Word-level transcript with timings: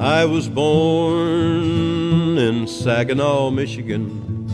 I 0.00 0.24
was 0.24 0.48
born 0.48 2.38
in 2.38 2.66
Saginaw, 2.66 3.50
Michigan. 3.50 4.48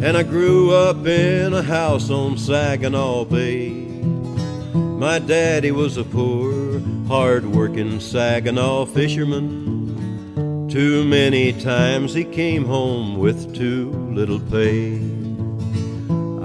And 0.00 0.16
I 0.16 0.22
grew 0.22 0.72
up 0.72 1.04
in 1.04 1.52
a 1.52 1.64
house 1.64 2.08
on 2.08 2.38
Saginaw 2.38 3.24
Bay. 3.24 3.70
My 4.74 5.18
daddy 5.18 5.72
was 5.72 5.96
a 5.96 6.04
poor, 6.04 6.80
hard-working 7.08 7.98
Saginaw 7.98 8.84
fisherman. 8.84 10.68
Too 10.70 11.04
many 11.04 11.52
times 11.52 12.14
he 12.14 12.22
came 12.22 12.64
home 12.64 13.18
with 13.18 13.56
too 13.56 13.90
little 14.12 14.38
pay. 14.38 15.00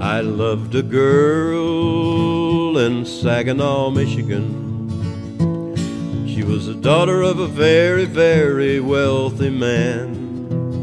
I 0.00 0.20
loved 0.20 0.74
a 0.74 0.82
girl 0.82 2.76
in 2.76 3.06
Saginaw, 3.06 3.90
Michigan. 3.90 4.61
She 6.34 6.42
was 6.42 6.64
the 6.64 6.74
daughter 6.74 7.20
of 7.20 7.38
a 7.40 7.46
very, 7.46 8.06
very 8.06 8.80
wealthy 8.80 9.50
man. 9.50 10.82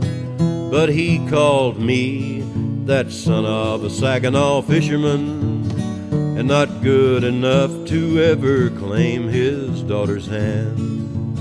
But 0.70 0.90
he 0.90 1.28
called 1.28 1.80
me 1.80 2.42
that 2.86 3.12
son 3.12 3.46
of 3.48 3.84
a 3.84 3.90
Saginaw 3.90 4.62
fisherman, 4.62 5.72
and 6.38 6.48
not 6.48 6.84
good 6.84 7.24
enough 7.24 7.72
to 7.88 8.22
ever 8.22 8.70
claim 8.70 9.28
his 9.28 9.82
daughter's 9.82 10.28
hand. 10.28 11.36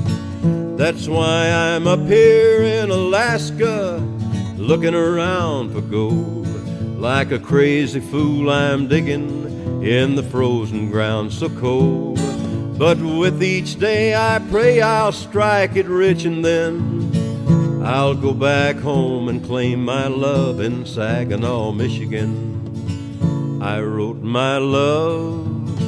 That's 0.79 1.07
why 1.07 1.51
I'm 1.51 1.87
up 1.87 2.07
here 2.07 2.63
in 2.63 2.91
Alaska, 2.91 3.99
looking 4.57 4.95
around 4.95 5.75
for 5.75 5.83
gold. 5.83 6.47
Like 6.99 7.31
a 7.31 7.39
crazy 7.39 8.01
fool, 8.01 8.49
I'm 8.49 8.89
digging 8.89 9.83
in 9.83 10.15
the 10.15 10.23
frozen 10.23 10.91
ground 10.91 11.31
so 11.31 11.51
cold. 11.51 12.08
But 12.79 12.99
with 12.99 13.43
each 13.43 13.81
day, 13.81 14.15
I 14.15 14.39
pray 14.51 14.81
I'll 14.81 15.11
strike 15.11 15.75
it 15.75 15.87
rich 15.87 16.25
and 16.25 16.45
then 16.45 17.83
I'll 17.85 18.15
go 18.15 18.33
back 18.33 18.77
home 18.77 19.29
and 19.29 19.45
claim 19.45 19.85
my 19.85 20.07
love 20.07 20.61
in 20.61 20.87
Saginaw, 20.87 21.73
Michigan. 21.73 23.61
I 23.61 23.81
wrote 23.81 24.19
my 24.19 24.59
love 24.59 25.81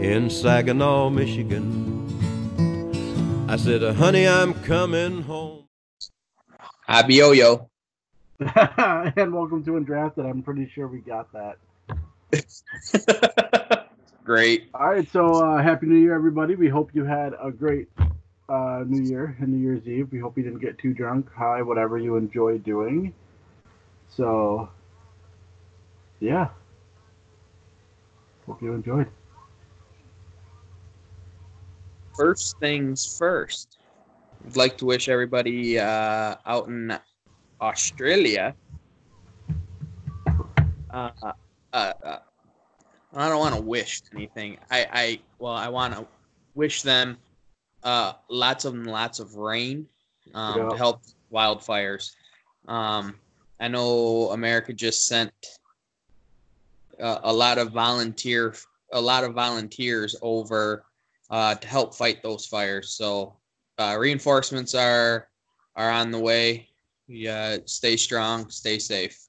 in 0.00 0.30
Saginaw, 0.30 1.10
Michigan. 1.10 2.06
I 3.48 3.56
said, 3.56 3.82
honey, 3.96 4.28
I'm 4.28 4.54
coming 4.62 5.22
home. 5.22 5.64
Abioyo. 6.88 7.68
and 8.38 9.34
welcome 9.34 9.64
to 9.64 9.72
Undrafted. 9.72 10.30
I'm 10.30 10.44
pretty 10.44 10.70
sure 10.72 10.86
we 10.86 11.00
got 11.00 11.32
that. 11.32 11.56
Great. 14.28 14.68
All 14.74 14.90
right, 14.90 15.10
so 15.10 15.42
uh, 15.42 15.62
happy 15.62 15.86
New 15.86 15.96
Year, 15.96 16.14
everybody. 16.14 16.54
We 16.54 16.68
hope 16.68 16.90
you 16.92 17.02
had 17.02 17.32
a 17.42 17.50
great 17.50 17.88
uh, 18.50 18.84
New 18.86 19.08
Year 19.08 19.34
and 19.40 19.48
New 19.48 19.58
Year's 19.58 19.88
Eve. 19.88 20.12
We 20.12 20.18
hope 20.18 20.36
you 20.36 20.42
didn't 20.42 20.58
get 20.58 20.76
too 20.76 20.92
drunk, 20.92 21.32
high, 21.32 21.62
whatever 21.62 21.96
you 21.96 22.16
enjoy 22.16 22.58
doing. 22.58 23.14
So, 24.10 24.68
yeah. 26.20 26.48
Hope 28.46 28.60
you 28.60 28.74
enjoyed. 28.74 29.08
First 32.14 32.60
things 32.60 33.16
first. 33.18 33.78
I'd 34.46 34.56
like 34.56 34.76
to 34.76 34.84
wish 34.84 35.08
everybody 35.08 35.78
uh, 35.78 36.34
out 36.44 36.68
in 36.68 36.98
Australia. 37.62 38.54
Uh, 40.90 41.10
uh, 41.22 41.32
uh, 41.72 42.18
I 43.14 43.28
don't 43.28 43.38
want 43.38 43.54
to 43.54 43.62
wish 43.62 44.02
anything. 44.14 44.58
I, 44.70 44.86
I 44.92 45.20
well, 45.38 45.54
I 45.54 45.68
want 45.68 45.94
to 45.94 46.06
wish 46.54 46.82
them 46.82 47.18
uh, 47.82 48.14
lots 48.28 48.64
of 48.64 48.74
lots 48.74 49.18
of 49.18 49.34
rain 49.36 49.86
um, 50.34 50.56
Yeah. 50.56 50.68
to 50.68 50.76
help 50.76 51.02
wildfires. 51.32 52.12
Um, 52.66 53.16
I 53.60 53.68
know 53.68 54.30
America 54.32 54.72
just 54.72 55.06
sent 55.06 55.32
uh, 57.00 57.20
a 57.22 57.32
lot 57.32 57.58
of 57.58 57.72
volunteer 57.72 58.54
a 58.92 59.00
lot 59.00 59.24
of 59.24 59.34
volunteers 59.34 60.16
over 60.22 60.84
uh, 61.30 61.54
to 61.54 61.68
help 61.68 61.94
fight 61.94 62.22
those 62.22 62.46
fires. 62.46 62.94
So 62.94 63.36
uh, 63.78 63.96
reinforcements 63.98 64.74
are 64.74 65.28
are 65.76 65.90
on 65.90 66.10
the 66.10 66.18
way. 66.18 66.68
Yeah, 67.06 67.58
stay 67.64 67.96
strong, 67.96 68.50
stay 68.50 68.78
safe. 68.78 69.27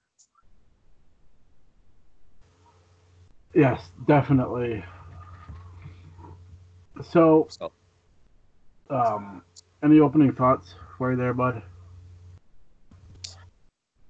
Yes, 3.59 3.89
definitely. 4.07 4.85
So, 7.11 7.49
So 7.49 7.73
um, 8.89 9.43
any 9.83 9.99
opening 9.99 10.31
thoughts 10.31 10.75
for 10.97 11.11
you 11.11 11.17
there, 11.17 11.33
bud? 11.33 11.61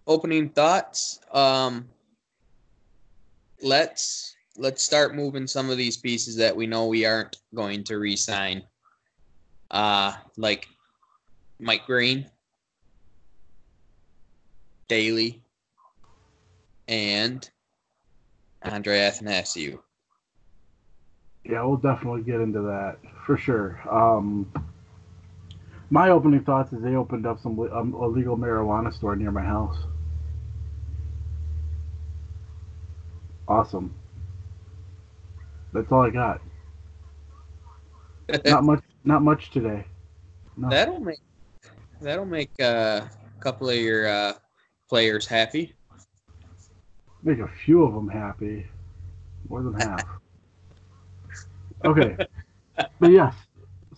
opening 0.06 0.50
thoughts. 0.50 1.20
Um, 1.32 1.90
let's 3.64 4.36
let's 4.56 4.84
start 4.84 5.16
moving 5.16 5.48
some 5.48 5.72
of 5.72 5.78
these 5.78 5.98
pieces 5.98 6.36
that 6.36 6.56
we 6.56 6.68
know 6.68 6.86
we 6.86 7.08
aren't 7.08 7.36
going 7.56 7.84
to 7.86 7.98
re-sign. 7.98 8.62
Uh, 9.72 10.14
like 10.38 10.68
Mike 11.60 11.88
Green, 11.88 12.30
Daley, 14.88 15.42
and 16.88 17.50
Andre 18.64 19.00
Athanasiou. 19.00 19.80
Yeah, 21.46 21.64
we'll 21.64 21.78
definitely 21.78 22.22
get 22.22 22.42
into 22.42 22.62
that 22.62 22.98
for 23.26 23.38
sure. 23.38 23.80
Um, 23.90 24.52
my 25.90 26.10
opening 26.10 26.44
thoughts 26.44 26.74
is 26.74 26.82
they 26.82 26.96
opened 26.96 27.26
up 27.26 27.42
some 27.42 27.60
um, 27.60 27.94
illegal 27.94 28.38
marijuana 28.38 28.94
store 28.94 29.16
near 29.16 29.32
my 29.32 29.44
house. 29.44 29.78
Awesome. 33.48 33.96
That's 35.74 35.92
all 35.92 36.02
I 36.02 36.10
got. 36.12 36.42
Not 38.46 38.64
much. 38.64 38.84
Not 39.06 39.24
much 39.24 39.50
today. 39.52 39.86
No. 40.58 40.70
That'll 40.70 41.00
make 41.00 41.20
that'll 42.02 42.26
make 42.26 42.52
uh, 42.60 43.02
a 43.06 43.42
couple 43.42 43.70
of 43.70 43.78
your 43.78 44.08
uh, 44.08 44.34
players 44.90 45.26
happy. 45.26 45.74
Make 47.24 47.40
a 47.40 47.48
few 47.66 47.84
of 47.84 47.94
them 47.94 48.08
happy. 48.08 48.68
More 49.48 49.64
than 49.64 49.74
half. 49.74 50.06
Okay. 51.86 52.18
but 53.00 53.12
yes. 53.12 53.34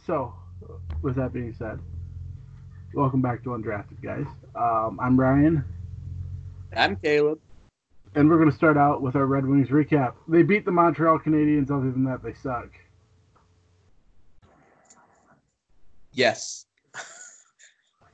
So, 0.06 0.34
with 1.02 1.16
that 1.16 1.34
being 1.34 1.54
said, 1.54 1.80
welcome 2.94 3.22
back 3.22 3.44
to 3.44 3.50
Undrafted, 3.50 4.02
guys. 4.02 4.26
Um, 4.56 5.00
I'm 5.02 5.20
Ryan, 5.20 5.64
I'm 6.76 6.96
Caleb. 6.96 7.40
and 8.16 8.30
we're 8.30 8.38
going 8.38 8.50
to 8.50 8.56
start 8.56 8.78
out 8.78 9.02
with 9.02 9.16
our 9.16 9.26
Red 9.26 9.46
Wings 9.46 9.70
recap. 9.70 10.14
They 10.28 10.44
beat 10.44 10.66
the 10.66 10.72
Montreal 10.72 11.20
Canadiens. 11.20 11.72
Other 11.72 11.92
than 11.92 12.04
that, 12.06 12.24
they 12.24 12.34
suck. 12.34 12.70
Yes. 16.14 16.66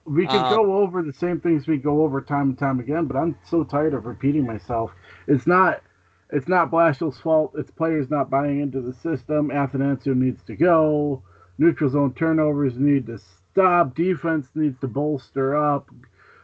We 0.08 0.26
can 0.26 0.44
Um, 0.46 0.56
go 0.56 0.78
over 0.78 1.02
the 1.04 1.14
same 1.14 1.40
things 1.42 1.68
we 1.68 1.78
go 1.78 2.02
over 2.04 2.22
time 2.22 2.50
and 2.50 2.58
time 2.58 2.80
again, 2.80 3.06
but 3.06 3.18
I'm 3.18 3.36
so 3.44 3.64
tired 3.64 3.94
of 3.94 4.06
repeating 4.06 4.46
myself. 4.46 4.92
It's 5.28 5.46
not 5.46 5.82
it's 6.30 6.48
not 6.48 6.72
Blashill's 6.72 7.20
fault. 7.20 7.54
It's 7.58 7.72
players 7.72 8.10
not 8.10 8.30
buying 8.30 8.60
into 8.60 8.82
the 8.82 8.94
system. 8.94 9.50
Athanasiou 9.50 10.16
needs 10.16 10.44
to 10.44 10.56
go. 10.56 11.24
Neutral 11.58 11.90
zone 11.90 12.14
turnovers 12.14 12.78
need 12.78 13.08
to 13.08 13.18
stop. 13.18 13.96
Defense 13.96 14.48
needs 14.54 14.80
to 14.82 14.88
bolster 14.88 15.56
up. 15.56 15.90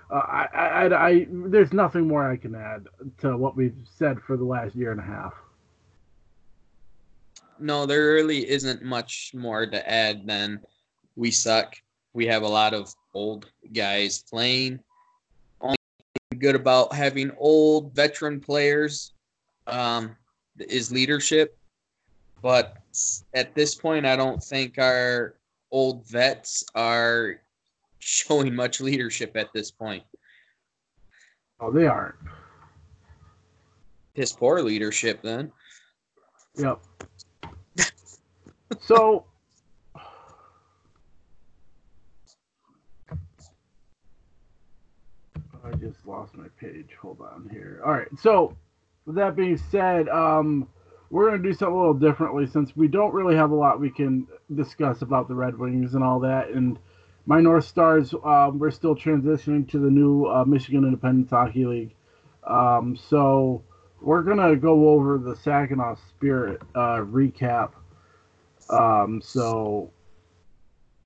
Uh, 0.09 0.15
I, 0.15 0.47
I, 0.53 0.67
I, 0.85 1.07
I, 1.07 1.27
there's 1.29 1.73
nothing 1.73 2.07
more 2.07 2.29
I 2.29 2.37
can 2.37 2.55
add 2.55 2.87
to 3.19 3.37
what 3.37 3.55
we've 3.55 3.75
said 3.97 4.19
for 4.21 4.37
the 4.37 4.43
last 4.45 4.75
year 4.75 4.91
and 4.91 4.99
a 4.99 5.03
half. 5.03 5.33
No, 7.59 7.85
there 7.85 8.13
really 8.13 8.49
isn't 8.49 8.83
much 8.83 9.31
more 9.33 9.65
to 9.65 9.89
add 9.89 10.25
than 10.25 10.61
we 11.15 11.31
suck. 11.31 11.75
We 12.13 12.25
have 12.27 12.43
a 12.43 12.47
lot 12.47 12.73
of 12.73 12.93
old 13.13 13.51
guys 13.73 14.23
playing. 14.29 14.79
Only 15.61 15.75
good 16.37 16.55
about 16.55 16.93
having 16.93 17.31
old 17.37 17.93
veteran 17.93 18.39
players 18.39 19.13
um, 19.67 20.15
is 20.59 20.91
leadership. 20.91 21.57
But 22.41 22.77
at 23.33 23.55
this 23.55 23.75
point, 23.75 24.05
I 24.05 24.15
don't 24.15 24.43
think 24.43 24.77
our 24.77 25.35
old 25.71 26.07
vets 26.07 26.63
are 26.75 27.39
showing 27.99 28.53
much 28.53 28.81
leadership 28.81 29.35
at 29.35 29.53
this 29.53 29.71
point. 29.71 30.03
Oh, 31.59 31.71
they 31.71 31.87
aren't. 31.87 32.15
His 34.13 34.33
poor 34.33 34.61
leadership, 34.61 35.21
then. 35.23 35.51
Yep. 36.57 36.81
so 38.81 39.25
I 45.73 45.75
just 45.77 46.05
lost 46.05 46.35
my 46.35 46.47
page. 46.59 46.89
Hold 47.01 47.19
on 47.21 47.49
here. 47.51 47.81
All 47.83 47.91
right. 47.91 48.07
So 48.19 48.55
with 49.05 49.15
that 49.15 49.35
being 49.35 49.57
said, 49.57 50.07
um 50.09 50.67
we're 51.09 51.29
going 51.29 51.43
to 51.43 51.47
do 51.47 51.53
something 51.53 51.75
a 51.75 51.77
little 51.77 51.93
differently 51.93 52.47
since 52.47 52.75
we 52.75 52.87
don't 52.87 53.13
really 53.13 53.35
have 53.35 53.51
a 53.51 53.55
lot 53.55 53.79
we 53.79 53.91
can 53.91 54.25
discuss 54.55 55.03
about 55.03 55.27
the 55.27 55.35
Red 55.35 55.55
Wings 55.59 55.93
and 55.93 56.03
all 56.03 56.19
that 56.21 56.49
and 56.49 56.79
my 57.25 57.39
North 57.39 57.65
Stars, 57.65 58.13
um, 58.23 58.59
we're 58.59 58.71
still 58.71 58.95
transitioning 58.95 59.69
to 59.69 59.79
the 59.79 59.89
new 59.89 60.25
uh, 60.25 60.43
Michigan 60.43 60.83
Independent 60.83 61.29
Hockey 61.29 61.65
League. 61.65 61.95
Um, 62.45 62.97
so 62.97 63.63
we're 64.01 64.23
gonna 64.23 64.55
go 64.55 64.89
over 64.89 65.17
the 65.17 65.35
Saginaw 65.35 65.95
Spirit 66.09 66.61
uh, 66.75 66.97
recap. 66.97 67.71
Um, 68.69 69.21
so 69.23 69.91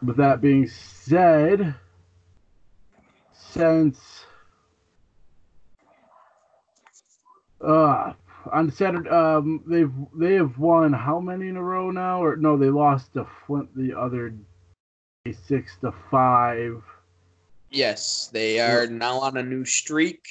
with 0.01 0.17
that 0.17 0.41
being 0.41 0.67
said, 0.67 1.75
since 3.33 4.25
uh, 7.61 8.13
on 8.51 8.71
Saturday, 8.71 9.09
um, 9.09 9.63
they've 9.67 9.91
they 10.15 10.35
have 10.35 10.57
won 10.57 10.93
how 10.93 11.19
many 11.19 11.49
in 11.49 11.57
a 11.57 11.63
row 11.63 11.91
now? 11.91 12.23
Or 12.23 12.35
no, 12.35 12.57
they 12.57 12.69
lost 12.69 13.13
to 13.13 13.27
Flint 13.45 13.75
the 13.75 13.93
other 13.97 14.29
day, 15.25 15.35
six 15.47 15.77
to 15.81 15.93
five. 16.09 16.81
Yes, 17.69 18.29
they 18.31 18.59
are 18.59 18.87
now 18.87 19.19
on 19.19 19.37
a 19.37 19.43
new 19.43 19.65
streak. 19.65 20.25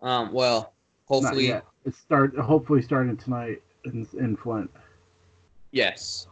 Um, 0.00 0.32
well, 0.32 0.72
hopefully. 1.06 1.52
It's 1.84 1.98
start 1.98 2.36
hopefully 2.36 2.82
starting 2.82 3.16
tonight 3.16 3.62
in 3.84 4.06
in 4.18 4.36
Flint. 4.36 4.70
yes. 5.72 6.27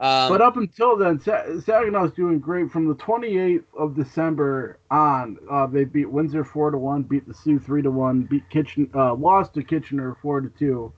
Um, 0.00 0.28
but 0.30 0.40
up 0.40 0.56
until 0.56 0.96
then, 0.96 1.18
Sa- 1.20 1.44
Saginaw's 1.58 2.12
doing 2.12 2.38
great. 2.38 2.70
From 2.70 2.86
the 2.86 2.94
28th 2.94 3.64
of 3.76 3.96
December 3.96 4.78
on, 4.90 5.38
uh, 5.50 5.66
they 5.66 5.84
beat 5.84 6.10
Windsor 6.10 6.44
four 6.44 6.70
to 6.70 6.78
one, 6.78 7.02
beat 7.02 7.26
the 7.26 7.34
Sioux 7.34 7.58
three 7.58 7.82
to 7.82 7.90
one, 7.90 8.22
beat 8.22 8.48
Kitchen, 8.48 8.88
uh, 8.94 9.14
lost 9.14 9.54
to 9.54 9.64
Kitchener 9.64 10.16
four 10.22 10.40
to 10.40 10.50
two, 10.50 10.92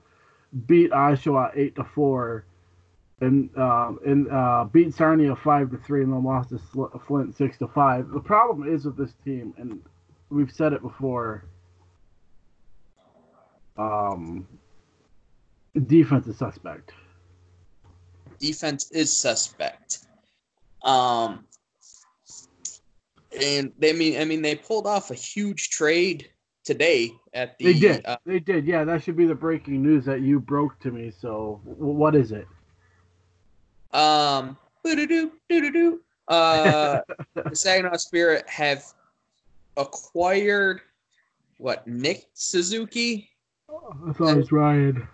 beat 0.67 0.91
Oshawa 0.91 1.51
eight 1.55 1.73
to 1.75 1.83
four, 1.83 2.45
and 3.21 3.49
um, 3.57 3.99
and 4.05 4.29
uh, 4.31 4.65
beat 4.71 4.93
Sarnia 4.93 5.35
five 5.35 5.71
to 5.71 5.77
three, 5.77 6.03
and 6.03 6.13
then 6.13 6.23
lost 6.23 6.49
to 6.49 6.59
Sl- 6.59 6.95
Flint 7.07 7.35
six 7.35 7.57
to 7.57 7.67
five. 7.69 8.07
The 8.09 8.19
problem 8.19 8.71
is 8.71 8.85
with 8.85 8.97
this 8.97 9.13
team, 9.25 9.55
and 9.57 9.81
we've 10.29 10.51
said 10.51 10.73
it 10.73 10.81
before. 10.83 11.45
Um, 13.77 14.47
defense 15.87 16.27
is 16.27 16.37
suspect. 16.37 16.91
Defense 18.41 18.91
is 18.91 19.15
suspect. 19.15 19.99
Um, 20.83 21.45
and 23.39 23.71
they 23.77 23.93
mean, 23.93 24.19
I 24.19 24.25
mean, 24.25 24.41
they 24.41 24.55
pulled 24.55 24.87
off 24.87 25.11
a 25.11 25.15
huge 25.15 25.69
trade 25.69 26.29
today 26.65 27.11
at 27.33 27.57
the. 27.57 27.71
They 27.71 27.79
did. 27.79 28.05
Uh, 28.05 28.17
they 28.25 28.39
did. 28.39 28.65
Yeah, 28.65 28.83
that 28.83 29.03
should 29.03 29.15
be 29.15 29.25
the 29.25 29.35
breaking 29.35 29.81
news 29.81 30.03
that 30.05 30.21
you 30.21 30.39
broke 30.39 30.77
to 30.79 30.91
me. 30.91 31.13
So, 31.17 31.61
what 31.63 32.15
is 32.15 32.31
it? 32.31 32.47
um, 33.93 34.57
doo-doo-doo, 34.83 35.31
doo-doo-doo. 35.49 36.01
Uh, 36.27 37.01
the 37.35 37.55
Saginaw 37.55 37.97
Spirit 37.97 38.47
have 38.49 38.83
acquired 39.77 40.81
what 41.57 41.85
Nick 41.87 42.25
Suzuki. 42.33 43.29
I 43.69 44.13
thought 44.13 44.33
it 44.33 44.37
was 44.37 44.51
Ryan. 44.51 45.07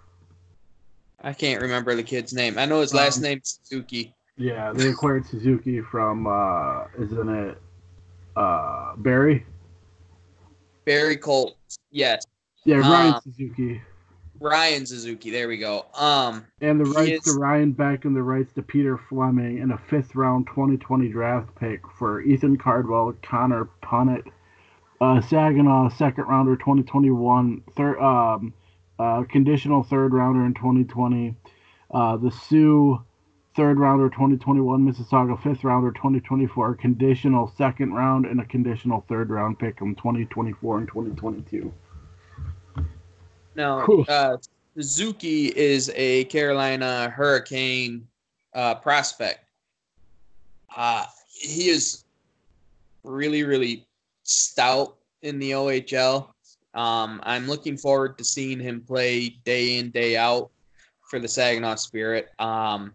I 1.22 1.34
can't 1.34 1.62
remember 1.62 1.96
the 1.96 2.04
kid's 2.04 2.34
name. 2.34 2.58
I 2.58 2.66
know 2.66 2.82
his 2.82 2.94
last 2.94 3.18
Um, 3.18 3.24
name's 3.24 3.60
Suzuki. 3.64 4.14
Yeah, 4.38 4.72
they 4.72 4.90
acquired 4.90 5.26
Suzuki 5.26 5.82
from, 5.82 6.28
uh, 6.28 6.86
isn't 7.00 7.30
it, 7.30 7.58
uh, 8.36 8.96
Barrie? 8.98 9.46
Barrie 10.86 11.18
Colt. 11.18 11.58
Yes, 11.92 12.24
Yeah, 12.66 12.78
Ryan 12.78 13.14
Um, 13.16 13.22
Suzuki. 13.24 13.82
Ryan 14.40 14.86
Suzuki. 14.86 15.32
There 15.32 15.48
we 15.48 15.58
go. 15.58 15.86
Um, 15.96 16.46
And 16.62 16.80
the 16.80 16.86
he 16.86 17.14
rights 17.14 17.34
to 17.34 17.40
Ryan 17.40 17.72
Beck 17.72 18.06
and 18.06 18.16
the 18.16 18.22
rights 18.22 18.54
to 18.54 18.62
Peter 18.62 18.98
Fleming 19.10 19.60
and 19.60 19.72
a 19.72 19.78
fifth 19.90 20.14
round 20.16 20.46
2020 20.48 21.08
draft 21.10 21.56
pick 21.56 21.82
for 21.98 22.22
Ethan 22.22 22.58
Cardwell, 22.58 23.14
Connor 23.24 23.70
Punnett, 23.82 24.28
uh, 25.02 25.22
Saginaw 25.22 25.90
second 25.90 26.26
rounder 26.26 26.56
2021, 26.58 27.62
third 27.76 27.98
um, 28.00 28.54
uh, 29.00 29.24
conditional 29.30 29.84
third 29.84 30.14
rounder 30.14 30.46
in 30.46 30.54
2020, 30.54 31.36
uh, 31.92 32.18
the 32.18 32.32
Sioux 32.32 33.04
third 33.56 33.80
rounder 33.80 34.10
2021, 34.10 34.86
Mississauga 34.86 35.42
fifth 35.42 35.64
rounder 35.64 35.92
2024, 35.92 36.76
conditional 36.76 37.52
second 37.58 37.94
round 37.94 38.26
and 38.26 38.40
a 38.40 38.46
conditional 38.46 39.04
third 39.10 39.30
round 39.30 39.58
pick 39.58 39.82
in 39.82 39.96
2024 39.96 40.78
and 40.78 40.88
2022. 40.88 41.74
Now, 43.56 43.84
Cool. 43.84 44.06
uh, 44.08 44.38
Suzuki 44.76 45.48
is 45.48 45.92
a 45.96 46.26
Carolina 46.26 47.10
Hurricane 47.10 48.08
uh, 48.54 48.76
prospect. 48.76 49.44
Uh, 50.76 51.06
he 51.28 51.70
is 51.70 52.04
really, 53.04 53.44
really 53.44 53.88
stout 54.22 54.98
in 55.24 55.40
the 55.40 55.52
OHL. 55.52 56.28
Um, 56.78 57.20
I'm 57.24 57.48
looking 57.48 57.76
forward 57.76 58.20
to 58.20 58.24
seeing 58.24 58.60
him 58.60 58.82
play 58.82 59.30
day 59.44 59.80
in, 59.80 59.90
day 59.90 60.16
out 60.16 60.52
for 61.10 61.18
the 61.18 61.28
Saginaw 61.28 61.76
Spirit. 61.76 62.30
Um, 62.38 62.94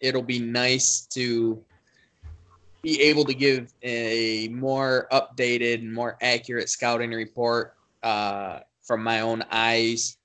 it'll 0.00 0.22
be 0.24 0.40
nice 0.40 1.06
to 1.12 1.62
be 2.82 3.00
able 3.02 3.24
to 3.24 3.34
give 3.34 3.72
a 3.84 4.48
more 4.48 5.06
updated 5.12 5.74
and 5.74 5.94
more 5.94 6.18
accurate 6.20 6.68
scouting 6.68 7.12
report 7.12 7.74
uh, 8.02 8.60
from 8.82 9.04
my 9.04 9.20
own 9.20 9.44
eyes. 9.52 10.18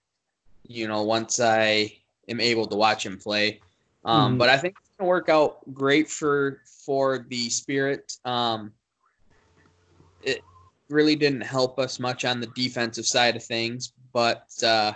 You 0.68 0.88
know, 0.88 1.04
once 1.04 1.40
I 1.40 1.94
am 2.28 2.40
able 2.40 2.66
to 2.66 2.76
watch 2.76 3.06
him 3.06 3.20
play, 3.20 3.62
um, 4.06 4.34
Mhm. 4.34 4.38
but 4.40 4.50
I 4.50 4.58
think 4.58 4.76
it's 4.80 4.90
gonna 4.98 5.08
work 5.08 5.30
out 5.30 5.72
great 5.72 6.10
for 6.10 6.62
for 6.86 7.26
the 7.30 7.48
Spirit. 7.50 8.12
Um, 8.26 8.74
it 10.24 10.44
really 10.92 11.16
didn't 11.16 11.42
help 11.42 11.80
us 11.80 12.00
much 12.00 12.26
on 12.26 12.40
the 12.40 12.48
defensive 12.48 13.06
side 13.06 13.36
of 13.36 13.44
things, 13.44 13.94
but 14.14 14.52
uh, 14.64 14.94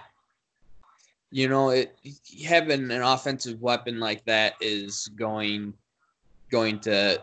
you 1.31 1.50
know, 1.50 1.69
it 1.69 1.97
having 2.45 2.92
an 2.92 3.01
offensive 3.01 3.62
weapon 3.62 4.00
like 4.00 4.24
that 4.25 4.53
is 4.62 5.07
going 5.15 5.74
going 6.51 6.80
to 6.80 7.21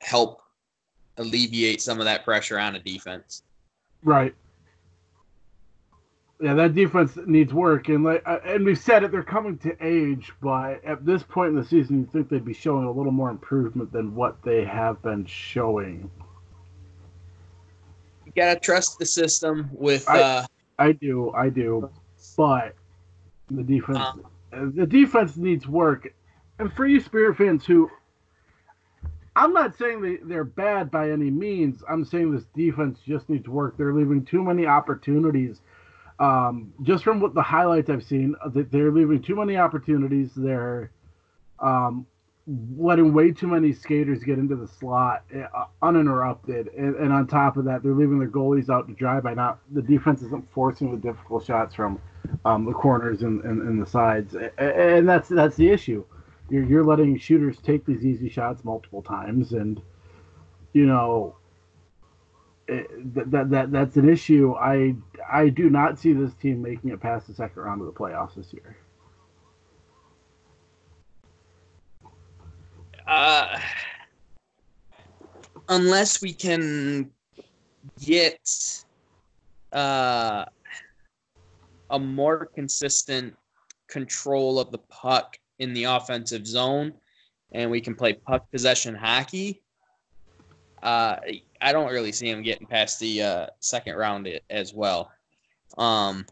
help 0.00 0.40
alleviate 1.16 1.82
some 1.82 1.98
of 1.98 2.04
that 2.04 2.24
pressure 2.24 2.58
on 2.58 2.76
a 2.76 2.78
defense. 2.78 3.42
Right. 4.02 4.34
Yeah, 6.40 6.54
that 6.54 6.74
defense 6.76 7.18
needs 7.26 7.52
work, 7.52 7.88
and 7.88 8.04
like, 8.04 8.22
uh, 8.24 8.38
and 8.44 8.64
we've 8.64 8.78
said 8.78 9.02
it, 9.02 9.10
they're 9.10 9.24
coming 9.24 9.58
to 9.58 9.76
age. 9.84 10.32
But 10.40 10.84
at 10.84 11.04
this 11.04 11.24
point 11.24 11.48
in 11.48 11.56
the 11.56 11.64
season, 11.64 11.98
you 11.98 12.08
think 12.12 12.28
they'd 12.28 12.44
be 12.44 12.54
showing 12.54 12.84
a 12.84 12.92
little 12.92 13.10
more 13.10 13.28
improvement 13.28 13.92
than 13.92 14.14
what 14.14 14.40
they 14.44 14.64
have 14.64 15.02
been 15.02 15.26
showing. 15.26 16.08
You 18.28 18.42
gotta 18.42 18.60
trust 18.60 18.98
the 18.98 19.06
system 19.06 19.70
with 19.72 20.06
I- 20.06 20.20
uh, 20.20 20.46
I 20.78 20.92
do, 20.92 21.32
I 21.32 21.48
do, 21.48 21.90
but 22.36 22.74
the 23.50 23.62
defense, 23.62 23.98
Um, 23.98 24.24
uh, 24.52 24.66
the 24.74 24.86
defense 24.86 25.36
needs 25.38 25.66
work. 25.66 26.12
And 26.58 26.70
for 26.74 26.84
you 26.86 27.00
Spirit 27.00 27.36
fans 27.38 27.64
who, 27.64 27.90
I'm 29.34 29.54
not 29.54 29.76
saying 29.76 30.02
they, 30.02 30.16
they're 30.16 30.44
bad 30.44 30.90
by 30.90 31.10
any 31.10 31.30
means. 31.30 31.82
I'm 31.88 32.04
saying 32.04 32.32
this 32.32 32.44
defense 32.54 33.00
just 33.06 33.30
needs 33.30 33.48
work. 33.48 33.76
They're 33.78 33.94
leaving 33.94 34.24
too 34.24 34.42
many 34.42 34.66
opportunities. 34.66 35.62
Um, 36.20 36.72
just 36.82 37.02
from 37.02 37.18
what 37.20 37.32
the 37.32 37.42
highlights 37.42 37.88
I've 37.88 38.04
seen, 38.04 38.34
that 38.44 38.70
they're 38.70 38.92
leaving 38.92 39.22
too 39.22 39.36
many 39.36 39.56
opportunities. 39.56 40.32
They're 40.36 40.90
um, 41.60 42.06
letting 42.76 43.12
way 43.12 43.30
too 43.30 43.46
many 43.46 43.72
skaters 43.72 44.22
get 44.22 44.38
into 44.38 44.56
the 44.56 44.66
slot 44.66 45.24
uh, 45.34 45.64
uninterrupted, 45.82 46.68
and, 46.68 46.96
and 46.96 47.12
on 47.12 47.26
top 47.26 47.56
of 47.56 47.64
that, 47.66 47.82
they're 47.82 47.92
leaving 47.92 48.18
their 48.18 48.28
goalies 48.28 48.70
out 48.70 48.88
to 48.88 48.94
dry 48.94 49.20
by 49.20 49.34
not 49.34 49.58
the 49.72 49.82
defense 49.82 50.22
isn't 50.22 50.50
forcing 50.52 50.90
the 50.90 50.96
difficult 50.96 51.44
shots 51.44 51.74
from 51.74 52.00
um, 52.44 52.64
the 52.64 52.72
corners 52.72 53.22
and, 53.22 53.44
and, 53.44 53.60
and 53.62 53.82
the 53.82 53.86
sides, 53.86 54.34
and 54.56 55.08
that's 55.08 55.28
that's 55.28 55.56
the 55.56 55.68
issue. 55.68 56.04
You're 56.48 56.64
you're 56.64 56.84
letting 56.84 57.18
shooters 57.18 57.58
take 57.58 57.84
these 57.84 58.04
easy 58.04 58.30
shots 58.30 58.64
multiple 58.64 59.02
times, 59.02 59.52
and 59.52 59.82
you 60.72 60.86
know 60.86 61.36
it, 62.66 63.14
that, 63.14 63.30
that 63.30 63.50
that 63.50 63.72
that's 63.72 63.96
an 63.96 64.08
issue. 64.08 64.54
I 64.54 64.94
I 65.30 65.50
do 65.50 65.68
not 65.68 65.98
see 65.98 66.14
this 66.14 66.32
team 66.34 66.62
making 66.62 66.90
it 66.90 67.00
past 67.00 67.26
the 67.26 67.34
second 67.34 67.62
round 67.62 67.82
of 67.82 67.86
the 67.86 67.92
playoffs 67.92 68.36
this 68.36 68.52
year. 68.54 68.78
Uh, 73.08 73.58
unless 75.70 76.20
we 76.20 76.32
can 76.32 77.10
get 78.04 78.84
uh, 79.72 80.44
a 81.90 81.98
more 81.98 82.46
consistent 82.46 83.34
control 83.88 84.60
of 84.60 84.70
the 84.70 84.78
puck 84.90 85.38
in 85.58 85.72
the 85.72 85.84
offensive 85.84 86.46
zone 86.46 86.92
and 87.52 87.70
we 87.70 87.80
can 87.80 87.94
play 87.94 88.12
puck 88.12 88.50
possession 88.52 88.94
hockey 88.94 89.62
uh, 90.82 91.16
i 91.62 91.72
don't 91.72 91.90
really 91.90 92.12
see 92.12 92.28
him 92.28 92.42
getting 92.42 92.66
past 92.66 93.00
the 93.00 93.22
uh, 93.22 93.46
second 93.58 93.96
round 93.96 94.28
as 94.50 94.74
well. 94.74 95.10
Um, 95.76 96.26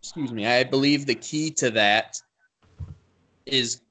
excuse 0.00 0.32
me 0.32 0.46
i 0.46 0.64
believe 0.64 1.04
the 1.04 1.14
key 1.14 1.50
to 1.50 1.70
that 1.70 2.20
is 3.44 3.82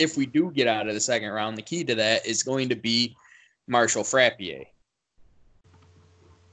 if 0.00 0.16
we 0.16 0.26
do 0.26 0.50
get 0.50 0.66
out 0.66 0.88
of 0.88 0.94
the 0.94 1.00
second 1.00 1.30
round, 1.30 1.56
the 1.58 1.62
key 1.62 1.84
to 1.84 1.94
that 1.94 2.26
is 2.26 2.42
going 2.42 2.68
to 2.70 2.74
be 2.74 3.14
Marshall 3.68 4.02
Frappier. 4.02 4.64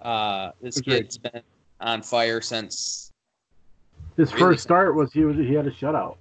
Uh, 0.01 0.51
this 0.61 0.79
kid's 0.81 1.17
been 1.17 1.41
on 1.81 2.01
fire 2.01 2.41
since. 2.41 3.11
His 4.15 4.31
Really? 4.33 4.39
first 4.53 4.63
start 4.63 4.95
was 4.95 5.13
he 5.13 5.23
was 5.23 5.37
he 5.37 5.53
had 5.53 5.67
a 5.67 5.71
shutout 5.71 6.17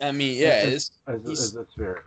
I 0.00 0.10
mean, 0.12 0.36
yeah, 0.36 0.62
it's, 0.64 0.90
as, 1.06 1.22
He's- 1.22 1.40
as 1.40 1.54
a 1.56 1.66
spirit. 1.70 2.04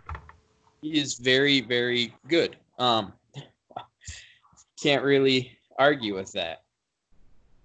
he 0.82 0.98
is 1.00 1.14
very, 1.14 1.60
very 1.62 2.14
good. 2.28 2.56
Um, 2.78 3.12
can't 4.82 5.02
really 5.02 5.56
argue 5.78 6.14
with 6.14 6.30
that. 6.32 6.62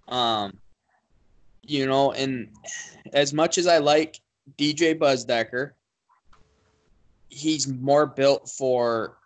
Um, 0.08 0.56
you 1.62 1.86
know, 1.86 2.12
and 2.12 2.48
as 3.12 3.32
much 3.34 3.58
as 3.58 3.66
I 3.66 3.78
like 3.78 4.18
DJ 4.58 4.98
Busdeker, 4.98 5.72
he's 7.34 7.66
more 7.66 8.06
built 8.06 8.48
for 8.48 9.18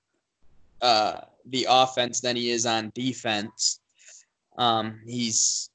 uh, 0.81 1.21
the 1.47 1.67
offense 1.69 2.21
than 2.21 2.37
he 2.37 2.51
is 2.51 2.67
on 2.67 2.91
defense. 2.95 3.81
Um, 4.57 5.01
he's 5.07 5.71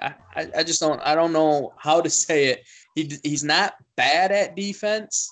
I, 0.00 0.14
I 0.56 0.62
just 0.62 0.80
don't 0.80 1.00
I 1.04 1.14
don't 1.14 1.32
know 1.32 1.74
how 1.76 2.00
to 2.00 2.10
say 2.24 2.46
it. 2.46 2.64
He 2.94 3.18
he's 3.22 3.44
not 3.44 3.74
bad 3.96 4.32
at 4.32 4.56
defense, 4.56 5.30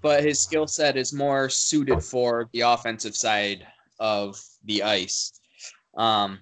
but 0.00 0.24
his 0.24 0.42
skill 0.42 0.66
set 0.66 0.96
is 0.96 1.12
more 1.12 1.48
suited 1.48 2.02
for 2.02 2.48
the 2.52 2.60
offensive 2.60 3.16
side 3.16 3.66
of 3.98 4.40
the 4.64 4.82
ice. 4.82 5.40
Um, 5.96 6.40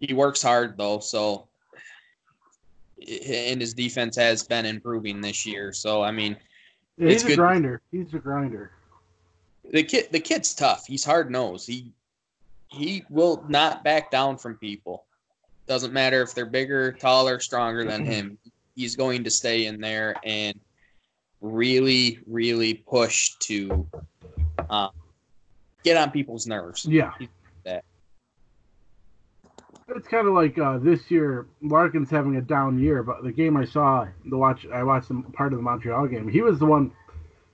he 0.00 0.14
works 0.14 0.42
hard 0.42 0.76
though, 0.76 0.98
so 0.98 1.48
and 3.08 3.60
his 3.60 3.74
defense 3.74 4.16
has 4.16 4.42
been 4.42 4.66
improving 4.66 5.20
this 5.20 5.44
year. 5.46 5.72
So 5.72 6.02
I 6.02 6.10
mean, 6.10 6.36
Yeah, 6.98 7.08
It's 7.08 7.22
he's 7.22 7.24
a 7.24 7.28
good- 7.28 7.38
grinder. 7.38 7.80
He's 7.90 8.12
a 8.14 8.18
grinder. 8.18 8.72
the 9.70 9.82
kid 9.82 10.08
the 10.12 10.20
kid's 10.20 10.54
tough. 10.54 10.86
He's 10.86 11.04
hard 11.04 11.30
nosed. 11.30 11.66
He 11.68 11.92
he 12.68 13.04
will 13.10 13.44
not 13.48 13.84
back 13.84 14.10
down 14.10 14.38
from 14.38 14.56
people. 14.56 15.04
Doesn't 15.66 15.92
matter 15.92 16.22
if 16.22 16.34
they're 16.34 16.46
bigger, 16.46 16.92
taller, 16.92 17.38
stronger 17.38 17.84
than 17.84 18.04
him. 18.04 18.38
He's 18.74 18.96
going 18.96 19.22
to 19.24 19.30
stay 19.30 19.66
in 19.66 19.80
there 19.80 20.14
and 20.24 20.58
really, 21.40 22.18
really 22.26 22.74
push 22.74 23.34
to 23.40 23.86
um, 24.70 24.90
get 25.84 25.96
on 25.96 26.10
people's 26.10 26.46
nerves. 26.46 26.84
Yeah. 26.86 27.12
That. 27.20 27.28
It's 29.88 30.08
kind 30.08 30.26
of 30.26 30.34
like 30.34 30.58
uh, 30.58 30.78
this 30.78 31.10
year, 31.10 31.46
Larkin's 31.60 32.10
having 32.10 32.36
a 32.36 32.40
down 32.40 32.78
year, 32.78 33.02
but 33.02 33.22
the 33.22 33.32
game 33.32 33.56
I 33.56 33.64
saw, 33.64 34.06
the 34.24 34.38
watch, 34.38 34.66
I 34.72 34.82
watched 34.82 35.08
some 35.08 35.24
part 35.32 35.52
of 35.52 35.58
the 35.58 35.62
Montreal 35.62 36.06
game. 36.06 36.28
He 36.28 36.40
was 36.40 36.58
the 36.58 36.66
one, 36.66 36.92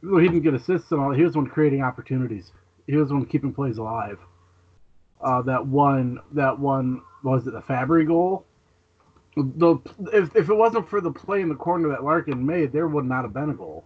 he 0.03 0.09
didn't 0.09 0.43
get 0.43 0.55
assists 0.55 0.93
and 0.93 1.01
all, 1.01 1.11
he 1.11 1.23
was 1.23 1.33
the 1.33 1.39
one 1.39 1.49
creating 1.49 1.83
opportunities. 1.83 2.53
He 2.87 2.97
was 2.97 3.09
the 3.09 3.15
one 3.15 3.27
keeping 3.27 3.53
plays 3.53 3.79
alive. 3.79 4.19
Uh, 5.21 5.43
that 5.43 5.67
one, 5.67 6.21
that 6.33 6.59
one 6.59 7.03
was 7.23 7.47
it 7.47 7.53
the 7.53 7.63
Fabbri 7.63 8.07
goal? 8.07 8.45
The 9.37 9.79
if, 10.13 10.35
if 10.35 10.49
it 10.49 10.55
wasn't 10.55 10.89
for 10.89 11.01
the 11.01 11.13
play 11.13 11.41
in 11.41 11.49
the 11.49 11.55
corner 11.55 11.89
that 11.91 12.05
Larkin 12.05 12.45
made, 12.45 12.73
there 12.73 12.89
would 12.89 13.05
not 13.05 13.23
have 13.23 13.33
been 13.33 13.51
a 13.51 13.55
goal. 13.55 13.85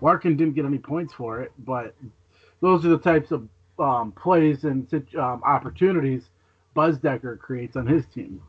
Larkin 0.00 0.36
didn't 0.36 0.54
get 0.54 0.64
any 0.64 0.78
points 0.78 1.14
for 1.14 1.40
it, 1.40 1.52
but 1.58 1.94
those 2.60 2.84
are 2.84 2.90
the 2.90 2.98
types 2.98 3.30
of 3.30 3.48
um, 3.78 4.12
plays 4.12 4.64
and 4.64 4.86
um, 5.16 5.42
opportunities 5.44 6.24
Busdeker 6.74 7.38
creates 7.38 7.76
on 7.76 7.86
his 7.86 8.06
team. 8.06 8.40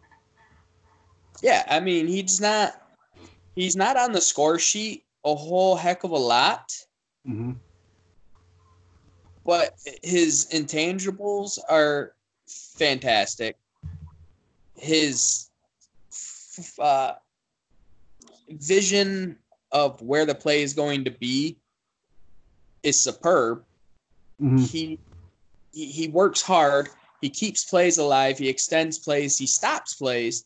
Yeah, 1.42 1.64
I 1.70 1.80
mean 1.80 2.08
he's 2.08 2.40
not 2.40 2.74
he's 3.56 3.76
not 3.76 3.98
on 3.98 4.12
the 4.12 4.22
score 4.22 4.60
sheet 4.60 5.06
a 5.26 5.36
whole 5.36 5.76
heck 5.76 6.04
of 6.04 6.12
a 6.12 6.18
lot, 6.18 6.72
Mm-hmm. 7.28 7.52
but 9.46 9.72
his 10.04 10.48
intangibles 10.54 11.58
are 11.70 12.14
fantastic. 12.48 13.58
His 14.76 15.50
f- 16.12 16.80
uh, 16.80 17.14
vision 18.50 19.38
of 19.72 20.02
where 20.02 20.26
the 20.26 20.36
play 20.36 20.62
is 20.62 20.74
going 20.74 21.06
to 21.06 21.12
be 21.12 21.58
is 22.84 23.00
superb. 23.00 23.64
hmm 24.40 24.58
He, 24.58 25.00
he 25.72 25.86
he 25.86 26.08
works 26.10 26.42
hard. 26.42 26.90
He 27.24 27.30
keeps 27.30 27.64
plays 27.64 28.00
alive. 28.00 28.38
He 28.38 28.50
extends 28.50 29.00
plays. 29.00 29.38
He 29.38 29.48
stops 29.48 29.94
plays. 29.94 30.44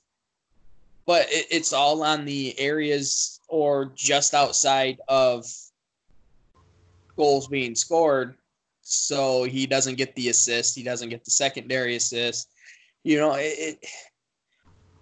But 1.08 1.26
it, 1.32 1.48
it's 1.50 1.74
all 1.74 2.04
on 2.04 2.24
the 2.24 2.54
areas 2.60 3.40
or 3.48 3.92
just 3.96 4.36
outside 4.36 5.00
of 5.08 5.48
goals 7.16 7.48
being 7.48 7.74
scored. 7.74 8.36
So 8.84 9.44
he 9.44 9.66
doesn't 9.66 9.96
get 9.96 10.14
the 10.14 10.30
assist. 10.30 10.76
He 10.76 10.84
doesn't 10.84 11.10
get 11.10 11.26
the 11.26 11.32
secondary 11.32 11.96
assist. 11.96 12.52
You 13.04 13.18
know, 13.18 13.34
it, 13.34 13.56
it 13.58 13.86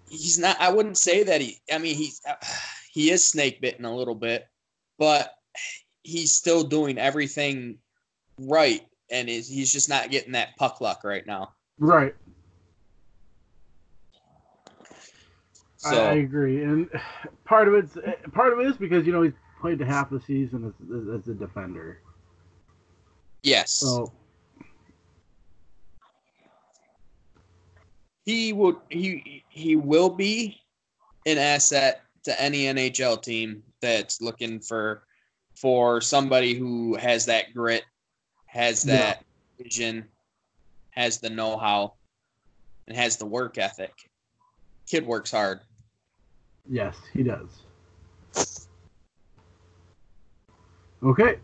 he's 0.08 0.38
not. 0.38 0.56
I 0.58 0.72
wouldn't 0.72 0.96
say 0.96 1.24
that 1.24 1.42
he. 1.42 1.58
I 1.70 1.76
mean, 1.76 1.94
he's 1.94 2.22
uh, 2.26 2.36
he 2.90 3.10
is 3.10 3.22
snake 3.22 3.60
bitten 3.60 3.84
a 3.84 3.94
little 3.94 4.14
bit, 4.14 4.48
but 4.98 5.34
he's 6.04 6.32
still 6.32 6.64
doing 6.64 6.96
everything 6.96 7.76
right, 8.40 8.80
and 9.10 9.28
he's 9.28 9.74
just 9.74 9.90
not 9.90 10.10
getting 10.10 10.32
that 10.32 10.56
puck 10.56 10.80
luck 10.80 11.04
right 11.04 11.26
now. 11.26 11.52
Right. 11.78 12.14
I, 15.84 15.90
So 15.90 16.06
I 16.06 16.12
agree, 16.14 16.62
and 16.64 16.88
part 17.44 17.68
of 17.68 17.74
it's 17.74 17.96
part 18.32 18.52
of 18.52 18.60
it 18.60 18.66
is 18.66 18.76
because 18.76 19.06
you 19.06 19.12
know 19.12 19.22
he's 19.22 19.34
played 19.60 19.80
half 19.80 20.10
the 20.10 20.20
season 20.20 20.66
as, 20.66 21.20
as, 21.20 21.28
a 21.28 21.34
defender. 21.34 22.00
yes, 23.42 23.72
So 23.80 24.12
he 28.24 28.52
will 28.52 28.82
he 28.90 29.44
he 29.48 29.76
will 29.76 30.10
be 30.10 30.60
an 31.26 31.38
asset 31.38 32.02
to 32.24 32.40
any 32.42 32.64
NHL 32.64 33.22
team 33.22 33.62
that's 33.80 34.20
looking 34.20 34.60
for 34.60 35.04
for 35.54 36.00
somebody 36.00 36.54
who 36.54 36.96
has 36.96 37.26
that 37.26 37.54
grit, 37.54 37.84
has 38.46 38.82
Yeah. 38.84 38.96
that 38.96 39.24
vision, 39.62 40.08
has 40.96 41.18
the 41.18 41.30
know-how, 41.30 41.92
and 42.88 42.96
has 42.96 43.16
the 43.16 43.26
work 43.26 43.58
ethic. 43.58 43.92
Kid 44.88 45.06
works 45.06 45.30
hard. 45.30 45.60
yes, 46.68 46.96
he 47.12 47.22
does. 47.22 47.62
Okay. 51.02 51.38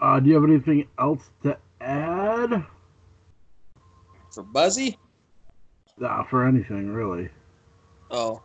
Uh, 0.00 0.20
do 0.20 0.28
you 0.28 0.34
have 0.34 0.44
anything 0.44 0.86
else 0.98 1.30
to 1.42 1.56
add? 1.80 2.64
For 4.32 4.42
Buzzy, 4.42 4.98
Nah, 5.98 6.24
for 6.24 6.46
anything 6.46 6.88
really. 6.90 7.28
oh, 8.10 8.42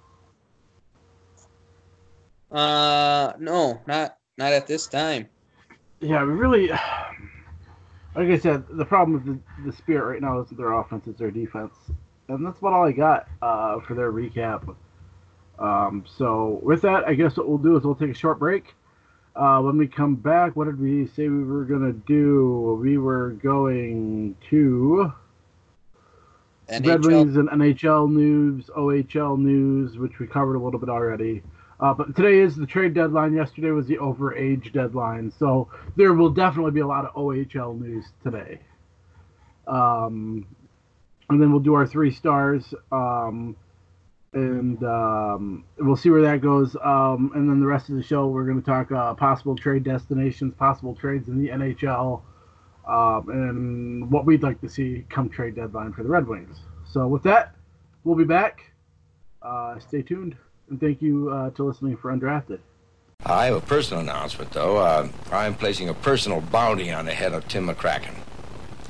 uh, 2.52 3.34
no, 3.40 3.80
not 3.88 4.18
not 4.38 4.52
at 4.54 4.68
this 4.68 4.86
time. 4.88 5.28
Yeah, 6.02 6.24
we 6.26 6.32
really. 6.34 6.70
Like 8.18 8.30
I 8.30 8.40
said, 8.40 8.64
the 8.68 8.84
problem 8.84 9.14
with 9.14 9.26
the, 9.26 9.70
the 9.70 9.78
Spirit 9.78 10.14
right 10.14 10.22
now 10.22 10.42
isn't 10.42 10.58
their 10.58 10.74
offense; 10.74 11.06
it's 11.06 11.20
their 11.20 11.30
defense, 11.30 11.76
and 12.28 12.44
that's 12.44 12.58
about 12.58 12.74
all 12.74 12.88
I 12.88 12.92
got 12.92 13.28
uh, 13.44 13.80
for 13.82 13.94
their 13.94 14.12
recap. 14.12 14.76
Um, 15.60 16.04
so 16.08 16.60
with 16.64 16.82
that, 16.82 17.08
I 17.08 17.14
guess 17.14 17.38
what 17.38 17.48
we'll 17.48 17.60
do 17.60 17.78
is 17.78 17.84
we'll 17.84 17.94
take 17.94 18.10
a 18.10 18.16
short 18.16 18.40
break. 18.40 18.74
Uh, 19.36 19.62
when 19.62 19.78
we 19.78 19.88
come 19.88 20.16
back, 20.16 20.56
what 20.56 20.66
did 20.66 20.80
we 20.80 21.06
say 21.06 21.30
we 21.30 21.44
were 21.44 21.64
gonna 21.64 21.94
do? 21.94 22.80
We 22.82 22.98
were 22.98 23.32
going 23.32 24.36
to 24.50 25.14
Red 26.70 26.84
NHL, 26.84 27.06
Wings 27.06 27.38
and 27.38 27.50
NHL 27.50 28.12
news, 28.12 28.70
OHL 28.76 29.38
news, 29.38 29.98
which 29.98 30.18
we 30.20 30.26
covered 30.26 30.56
a 30.56 30.60
little 30.60 30.80
bit 30.80 30.90
already. 30.90 31.44
Uh, 31.80 31.94
but 31.94 32.16
today 32.16 32.40
is 32.40 32.56
the 32.56 32.66
trade 32.66 32.94
deadline. 32.94 33.34
Yesterday 33.34 33.70
was 33.70 33.86
the 33.86 33.98
overage 33.98 34.74
deadline, 34.74 35.32
so 35.38 35.70
there 35.96 36.14
will 36.14 36.32
definitely 36.32 36.72
be 36.72 36.80
a 36.80 36.88
lot 36.88 37.06
of 37.06 37.14
OHL 37.14 37.80
news 37.80 38.06
today. 38.24 38.60
Um, 39.68 40.48
and 41.30 41.42
then 41.42 41.52
we'll 41.52 41.62
do 41.62 41.76
our 41.76 41.86
three 41.86 42.12
stars, 42.12 42.74
um, 42.92 43.56
and 44.34 44.82
um, 44.84 45.66
we'll 45.78 45.96
see 45.96 46.10
where 46.10 46.22
that 46.22 46.42
goes. 46.42 46.76
Um, 46.84 47.32
and 47.36 47.50
then 47.50 47.60
the 47.60 47.68
rest 47.68 47.90
of 47.90 47.96
the 47.96 48.04
show, 48.04 48.28
we're 48.28 48.46
going 48.46 48.62
to 48.62 48.66
talk 48.66 48.92
uh, 48.92 49.14
possible 49.14 49.56
trade 49.56 49.84
destinations, 49.84 50.56
possible 50.56 50.96
trades 50.96 51.28
in 51.28 51.38
the 51.38 51.50
NHL, 51.50 52.22
um, 52.88 53.30
and 53.30 54.10
what 54.10 54.26
we'd 54.26 54.42
like 54.42 54.62
to 54.62 54.70
see 54.70 55.06
come 55.10 55.30
trade 55.30 55.56
deadline 55.56 55.94
for 55.94 56.04
the 56.04 56.10
Red 56.10 56.28
Wings. 56.28 56.58
So 56.90 57.08
with 57.08 57.24
that, 57.24 57.54
we'll 58.04 58.16
be 58.16 58.24
back. 58.24 58.62
Uh, 59.42 59.78
stay 59.80 60.02
tuned, 60.02 60.36
and 60.70 60.80
thank 60.80 61.02
you 61.02 61.30
uh, 61.30 61.50
to 61.52 61.64
listening 61.64 61.98
for 61.98 62.12
Undrafted. 62.12 62.60
I 63.26 63.46
have 63.46 63.56
a 63.56 63.62
personal 63.62 64.02
announcement, 64.02 64.52
though. 64.52 64.78
Uh, 64.78 65.10
I'm 65.32 65.56
placing 65.56 65.90
a 65.90 65.94
personal 65.94 66.42
bounty 66.42 66.92
on 66.92 67.06
the 67.06 67.14
head 67.14 67.34
of 67.34 67.48
Tim 67.48 67.68
McCracken. 67.68 68.16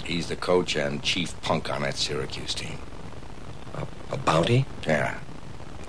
He's 0.03 0.27
the 0.27 0.36
coach 0.36 0.75
and 0.75 1.01
chief 1.01 1.39
punk 1.41 1.72
on 1.72 1.81
that 1.84 1.96
Syracuse 1.96 2.53
team. 2.53 2.77
A 4.12 4.17
bounty? 4.17 4.65
Yeah. 4.86 5.17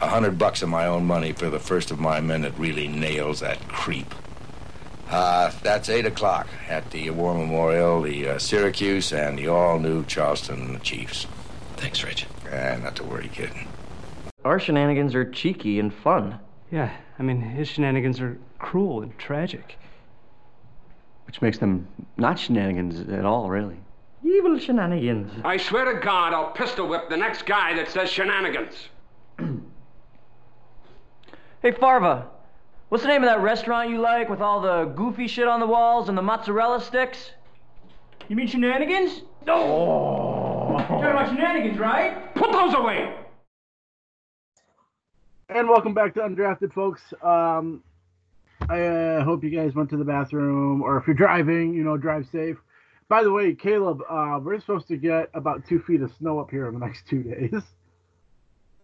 a 0.00 0.09
hundred 0.09 0.38
bucks 0.38 0.62
of 0.62 0.68
my 0.68 0.87
own 0.87 1.07
money 1.07 1.33
for 1.33 1.49
the 1.50 1.59
first 1.61 1.90
of 1.90 1.99
my 2.00 2.21
men 2.21 2.42
that 2.42 2.59
really 2.59 2.88
nails 2.88 3.40
that 3.40 3.66
creep. 3.68 4.14
Uh, 5.09 5.50
that's 5.62 5.88
8 5.88 6.04
o'clock 6.07 6.49
at 6.68 6.90
the 6.90 7.11
War 7.11 7.35
Memorial, 7.35 8.02
the 8.02 8.28
uh, 8.28 8.38
Syracuse, 8.38 9.12
and 9.12 9.38
the 9.38 9.49
all-new 9.49 10.04
Charlestown 10.04 10.80
Chiefs. 10.83 11.26
Thanks, 11.76 12.04
Rich. 12.04 12.26
Eh, 12.50 12.76
not 12.83 12.97
to 12.97 13.04
worry, 13.04 13.28
kid. 13.33 13.50
Our 14.49 14.59
shenanigans 14.59 15.14
are 15.14 15.31
cheeky 15.31 15.78
and 15.78 15.93
fun. 15.93 16.40
Yeah, 16.71 16.90
I 17.19 17.23
mean, 17.23 17.38
his 17.38 17.69
shenanigans 17.69 18.19
are 18.19 18.38
cruel 18.59 19.02
and 19.02 19.17
tragic. 19.19 19.76
Which 21.26 21.43
makes 21.43 21.59
them 21.59 21.87
not 22.17 22.38
shenanigans 22.38 23.11
at 23.11 23.26
all, 23.26 23.50
really. 23.50 23.76
Evil 24.25 24.59
shenanigans. 24.59 25.31
I 25.45 25.59
swear 25.59 25.93
to 25.93 26.00
God, 26.00 26.33
I'll 26.33 26.52
pistol 26.52 26.88
whip 26.88 27.11
the 27.11 27.17
next 27.19 27.45
guy 27.45 27.75
that 27.75 27.90
says 27.90 28.11
shenanigans. 28.11 28.88
Hey, 31.61 31.73
Farva, 31.73 32.28
what's 32.88 33.02
the 33.02 33.09
name 33.09 33.25
of 33.25 33.28
that 33.28 33.40
restaurant 33.40 33.90
you 33.90 34.00
like 34.00 34.28
with 34.28 34.40
all 34.40 34.61
the 34.61 34.85
goofy 34.85 35.26
shit 35.26 35.49
on 35.49 35.59
the 35.59 35.67
walls 35.67 36.09
and 36.09 36.17
the 36.17 36.23
mozzarella 36.23 36.81
sticks? 36.81 37.33
You 38.28 38.37
mean 38.37 38.47
shenanigans? 38.47 39.23
No! 39.45 40.76
You're 40.78 40.87
talking 40.87 41.05
about 41.05 41.28
shenanigans, 41.35 41.78
right? 41.81 42.33
Put 42.37 42.52
those 42.52 42.75
away! 42.75 43.12
And 45.50 45.67
welcome 45.67 45.95
back 45.95 46.12
to 46.14 46.21
Undrafted, 46.21 46.75
folks. 46.75 47.00
Um, 47.23 47.83
I 48.69 48.83
uh, 48.83 49.25
hope 49.25 49.43
you 49.43 49.49
guys 49.49 49.75
went 49.75 49.88
to 49.90 49.97
the 49.97 50.05
bathroom, 50.05 50.83
or 50.83 50.99
if 50.99 51.07
you're 51.07 51.17
driving, 51.17 51.73
you 51.73 51.85
know, 51.85 51.97
drive 51.97 52.28
safe. 52.31 52.59
By 53.09 53.23
the 53.23 53.33
way, 53.33 53.55
Caleb, 53.55 54.02
uh, 54.11 54.38
we're 54.43 54.61
supposed 54.61 54.88
to 54.88 54.99
get 54.99 55.31
about 55.33 55.67
two 55.67 55.81
feet 55.81 56.02
of 56.02 56.12
snow 56.19 56.38
up 56.38 56.50
here 56.50 56.69
in 56.69 56.75
the 56.75 56.81
next 56.85 57.07
two 57.09 57.23
days. 57.23 57.62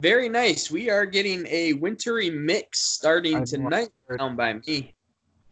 Very 0.01 0.31
nice. 0.31 0.71
We 0.71 0.89
are 0.89 1.05
getting 1.05 1.47
a 1.51 1.75
wintry 1.75 2.31
mix 2.31 2.81
starting 2.81 3.37
I 3.37 3.45
tonight 3.45 3.91
down 4.17 4.35
by 4.35 4.55
me. 4.67 4.95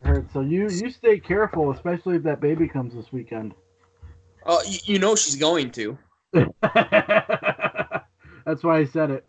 Heard. 0.00 0.32
So 0.32 0.40
you 0.40 0.70
you 0.70 0.90
stay 0.90 1.20
careful, 1.20 1.72
especially 1.72 2.16
if 2.16 2.22
that 2.22 2.40
baby 2.40 2.66
comes 2.66 2.94
this 2.94 3.12
weekend. 3.12 3.52
Oh, 4.46 4.62
you, 4.66 4.78
you 4.84 4.98
know 4.98 5.14
she's 5.14 5.36
going 5.36 5.72
to. 5.72 5.98
That's 6.32 6.54
why 8.62 8.78
I 8.78 8.86
said 8.86 9.10
it. 9.10 9.26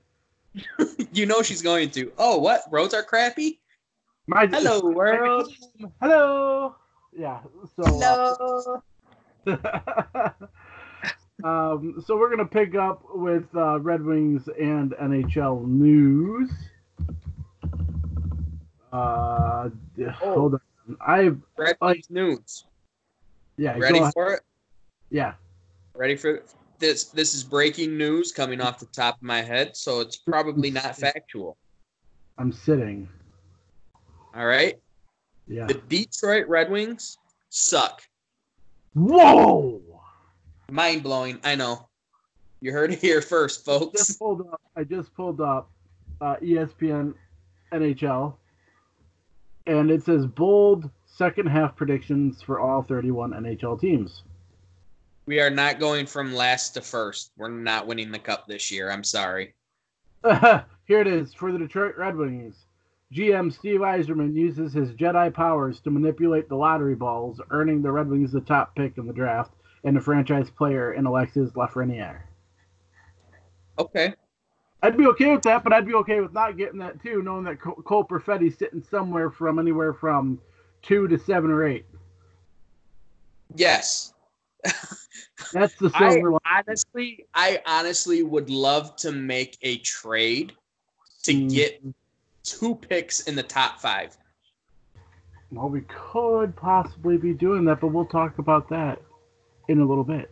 You 1.14 1.26
know 1.28 1.42
she's 1.44 1.62
going 1.62 1.92
to. 1.92 2.12
Oh, 2.18 2.40
what? 2.40 2.62
Roads 2.72 2.94
are 2.96 3.04
crappy? 3.04 3.60
My 4.28 4.48
Hello, 4.52 4.80
world. 4.82 5.52
Hello. 6.02 6.76
Yeah. 7.16 7.40
So. 7.76 7.84
uh, 8.02 8.80
Hello. 9.46 9.62
um, 11.44 12.04
so 12.06 12.18
we're 12.18 12.30
gonna 12.30 12.46
pick 12.46 12.74
up 12.76 13.04
with 13.14 13.46
uh, 13.56 13.80
Red 13.80 14.02
Wings 14.04 14.48
and 14.60 14.92
NHL 14.94 15.68
news. 15.68 16.50
Uh, 18.92 19.70
d- 19.98 20.06
hold 20.06 20.56
on. 20.56 20.98
I've 21.06 21.38
Red 21.58 21.78
like- 21.82 21.96
Wings 21.96 22.10
news. 22.10 22.66
yeah. 23.58 23.78
Ready 23.78 24.02
for 24.14 24.34
it? 24.34 24.42
Yeah. 25.10 25.34
Ready 25.96 26.16
for 26.16 26.42
this? 26.84 27.06
This 27.06 27.34
is 27.34 27.44
breaking 27.44 27.98
news 27.98 28.32
coming 28.34 28.60
off 28.60 28.78
the 28.78 28.86
top 28.88 29.16
of 29.16 29.24
my 29.24 29.42
head, 29.42 29.76
so 29.78 30.02
it's 30.02 30.18
probably 30.18 30.70
not 30.70 30.98
factual. 30.98 31.58
I'm 32.38 32.52
sitting. 32.52 33.08
All 34.36 34.46
right. 34.46 34.78
Yeah. 35.48 35.66
The 35.66 35.76
Detroit 35.76 36.48
Red 36.48 36.70
Wings 36.70 37.18
suck. 37.50 38.02
Whoa! 38.96 39.82
Mind 40.70 41.04
blowing. 41.04 41.40
I 41.44 41.56
know. 41.56 41.88
You 42.60 42.74
heard 42.74 42.92
it 42.92 43.00
here 43.00 43.22
first, 43.22 43.64
folks. 43.64 44.08
Just 44.08 44.20
pulled 44.20 44.42
up. 44.42 44.62
I 44.76 44.84
just 44.84 45.14
pulled 45.16 45.40
up 45.40 45.70
uh, 46.20 46.36
ESPN 46.42 47.14
NHL, 47.72 48.36
and 49.68 49.90
it 49.90 50.04
says 50.04 50.26
bold 50.26 50.90
second 51.06 51.48
half 51.48 51.76
predictions 51.76 52.42
for 52.42 52.60
all 52.60 52.82
31 52.82 53.32
NHL 53.32 53.80
teams. 53.80 54.24
We 55.26 55.40
are 55.40 55.50
not 55.50 55.80
going 55.80 56.06
from 56.06 56.34
last 56.34 56.72
to 56.72 56.82
first. 56.82 57.32
We're 57.38 57.50
not 57.50 57.88
winning 57.88 58.12
the 58.12 58.20
cup 58.20 58.46
this 58.48 58.72
year. 58.72 58.92
I'm 58.92 59.04
sorry. 59.04 59.54
Here 60.24 61.02
it 61.02 61.08
is 61.08 61.34
for 61.34 61.52
the 61.52 61.58
Detroit 61.58 61.96
Red 61.98 62.16
Wings. 62.16 62.66
GM 63.14 63.54
Steve 63.54 63.80
Yzerman 63.80 64.34
uses 64.34 64.74
his 64.74 64.92
Jedi 64.92 65.34
powers 65.34 65.80
to 65.82 65.92
manipulate 65.92 66.50
the 66.50 66.56
lottery 66.56 66.96
balls, 66.96 67.40
earning 67.52 67.82
the 67.82 67.92
Red 67.92 68.08
Wings 68.08 68.32
the 68.32 68.42
top 68.42 68.76
pick 68.76 68.98
in 68.98 69.06
the 69.06 69.14
draft 69.14 69.54
and 69.84 69.98
a 69.98 70.02
franchise 70.02 70.50
player 70.50 70.94
in 70.94 71.06
Alexis 71.06 71.52
Lafreniere. 71.52 72.22
Okay. 73.78 74.14
I'd 74.82 74.98
be 74.98 75.06
okay 75.08 75.32
with 75.32 75.44
that, 75.44 75.64
but 75.64 75.72
I'd 75.72 75.88
be 75.88 75.94
okay 75.94 76.20
with 76.20 76.34
not 76.34 76.58
getting 76.58 76.80
that 76.80 77.02
too, 77.02 77.22
knowing 77.22 77.46
that 77.46 77.62
Cole 77.62 77.82
Cole 77.86 78.04
Perfetti's 78.04 78.58
sitting 78.58 78.84
somewhere 78.84 79.30
from 79.30 79.58
anywhere 79.58 79.94
from 79.94 80.42
two 80.82 81.08
to 81.08 81.18
seven 81.18 81.52
or 81.52 81.66
eight. 81.66 81.86
Yes. 83.56 84.14
That's 85.52 85.76
the 85.76 85.92
I 85.94 86.12
silver 86.12 86.32
line. 86.32 86.40
honestly, 86.68 87.26
I 87.34 87.62
honestly 87.66 88.24
would 88.24 88.50
love 88.50 88.96
to 88.98 89.12
make 89.12 89.58
a 89.62 89.78
trade 89.80 90.54
to 91.24 91.34
Mm. 91.34 91.54
get 91.54 91.84
two 92.44 92.76
picks 92.76 93.22
in 93.22 93.36
the 93.36 93.44
top 93.44 93.80
five. 93.80 94.18
Well, 95.52 95.70
we 95.70 95.82
could 95.82 96.56
possibly 96.56 97.18
be 97.18 97.34
doing 97.34 97.66
that, 97.66 97.80
but 97.80 97.88
we'll 97.88 98.06
talk 98.06 98.40
about 98.40 98.70
that 98.70 99.02
in 99.68 99.80
a 99.82 99.86
little 99.86 100.04
bit. 100.04 100.30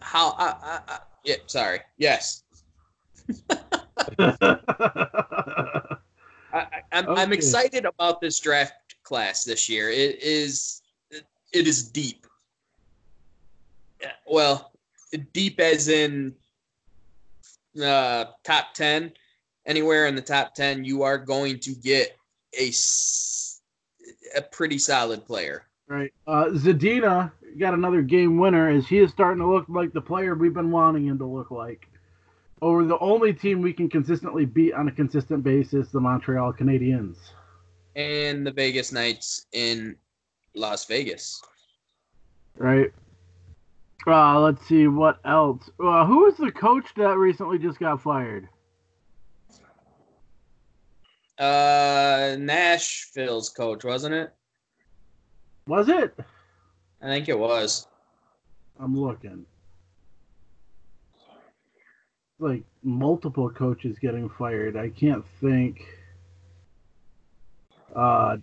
How? 0.00 0.32
I, 0.32 0.46
I, 0.62 0.80
I, 0.88 0.98
yeah. 1.24 1.36
Sorry. 1.46 1.80
Yes. 1.96 2.44
I, 4.18 5.96
I, 6.52 6.66
I'm, 6.92 7.08
I'm 7.08 7.08
Okay. 7.08 7.32
excited 7.32 7.84
about 7.84 8.20
this 8.20 8.38
draft 8.40 8.72
class 9.02 9.44
this 9.44 9.68
year. 9.68 9.90
It 9.90 10.22
is 10.22 10.82
it 11.10 11.66
is 11.66 11.88
deep. 11.88 12.26
Yeah, 14.00 14.12
Well, 14.26 14.72
deep 15.32 15.60
as 15.60 15.88
in 15.88 16.34
uh, 17.82 18.26
top 18.44 18.74
ten. 18.74 19.12
Anywhere 19.66 20.06
in 20.06 20.14
the 20.14 20.22
top 20.22 20.54
ten, 20.54 20.84
you 20.84 21.02
are 21.02 21.18
going 21.18 21.58
to 21.60 21.74
get 21.74 22.16
a, 22.58 22.72
a 24.36 24.42
pretty 24.42 24.78
solid 24.78 25.26
player. 25.26 25.64
Right. 25.88 26.12
Uh, 26.26 26.46
Zadina 26.52 27.32
got 27.58 27.74
another 27.74 28.02
game 28.02 28.38
winner 28.38 28.68
as 28.68 28.86
he 28.86 28.98
is 28.98 29.10
starting 29.10 29.40
to 29.42 29.50
look 29.50 29.66
like 29.68 29.92
the 29.92 30.00
player 30.00 30.34
we've 30.34 30.54
been 30.54 30.70
wanting 30.70 31.06
him 31.06 31.18
to 31.18 31.26
look 31.26 31.50
like. 31.50 31.88
Over 32.60 32.84
the 32.84 32.98
only 32.98 33.32
team 33.32 33.62
we 33.62 33.72
can 33.72 33.88
consistently 33.88 34.44
beat 34.44 34.74
on 34.74 34.88
a 34.88 34.92
consistent 34.92 35.44
basis, 35.44 35.88
the 35.88 36.00
Montreal 36.00 36.52
Canadiens. 36.52 37.16
And 37.94 38.46
the 38.46 38.50
Vegas 38.50 38.92
Knights 38.92 39.46
in 39.52 39.96
Las 40.54 40.84
Vegas. 40.86 41.40
Right. 42.56 42.92
Uh, 44.06 44.40
let's 44.40 44.66
see 44.66 44.86
what 44.86 45.18
else. 45.24 45.68
Uh, 45.80 46.06
who 46.06 46.24
was 46.24 46.36
the 46.36 46.52
coach 46.52 46.86
that 46.96 47.16
recently 47.16 47.58
just 47.58 47.78
got 47.78 48.00
fired? 48.02 48.48
Uh, 51.38 52.36
Nashville's 52.38 53.48
coach, 53.50 53.84
wasn't 53.84 54.14
it? 54.14 54.32
Was 55.66 55.88
it? 55.88 56.18
I 57.00 57.06
think 57.06 57.28
it 57.28 57.38
was. 57.38 57.86
I'm 58.80 58.98
looking. 58.98 59.44
Like 62.40 62.62
multiple 62.82 63.50
coaches 63.50 63.98
getting 64.00 64.28
fired. 64.30 64.76
I 64.76 64.90
can't 64.90 65.24
think. 65.40 65.84
Uh, 67.94 68.36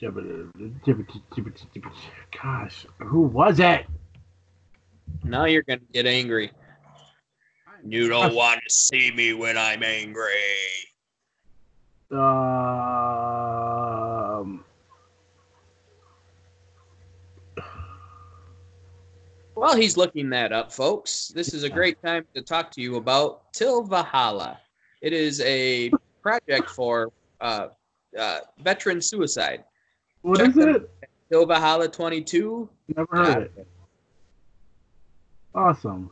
gosh, 2.32 2.86
who 3.00 3.22
was 3.22 3.60
it? 3.60 3.86
Now 5.24 5.46
you're 5.46 5.64
gonna 5.64 5.82
get 5.94 6.06
angry. 6.06 6.52
You 7.86 8.10
don't 8.10 8.36
want 8.42 8.62
to 8.68 8.74
see 8.74 9.12
me 9.12 9.34
when 9.34 9.58
I'm 9.58 9.84
angry. 9.84 10.32
Um, 12.12 12.76
While 19.56 19.76
he's 19.78 19.96
looking 19.96 20.30
that 20.32 20.52
up, 20.52 20.72
folks, 20.72 21.30
this 21.30 21.54
is 21.54 21.64
a 21.64 21.70
great 21.70 22.02
time 22.04 22.26
to 22.36 22.42
talk 22.42 22.72
to 22.72 22.82
you 22.82 22.98
about 22.98 23.54
Till 23.54 23.84
Valhalla. 23.84 24.60
It 25.02 25.14
is 25.14 25.40
a 25.42 25.92
project 26.22 26.70
for 26.70 27.14
uh, 27.40 27.68
uh, 28.20 28.40
veteran 28.60 29.02
suicide. 29.02 29.64
what 30.24 30.40
Check 30.40 30.50
is 30.50 30.58
it? 30.58 30.90
Till 31.32 31.46
Valhalla 31.46 31.88
22. 31.88 32.70
Never 32.96 33.16
heard 33.16 33.44
it. 33.56 33.68
Awesome. 35.56 36.10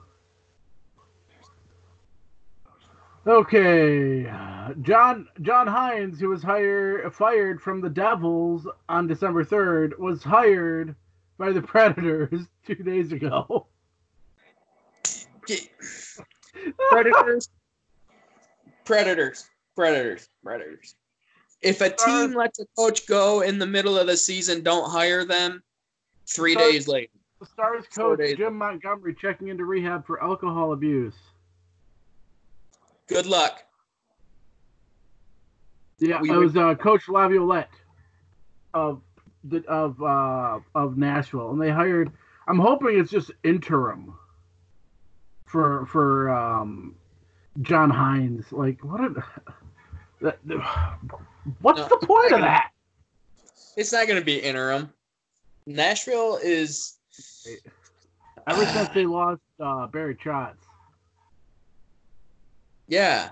Okay, 3.28 4.24
John 4.82 5.28
John 5.42 5.68
Hynes, 5.68 6.20
who 6.20 6.30
was 6.30 6.44
hired 6.44 7.14
fired 7.14 7.62
from 7.62 7.82
the 7.82 7.90
Devils 7.90 8.68
on 8.90 9.08
December 9.08 9.44
third, 9.44 9.98
was 10.00 10.24
hired 10.24 10.96
by 11.38 11.52
the 11.52 11.62
Predators 11.74 12.48
two 12.66 12.76
days 12.76 13.12
ago. 13.12 13.68
Predators. 16.90 17.50
Predators. 18.86 19.50
Predators. 19.76 20.30
Predators. 20.44 20.96
If 21.62 21.82
a 21.82 21.90
team 21.90 22.36
uh, 22.36 22.40
lets 22.40 22.60
a 22.60 22.66
coach 22.78 23.08
go 23.08 23.42
in 23.42 23.58
the 23.58 23.66
middle 23.66 23.98
of 23.98 24.08
the 24.08 24.18
season, 24.18 24.64
don't 24.64 24.90
hire 24.90 25.24
them. 25.26 25.64
Three 26.28 26.56
days 26.56 26.88
later. 26.88 27.12
The 27.44 27.50
Stars 27.50 27.86
coach. 27.94 28.38
Jim 28.38 28.58
Montgomery 28.58 29.14
checking 29.14 29.50
into 29.50 29.66
rehab 29.66 30.06
for 30.08 30.24
alcohol 30.24 30.72
abuse. 30.72 31.16
Good 33.08 33.26
luck. 33.26 33.64
Yeah, 36.00 36.22
We 36.22 36.30
it 36.32 36.36
was 36.38 36.56
uh, 36.56 36.76
Coach 36.76 37.10
Laviolette 37.10 37.70
of 38.74 39.02
the 39.44 39.62
of 39.68 40.02
uh, 40.02 40.60
of 40.74 40.98
Nashville, 40.98 41.52
and 41.52 41.62
they 41.62 41.70
hired. 41.70 42.12
I'm 42.48 42.60
hoping 42.60 42.98
it's 42.98 43.12
just 43.12 43.32
interim 43.44 44.14
for 45.46 45.86
for 45.88 46.30
um, 46.30 46.96
John 47.62 47.92
Hynes. 47.92 48.52
Like 48.54 48.82
what? 48.86 49.02
A, 49.02 49.24
that, 50.22 50.40
what's 51.60 51.80
No, 51.80 51.88
the 51.90 51.98
point 52.08 52.26
of 52.26 52.32
gonna- 52.32 52.44
that? 52.46 52.70
It's 53.76 53.92
not 53.92 54.08
going 54.08 54.20
to 54.20 54.26
be 54.26 54.38
interim. 54.40 54.94
Nashville 55.68 56.40
is. 56.42 57.00
Ever 58.48 58.66
since 58.66 58.90
they 58.90 59.06
lost 59.06 59.42
uh, 59.60 59.88
Barry 59.88 60.16
Trotz, 60.16 60.56
Yeah. 62.88 63.30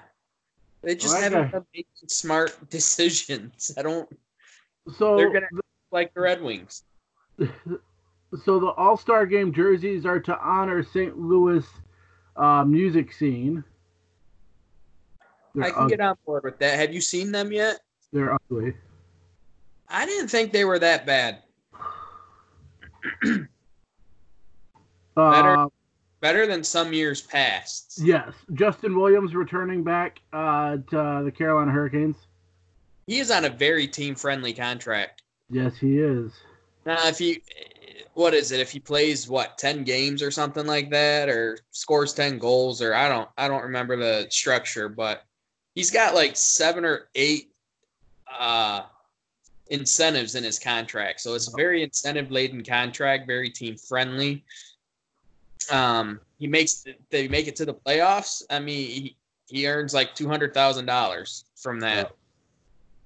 They 0.84 0.96
just 0.96 1.14
Well, 1.14 1.22
haven't 1.22 1.52
been 1.52 1.66
making 1.74 2.08
smart 2.08 2.58
decisions. 2.70 3.72
I 3.78 3.82
don't 3.84 4.10
so 4.98 5.16
They're 5.18 5.32
gonna- 5.32 5.48
like 5.92 6.14
the 6.14 6.22
Red 6.22 6.42
Wings. 6.42 6.84
so 7.38 8.60
the 8.60 8.68
All 8.78 8.98
Star 8.98 9.26
Game 9.26 9.54
jerseys 9.54 10.06
are 10.06 10.20
to 10.22 10.38
honor 10.40 10.84
St. 10.84 11.18
Louis 11.20 11.66
uh, 12.36 12.64
music 12.64 13.12
scene. 13.14 13.64
They're, 15.54 15.66
I 15.66 15.72
can 15.72 15.84
ug- 15.84 15.90
get 15.90 16.00
on 16.00 16.16
board 16.26 16.44
with 16.46 16.58
that. 16.60 16.80
Have 16.80 16.94
you 16.94 17.02
seen 17.02 17.32
them 17.32 17.52
yet? 17.52 17.80
they're 18.14 18.34
ugly. 18.34 18.74
I 19.90 20.06
didn't 20.06 20.30
think 20.30 20.52
they 20.54 20.64
were 20.66 20.80
that 20.80 21.06
bad. 21.06 21.44
Better. 25.16 25.58
Uh, 25.58 25.68
Better 26.20 26.46
than 26.46 26.64
some 26.64 26.94
years 26.94 27.20
past. 27.20 28.00
yes, 28.00 28.32
Justin 28.54 28.96
Williams 28.96 29.34
returning 29.34 29.84
back 29.84 30.22
uh, 30.34 30.78
to 30.92 31.22
the 31.26 31.34
Carolina 31.36 31.72
Hurricanes. 31.72 32.16
He 33.08 33.18
is 33.18 33.32
on 33.32 33.46
a 33.46 33.50
very 33.50 33.88
team 33.88 34.14
friendly 34.14 34.54
contract. 34.54 35.24
Yes, 35.50 35.78
he 35.78 35.98
is. 35.98 36.32
Now, 36.86 37.08
if 37.08 37.18
he, 37.18 37.42
what 38.14 38.36
is 38.36 38.52
it? 38.52 38.60
If 38.60 38.72
he 38.72 38.80
plays 38.80 39.28
what 39.28 39.58
ten 39.58 39.84
games 39.84 40.22
or 40.22 40.30
something 40.30 40.68
like 40.68 40.92
that, 40.92 41.28
or 41.28 41.58
scores 41.72 42.14
ten 42.14 42.38
goals, 42.38 42.84
or 42.84 42.94
I 42.94 43.10
don't, 43.10 43.28
I 43.36 43.48
don't 43.48 43.64
remember 43.64 43.98
the 43.98 44.28
structure, 44.30 44.90
but 44.90 45.24
he's 45.74 45.90
got 45.90 46.14
like 46.14 46.38
seven 46.38 46.86
or 46.86 47.10
eight 47.16 47.52
uh, 48.40 48.84
incentives 49.72 50.36
in 50.36 50.44
his 50.44 50.60
contract. 50.60 51.22
So 51.22 51.34
it's 51.34 51.52
a 51.52 51.58
very 51.58 51.82
incentive 51.82 52.30
laden 52.30 52.64
contract, 52.64 53.26
very 53.26 53.50
team 53.50 53.76
friendly. 53.76 54.44
Um, 55.70 56.20
he 56.40 56.48
makes 56.48 56.86
they 57.10 57.28
make 57.28 57.48
it 57.48 57.56
to 57.58 57.66
the 57.66 57.74
playoffs. 57.74 58.42
I 58.50 58.60
mean, 58.60 58.88
he, 58.88 59.18
he 59.48 59.68
earns 59.68 59.94
like 59.94 60.16
two 60.16 60.28
hundred 60.28 60.54
thousand 60.54 60.86
dollars 60.86 61.46
from 61.56 61.80
that. 61.82 62.12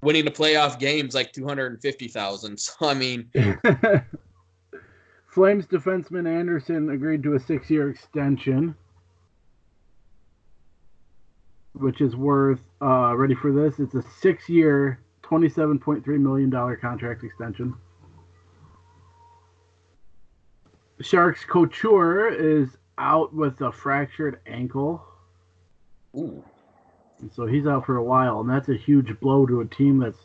Winning 0.02 0.26
the 0.26 0.32
playoff 0.32 0.78
games 0.78 1.16
like 1.16 1.34
two 1.34 1.46
hundred 1.46 1.72
and 1.72 1.82
fifty 1.82 2.08
thousand. 2.08 2.60
So 2.80 2.88
I 2.88 2.94
mean, 2.94 3.30
Flames 5.36 5.66
defenseman 5.66 6.28
Andersson 6.28 6.92
agreed 6.92 7.22
to 7.24 7.34
a 7.34 7.40
six-year 7.42 7.90
extension, 7.90 8.74
which 11.74 12.00
is 12.00 12.16
worth. 12.16 12.62
Uh, 12.82 13.14
ready 13.18 13.36
for 13.36 13.52
this? 13.52 13.80
It's 13.80 13.96
a 13.96 14.04
six-year, 14.22 14.98
twenty-seven 15.24 15.80
point 15.80 16.06
three 16.06 16.18
million 16.18 16.50
dollar 16.50 16.78
contract 16.78 17.26
extension. 17.26 17.74
Sharks 21.02 21.44
Couture 21.44 22.30
is 22.30 22.70
out 22.98 23.34
with 23.34 23.60
a 23.62 23.72
fractured 23.72 24.40
ankle, 24.48 25.04
ooh, 26.16 26.44
and 27.20 27.32
so 27.34 27.46
he's 27.46 27.68
out 27.68 27.86
for 27.86 27.98
a 27.98 28.04
while, 28.04 28.40
and 28.40 28.50
that's 28.50 28.70
a 28.70 28.76
huge 28.76 29.20
blow 29.20 29.46
to 29.46 29.62
a 29.62 29.66
team 29.66 30.00
that's 30.00 30.20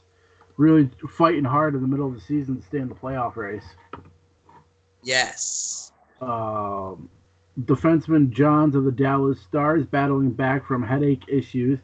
really 0.57 0.91
fighting 1.09 1.45
hard 1.45 1.75
in 1.75 1.81
the 1.81 1.89
middle 1.89 2.07
of 2.07 2.15
the 2.15 2.21
season 2.21 2.61
to 2.61 2.67
stay 2.67 2.79
in 2.79 2.89
the 2.89 2.95
playoff 2.95 3.37
race. 3.37 3.65
yes. 5.03 5.93
um, 6.21 7.09
defenseman 7.59 8.31
Johns 8.31 8.75
of 8.75 8.85
the 8.85 8.93
Dallas 8.93 9.41
Stars 9.41 9.87
battling 9.87 10.31
back 10.31 10.67
from 10.67 10.83
headache 10.83 11.25
issues, 11.29 11.79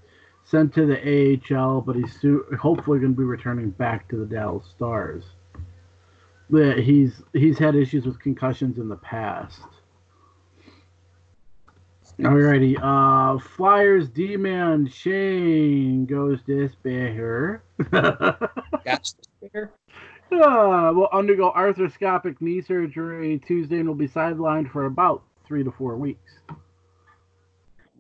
sent 0.45 0.75
to 0.75 0.87
the 0.87 1.41
AHL, 1.51 1.81
but 1.81 1.97
he's 1.97 2.21
su- 2.21 2.47
hopefully 2.61 3.01
going 3.01 3.13
to 3.13 3.19
be 3.19 3.25
returning 3.25 3.71
back 3.71 4.09
to 4.09 4.17
the 4.17 4.27
Dallas 4.27 4.67
Stars. 4.77 5.25
Yeah, 6.49 6.75
he's 6.75 7.23
he's 7.33 7.59
had 7.59 7.75
issues 7.75 8.07
with 8.07 8.21
concussions 8.21 8.79
in 8.79 8.89
the 8.89 8.97
past. 8.97 9.61
Alrighty, 12.19 12.79
uh, 12.81 13.39
Flyers 13.39 14.09
D-man 14.09 14.87
Shane 14.89 16.07
goes 16.07 16.41
to 16.47 16.67
spare. 16.71 17.63
Got 17.91 19.13
there. 19.53 19.73
Uh, 20.33 20.93
will 20.95 21.09
undergo 21.13 21.53
arthroscopic 21.53 22.41
knee 22.41 22.63
surgery 22.63 23.39
Tuesday 23.47 23.81
and 23.81 23.89
will 23.89 23.95
be 23.95 24.09
sidelined 24.09 24.71
for 24.73 24.87
about 24.87 25.25
three 25.47 25.63
to 25.63 25.71
four 25.71 25.97
weeks. 25.97 26.33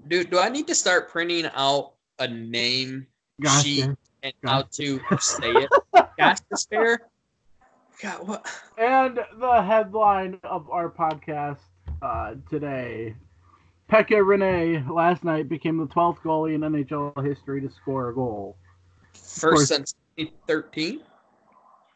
Dude, 0.09 0.30
do 0.30 0.38
I 0.38 0.48
need 0.48 0.66
to 0.68 0.74
start 0.74 1.11
printing 1.11 1.50
out 1.54 1.92
a 2.18 2.26
name 2.26 3.06
sheet 3.61 3.80
Gotcha. 3.82 3.96
and 4.22 4.32
Gotcha. 4.42 4.48
how 4.48 4.62
to 4.62 5.00
say 5.20 5.52
it? 5.52 5.70
To 6.18 6.56
spare? 6.56 7.00
God, 8.02 8.28
what? 8.28 8.46
And 8.76 9.18
the 9.38 9.62
headline 9.62 10.38
of 10.44 10.68
our 10.70 10.90
podcast 10.90 11.59
uh, 12.02 12.35
today 12.50 13.14
Pekka 13.90 14.20
Rinne 14.22 14.88
last 14.90 15.24
night 15.24 15.48
became 15.48 15.76
the 15.78 15.87
12th 15.87 16.18
goalie 16.18 16.54
in 16.54 16.61
NHL 16.62 17.24
history 17.24 17.61
to 17.61 17.70
score 17.70 18.09
a 18.09 18.14
goal. 18.14 18.56
course. 19.12 19.40
First 19.40 19.68
since 19.68 19.94
2013? 20.18 21.00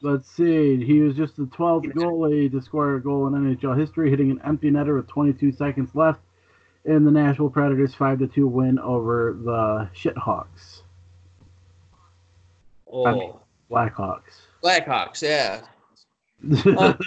Let's 0.02 0.30
see. 0.30 0.82
He 0.84 1.00
was 1.00 1.16
just 1.16 1.36
the 1.36 1.44
12th 1.44 1.92
goalie 1.92 2.50
to 2.50 2.62
score 2.62 2.94
a 2.94 3.02
goal 3.02 3.26
in 3.26 3.34
NHL 3.34 3.78
history, 3.78 4.08
hitting 4.08 4.30
an 4.30 4.40
empty 4.44 4.70
netter 4.70 4.96
with 4.96 5.08
22 5.08 5.52
seconds 5.52 5.94
left 5.94 6.20
in 6.84 7.04
the 7.04 7.10
Nashville 7.10 7.50
Predators' 7.50 7.94
5 7.94 8.32
2 8.32 8.46
win 8.46 8.78
over 8.78 9.36
the 9.44 9.90
Shithawks. 9.94 10.82
Oh, 12.90 13.06
I 13.06 13.12
mean- 13.14 13.32
Blackhawks. 13.70 14.46
Blackhawks, 14.64 15.22
yeah. 15.22 15.62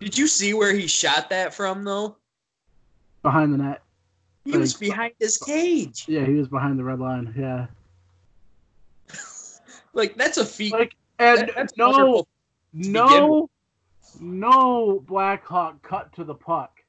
Did 0.00 0.18
you 0.18 0.26
see 0.26 0.54
where 0.54 0.74
he 0.74 0.86
shot 0.86 1.30
that 1.30 1.54
from, 1.54 1.84
though? 1.84 2.16
behind 3.22 3.54
the 3.54 3.58
net. 3.58 3.82
He 4.44 4.56
was 4.56 4.74
behind 4.74 5.14
his 5.18 5.38
cage. 5.38 6.04
Yeah, 6.06 6.26
he 6.26 6.34
was 6.34 6.48
behind 6.48 6.78
the 6.78 6.84
red 6.84 7.00
line. 7.00 7.34
Yeah. 7.36 7.66
Like, 9.96 10.16
that's 10.16 10.38
a 10.38 10.44
feat. 10.44 10.72
Like, 10.72 10.96
and 11.20 11.48
That- 11.54 11.72
no, 11.76 12.24
no, 12.72 13.48
no 14.20 15.04
Blackhawk 15.06 15.80
cut 15.82 16.12
to 16.14 16.24
the 16.24 16.34
puck. 16.34 16.80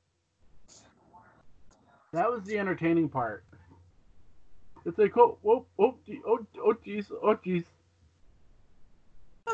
That 2.13 2.31
was 2.31 2.43
the 2.45 2.57
entertaining 2.57 3.09
part. 3.09 3.43
It's 4.85 4.97
like, 4.97 5.15
oh, 5.17 5.37
oh, 5.45 5.67
oh, 5.77 5.95
gee- 6.05 6.21
oh, 6.25 6.39
oh, 6.63 6.73
geez, 6.83 7.11
oh, 7.21 7.35
geez. 7.43 7.65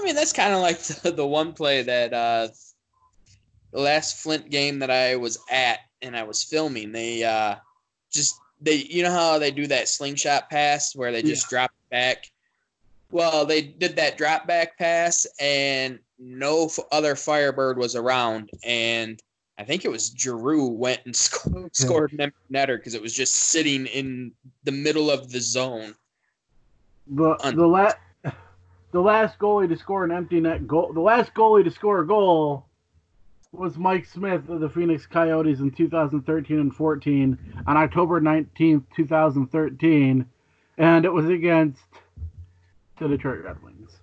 I 0.01 0.03
mean, 0.03 0.15
that's 0.15 0.33
kind 0.33 0.53
of 0.53 0.61
like 0.61 0.79
the, 1.03 1.11
the 1.11 1.27
one 1.27 1.53
play 1.53 1.83
that 1.83 2.13
uh, 2.13 2.47
the 3.71 3.79
last 3.79 4.17
Flint 4.17 4.49
game 4.49 4.79
that 4.79 4.89
I 4.89 5.15
was 5.15 5.37
at 5.51 5.79
and 6.01 6.17
I 6.17 6.23
was 6.23 6.43
filming. 6.43 6.91
They 6.91 7.23
uh, 7.23 7.55
just 8.11 8.39
they, 8.59 8.75
you 8.75 9.03
know 9.03 9.11
how 9.11 9.37
they 9.37 9.51
do 9.51 9.67
that 9.67 9.87
slingshot 9.87 10.49
pass 10.49 10.95
where 10.95 11.11
they 11.11 11.21
just 11.21 11.49
drop 11.49 11.71
back. 11.89 12.25
Well, 13.11 13.45
they 13.45 13.61
did 13.61 13.95
that 13.97 14.17
drop 14.17 14.47
back 14.47 14.77
pass, 14.77 15.27
and 15.39 15.99
no 16.17 16.65
f- 16.65 16.79
other 16.91 17.15
Firebird 17.15 17.77
was 17.77 17.95
around, 17.95 18.49
and 18.63 19.21
I 19.57 19.63
think 19.63 19.83
it 19.83 19.91
was 19.91 20.13
Giroux 20.17 20.67
went 20.67 21.01
and 21.05 21.15
scored, 21.15 21.75
scored 21.75 22.13
an 22.13 22.31
netter 22.51 22.77
because 22.77 22.95
it 22.95 23.01
was 23.01 23.13
just 23.13 23.33
sitting 23.33 23.85
in 23.87 24.31
the 24.63 24.71
middle 24.71 25.11
of 25.11 25.31
the 25.31 25.41
zone. 25.41 25.93
The 27.07 27.35
Un- 27.45 27.55
the 27.55 27.67
la- 27.67 27.91
the 28.91 29.01
last 29.01 29.39
goalie 29.39 29.69
to 29.69 29.77
score 29.77 30.03
an 30.03 30.11
empty 30.11 30.39
net 30.39 30.67
goal. 30.67 30.91
The 30.93 31.01
last 31.01 31.33
goalie 31.33 31.63
to 31.63 31.71
score 31.71 32.01
a 32.01 32.07
goal 32.07 32.65
was 33.51 33.77
Mike 33.77 34.05
Smith 34.05 34.47
of 34.49 34.59
the 34.59 34.69
Phoenix 34.69 35.05
Coyotes 35.05 35.59
in 35.59 35.71
2013 35.71 36.59
and 36.59 36.73
14 36.73 37.37
on 37.67 37.77
October 37.77 38.21
19th, 38.21 38.83
2013, 38.95 40.25
and 40.77 41.05
it 41.05 41.11
was 41.11 41.27
against 41.27 41.81
the 42.99 43.07
Detroit 43.07 43.43
Red 43.43 43.61
Wings. 43.61 43.99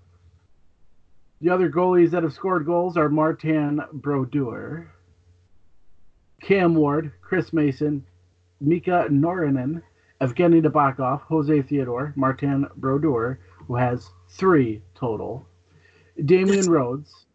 The 1.40 1.50
other 1.50 1.70
goalies 1.70 2.10
that 2.10 2.24
have 2.24 2.32
scored 2.32 2.66
goals 2.66 2.96
are 2.96 3.08
Martin 3.08 3.80
Brodeur, 3.92 4.90
Cam 6.42 6.74
Ward, 6.74 7.12
Chris 7.20 7.52
Mason, 7.52 8.04
Mika 8.60 9.06
Noronen, 9.10 9.82
Evgeny 10.20 10.60
Nabokov, 10.60 11.20
Jose 11.22 11.62
Theodore, 11.62 12.12
Martin 12.16 12.66
Brodeur, 12.76 13.38
who 13.68 13.76
has 13.76 14.10
three 14.30 14.82
total, 14.94 15.46
Damian 16.24 16.68
Rhodes, 16.70 17.26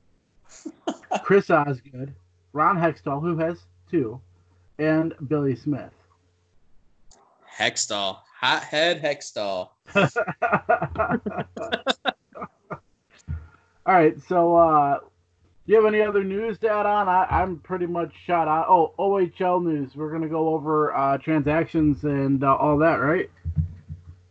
Chris 1.24 1.50
Osgood, 1.50 2.14
Ron 2.52 2.76
Hextall, 2.78 3.22
who 3.22 3.38
has 3.38 3.60
two, 3.90 4.20
and 4.80 5.14
Billy 5.28 5.56
Smith. 5.56 5.94
Hextall. 7.58 8.18
Hothead 8.42 9.02
Hextall. 9.02 9.70
All 13.86 13.94
right, 13.94 14.16
so 14.28 14.56
uh, 14.56 15.00
do 15.00 15.72
you 15.72 15.76
have 15.76 15.86
any 15.86 16.02
other 16.02 16.24
news 16.24 16.58
to 16.60 16.70
add 16.70 16.86
on? 16.86 17.08
I, 17.08 17.26
I'm 17.30 17.60
pretty 17.60 17.86
much 17.86 18.14
shot 18.26 18.48
out. 18.48 18.66
Oh, 18.68 18.94
OHL 18.98 19.64
news. 19.64 19.96
We're 19.96 20.12
gonna 20.12 20.28
go 20.28 20.50
over 20.50 20.96
uh, 20.96 21.18
transactions 21.20 22.04
and 22.04 22.44
uh, 22.44 22.56
all 22.56 22.78
that, 22.80 22.96
right? 22.96 23.30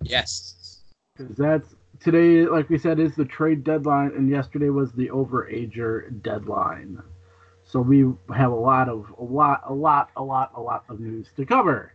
Yes. 0.02 0.80
Because 1.16 1.36
that's 1.36 1.74
today, 2.02 2.46
like 2.46 2.68
we 2.68 2.78
said, 2.78 2.98
is 2.98 3.14
the 3.14 3.24
trade 3.24 3.64
deadline, 3.64 4.12
and 4.16 4.28
yesterday 4.28 4.70
was 4.70 4.92
the 4.92 5.08
overager 5.08 6.22
deadline. 6.22 7.02
So 7.64 7.80
we 7.80 8.00
have 8.34 8.52
a 8.52 8.56
lot 8.56 8.88
of 8.88 9.12
a 9.18 9.24
lot, 9.24 9.62
a 9.66 9.72
lot, 9.72 10.10
a 10.16 10.22
lot, 10.22 10.52
a 10.54 10.60
lot 10.60 10.84
of 10.88 11.00
news 11.00 11.28
to 11.36 11.46
cover. 11.46 11.94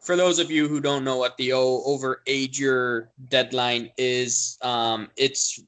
For 0.00 0.16
those 0.16 0.38
of 0.38 0.50
you 0.50 0.66
who 0.66 0.80
don't 0.80 1.04
know 1.04 1.16
what 1.16 1.36
the 1.36 1.50
overager 1.50 3.08
deadline 3.28 3.90
is, 3.96 4.58
um, 4.62 5.08
it's 5.16 5.60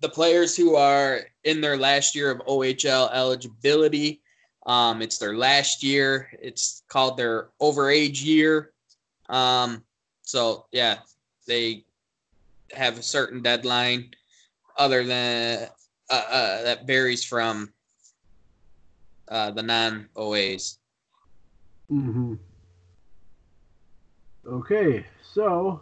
the 0.00 0.08
players 0.08 0.56
who 0.56 0.76
are 0.76 1.22
in 1.44 1.60
their 1.60 1.76
last 1.76 2.14
year 2.14 2.30
of 2.30 2.38
OHL 2.46 3.10
eligibility. 3.12 4.20
Um, 4.66 5.00
it's 5.02 5.18
their 5.18 5.36
last 5.36 5.82
year. 5.82 6.28
It's 6.42 6.82
called 6.88 7.16
their 7.16 7.48
overage 7.60 8.22
year. 8.22 8.72
Um, 9.28 9.82
so 10.26 10.66
yeah, 10.72 10.98
they 11.46 11.84
have 12.72 12.98
a 12.98 13.02
certain 13.02 13.42
deadline. 13.42 14.10
Other 14.76 15.04
than 15.04 15.68
uh, 16.10 16.22
uh, 16.30 16.62
that 16.64 16.86
varies 16.86 17.24
from 17.24 17.72
uh, 19.28 19.52
the 19.52 19.62
non 19.62 20.08
OAs. 20.16 20.78
Mm-hmm. 21.90 22.34
Okay, 24.46 25.06
so 25.22 25.80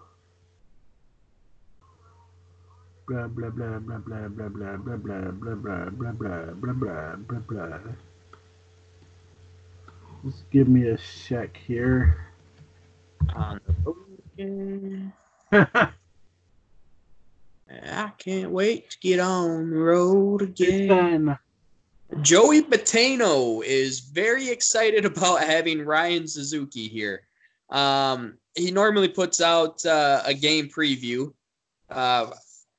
blah 3.09 3.27
blah 3.29 3.51
blah 3.51 3.79
blah 3.79 3.99
blah 3.99 4.29
blah 4.29 4.49
blah 4.49 4.77
blah 4.77 4.97
blah 4.97 5.31
blah 5.33 5.61
blah 5.61 5.91
blah 5.91 6.13
blah 6.13 6.53
blah 6.53 6.73
blah 6.73 7.17
blah 7.17 7.39
blah. 7.49 7.79
Just 10.25 10.51
give 10.51 10.69
me 10.69 10.89
a 10.89 10.99
sec 10.99 11.57
here. 11.57 12.31
On 13.35 13.61
the 13.67 13.75
road 13.85 13.97
again. 13.97 14.04
I 17.83 18.13
can't 18.19 18.51
wait 18.51 18.91
to 18.91 18.99
get 19.01 19.21
on 19.21 19.71
the 19.71 19.77
road 19.77 20.43
again. 20.43 21.39
Joey 22.21 22.63
Batano 22.63 23.65
is 23.65 24.01
very 24.01 24.49
excited 24.49 25.05
about 25.05 25.43
having 25.43 25.85
Ryan 25.85 26.27
Suzuki 26.27 26.89
here. 26.89 27.23
Um, 27.71 28.35
he 28.55 28.71
normally 28.71 29.09
puts 29.09 29.41
out 29.41 29.85
uh, 29.85 30.23
a 30.25 30.35
game 30.35 30.69
preview, 30.69 31.33
uh, 31.91 32.31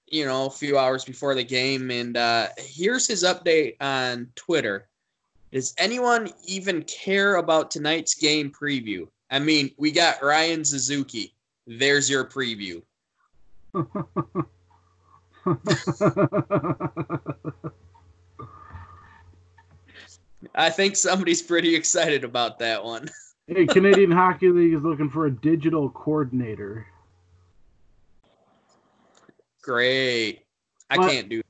you 0.07 0.25
know, 0.25 0.45
a 0.45 0.51
few 0.51 0.77
hours 0.77 1.03
before 1.03 1.35
the 1.35 1.43
game. 1.43 1.91
And 1.91 2.15
uh, 2.15 2.47
here's 2.57 3.07
his 3.07 3.23
update 3.23 3.75
on 3.81 4.29
Twitter. 4.35 4.87
Does 5.51 5.73
anyone 5.77 6.29
even 6.45 6.83
care 6.83 7.35
about 7.35 7.71
tonight's 7.71 8.13
game 8.13 8.51
preview? 8.51 9.07
I 9.31 9.39
mean, 9.39 9.71
we 9.77 9.91
got 9.91 10.23
Ryan 10.23 10.63
Suzuki. 10.63 11.34
There's 11.67 12.09
your 12.09 12.25
preview. 12.25 12.81
I 20.53 20.69
think 20.69 20.95
somebody's 20.95 21.41
pretty 21.41 21.75
excited 21.75 22.23
about 22.23 22.59
that 22.59 22.83
one. 22.83 23.09
hey, 23.47 23.65
Canadian 23.65 24.11
Hockey 24.11 24.49
League 24.49 24.73
is 24.73 24.83
looking 24.83 25.09
for 25.09 25.25
a 25.25 25.31
digital 25.31 25.89
coordinator. 25.89 26.85
Great. 29.61 30.43
I 30.89 30.97
What? 30.97 31.11
can't 31.11 31.29
do 31.29 31.41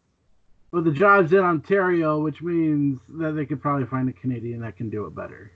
But 0.72 0.86
the 0.86 0.92
job's 0.92 1.34
in 1.34 1.40
Ontario, 1.40 2.20
which 2.20 2.42
means 2.42 3.00
that 3.20 3.34
they 3.34 3.46
could 3.46 3.62
probably 3.62 3.86
find 3.86 4.08
a 4.10 4.14
Canadian 4.14 4.62
that 4.62 4.78
can 4.78 4.90
do 4.90 5.06
it 5.06 5.14
better. 5.16 5.52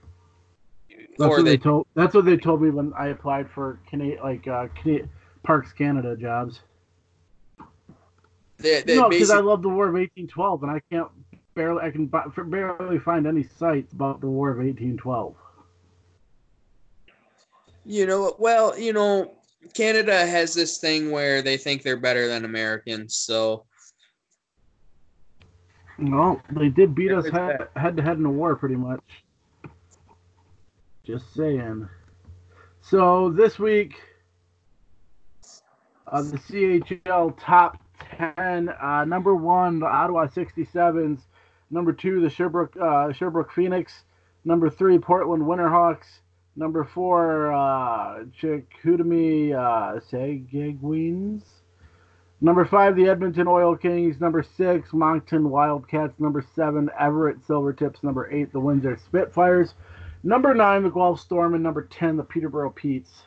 That's 1.19 1.32
or 1.32 1.38
what 1.38 1.45
they, 1.45 1.51
they 1.51 1.58
told. 1.58 1.86
That's 1.95 2.15
what 2.15 2.23
they 2.23 2.38
told 2.38 2.62
me 2.62 2.69
when 2.69 2.93
I 2.97 3.08
applied 3.08 3.51
for 3.51 3.79
Cana- 3.91 4.23
like 4.23 4.47
uh, 4.47 4.67
Cana- 4.69 5.10
Parks 5.43 5.73
Canada 5.73 6.15
jobs. 6.15 6.62
they, 8.58 8.82
they 8.84 8.95
no, 8.95 9.10
because 9.10 9.29
I 9.29 9.39
love 9.39 9.62
the 9.62 9.67
War 9.67 9.89
of 9.89 9.95
1812, 9.95 10.63
and 10.63 10.71
I 10.71 10.82
can't 10.89 11.10
barely 11.55 11.82
I 11.82 11.91
can 11.91 12.05
barely 12.05 12.99
find 12.99 13.27
any 13.27 13.43
sites 13.43 13.91
about 13.91 14.21
the 14.21 14.27
War 14.27 14.49
of 14.49 14.58
1812. 14.60 15.36
you 17.86 18.05
know 18.05 18.36
well 18.39 18.77
you 18.77 18.93
know 18.93 19.34
Canada 19.73 20.25
has 20.25 20.53
this 20.53 20.77
thing 20.77 21.12
where 21.12 21.41
they 21.41 21.58
think 21.58 21.82
they're 21.82 21.97
better 21.97 22.27
than 22.27 22.45
Americans 22.45 23.15
so 23.15 23.65
Well, 25.97 26.41
they 26.51 26.69
did 26.69 26.95
beat 26.95 27.12
us 27.12 27.27
head, 27.27 27.67
head 27.75 27.97
to 27.97 28.03
head 28.03 28.17
in 28.17 28.25
a 28.25 28.32
war, 28.32 28.55
pretty 28.55 28.75
much. 28.75 29.01
Just 31.10 31.34
saying. 31.34 31.89
So 32.82 33.32
this 33.32 33.58
week, 33.58 33.95
uh, 36.06 36.22
the 36.22 36.38
CHL 36.38 37.36
top 37.41 37.80
10. 38.15 38.69
Uh, 38.69 39.06
number 39.06 39.34
one, 39.34 39.80
the 39.80 39.88
Ottawa 39.88 40.28
67s. 40.28 41.22
Number 41.72 41.93
two, 41.93 42.22
the 42.22 42.30
Sherbrooke, 42.30 42.78
uh, 42.80 43.12
Sherbrooke 43.12 43.52
Phoenix. 43.52 44.04
Number 44.45 44.69
three, 44.69 45.00
Portland 45.00 45.41
Winterhawks. 45.41 46.06
Number 46.56 46.84
four, 46.84 47.54
uh, 47.54 48.26
Chicoutimi 48.39 49.56
uh, 49.56 50.00
Saguins. 50.12 51.41
Number 52.39 52.65
five, 52.65 52.95
the 52.95 53.10
Edmonton 53.10 53.48
Oil 53.48 53.76
Kings. 53.76 54.22
Number 54.22 54.43
six, 54.43 54.93
Moncton 54.93 55.50
Wildcats. 55.50 56.19
Number 56.19 56.45
seven, 56.56 56.88
Everett 57.00 57.39
Silvertips. 57.48 58.04
Number 58.04 58.32
eight, 58.32 58.54
the 58.54 58.60
Windsor 58.60 59.00
Spitfires. 59.04 59.74
Number 60.23 60.53
nine, 60.53 60.84
the 60.84 60.89
Guelph 60.89 61.19
Storm. 61.19 61.53
And 61.53 61.63
number 61.63 61.84
10, 61.84 62.17
the 62.17 62.23
Peterborough 62.23 62.71
Petes. 62.71 63.23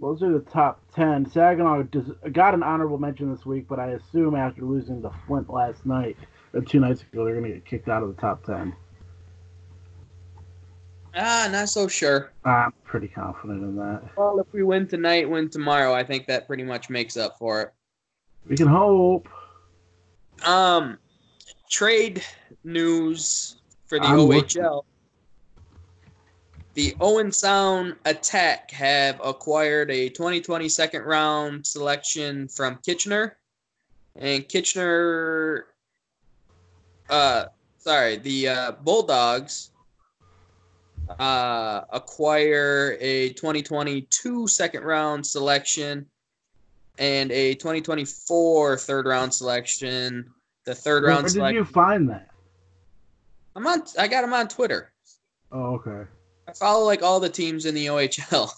Those 0.00 0.22
are 0.22 0.32
the 0.32 0.40
top 0.40 0.80
10. 0.94 1.30
Saginaw 1.30 1.82
does, 1.84 2.10
got 2.32 2.54
an 2.54 2.62
honorable 2.62 2.98
mention 2.98 3.32
this 3.32 3.46
week, 3.46 3.66
but 3.68 3.78
I 3.78 3.90
assume 3.90 4.34
after 4.34 4.62
losing 4.62 5.00
to 5.02 5.10
Flint 5.26 5.48
last 5.48 5.86
night, 5.86 6.16
or 6.52 6.60
two 6.60 6.80
nights 6.80 7.02
ago, 7.02 7.24
they're 7.24 7.34
going 7.38 7.46
to 7.46 7.56
get 7.58 7.64
kicked 7.64 7.88
out 7.88 8.02
of 8.02 8.14
the 8.14 8.20
top 8.20 8.44
10. 8.44 8.74
ah 11.14 11.48
not 11.52 11.68
so 11.68 11.86
sure 11.86 12.32
I'm 12.44 12.72
pretty 12.84 13.06
confident 13.08 13.62
in 13.62 13.76
that. 13.76 14.02
well 14.16 14.40
if 14.40 14.46
we 14.52 14.62
win 14.62 14.88
tonight 14.88 15.28
win 15.28 15.48
tomorrow 15.50 15.92
I 15.94 16.02
think 16.04 16.26
that 16.26 16.46
pretty 16.46 16.62
much 16.62 16.88
makes 16.90 17.16
up 17.18 17.38
for 17.38 17.60
it 17.62 17.72
We 18.48 18.56
can 18.56 18.66
hope. 18.66 19.28
um 20.46 20.96
trade 21.70 22.24
news 22.64 23.56
for 23.86 23.98
the 24.00 24.06
I'm 24.06 24.18
OHL 24.20 24.84
the 26.74 26.96
Owen 27.00 27.32
Sound 27.32 27.96
Attack 28.04 28.70
have 28.70 29.20
acquired 29.22 29.90
a 29.90 30.08
2020 30.08 30.68
second 30.68 31.02
round 31.02 31.66
selection 31.66 32.48
from 32.48 32.78
Kitchener. 32.84 33.36
And 34.16 34.48
Kitchener, 34.48 35.66
uh, 37.10 37.46
sorry, 37.78 38.16
the 38.16 38.48
uh, 38.48 38.72
Bulldogs 38.82 39.70
uh, 41.18 41.82
acquire 41.92 42.96
a 43.00 43.30
2022 43.30 44.46
second 44.48 44.82
round 44.82 45.26
selection 45.26 46.06
and 46.98 47.30
a 47.32 47.54
2024 47.54 48.78
third 48.78 49.06
round 49.06 49.34
selection. 49.34 50.30
The 50.64 50.74
third 50.74 51.02
Where 51.02 51.12
round 51.12 51.32
did 51.32 51.54
you 51.54 51.64
find 51.64 52.08
that? 52.08 52.30
I'm 53.56 53.66
on. 53.66 53.82
I 53.98 54.08
got 54.08 54.22
them 54.22 54.32
on 54.32 54.48
Twitter. 54.48 54.92
Oh, 55.50 55.74
okay. 55.74 56.08
I 56.48 56.52
follow 56.54 56.84
like 56.84 57.02
all 57.02 57.20
the 57.20 57.28
teams 57.28 57.66
in 57.66 57.74
the 57.74 57.86
OHL. 57.86 58.50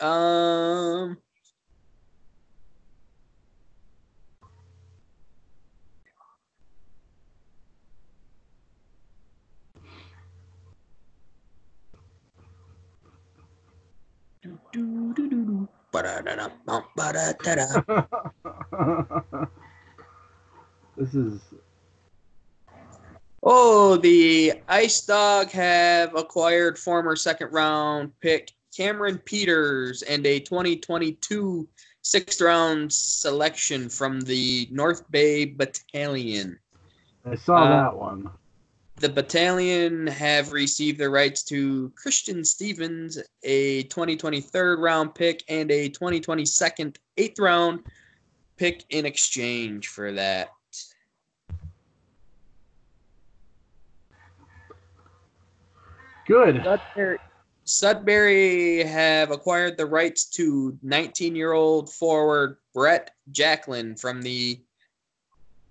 um. 0.00 1.18
this 20.96 21.14
is 21.14 21.40
Oh, 23.48 23.96
the 23.96 24.54
Ice 24.68 25.02
Dog 25.02 25.52
have 25.52 26.16
acquired 26.16 26.76
former 26.76 27.14
second 27.14 27.52
round 27.52 28.10
pick 28.18 28.50
Cameron 28.76 29.18
Peters 29.18 30.02
and 30.02 30.26
a 30.26 30.40
2022 30.40 31.68
sixth 32.02 32.40
round 32.40 32.92
selection 32.92 33.88
from 33.88 34.20
the 34.20 34.66
North 34.72 35.08
Bay 35.12 35.44
Battalion. 35.44 36.58
I 37.24 37.36
saw 37.36 37.62
Uh, 37.62 37.70
that 37.70 37.96
one. 37.96 38.28
The 38.96 39.10
battalion 39.10 40.08
have 40.08 40.50
received 40.50 40.98
the 40.98 41.08
rights 41.08 41.44
to 41.44 41.92
Christian 41.94 42.44
Stevens, 42.44 43.16
a 43.44 43.84
2020 43.84 44.40
third 44.40 44.80
round 44.80 45.14
pick, 45.14 45.44
and 45.48 45.70
a 45.70 45.88
2020 45.88 46.44
second 46.44 46.98
eighth 47.16 47.38
round 47.38 47.84
pick 48.56 48.84
in 48.90 49.06
exchange 49.06 49.86
for 49.86 50.10
that. 50.10 50.48
Good. 56.26 56.62
Sudbury, 56.64 57.18
Sudbury 57.64 58.84
have 58.84 59.30
acquired 59.30 59.76
the 59.76 59.86
rights 59.86 60.24
to 60.30 60.78
19 60.82 61.36
year 61.36 61.52
old 61.52 61.92
forward 61.92 62.58
Brett 62.74 63.12
Jacklin 63.30 63.96
from 63.96 64.22
the 64.22 64.60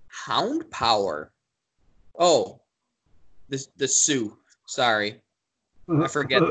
Hound 0.07 0.69
Power. 0.71 1.31
Oh, 2.17 2.61
the, 3.49 3.65
the 3.77 3.87
Sioux. 3.87 4.37
Sorry. 4.65 5.21
I 5.89 6.07
forget 6.09 6.41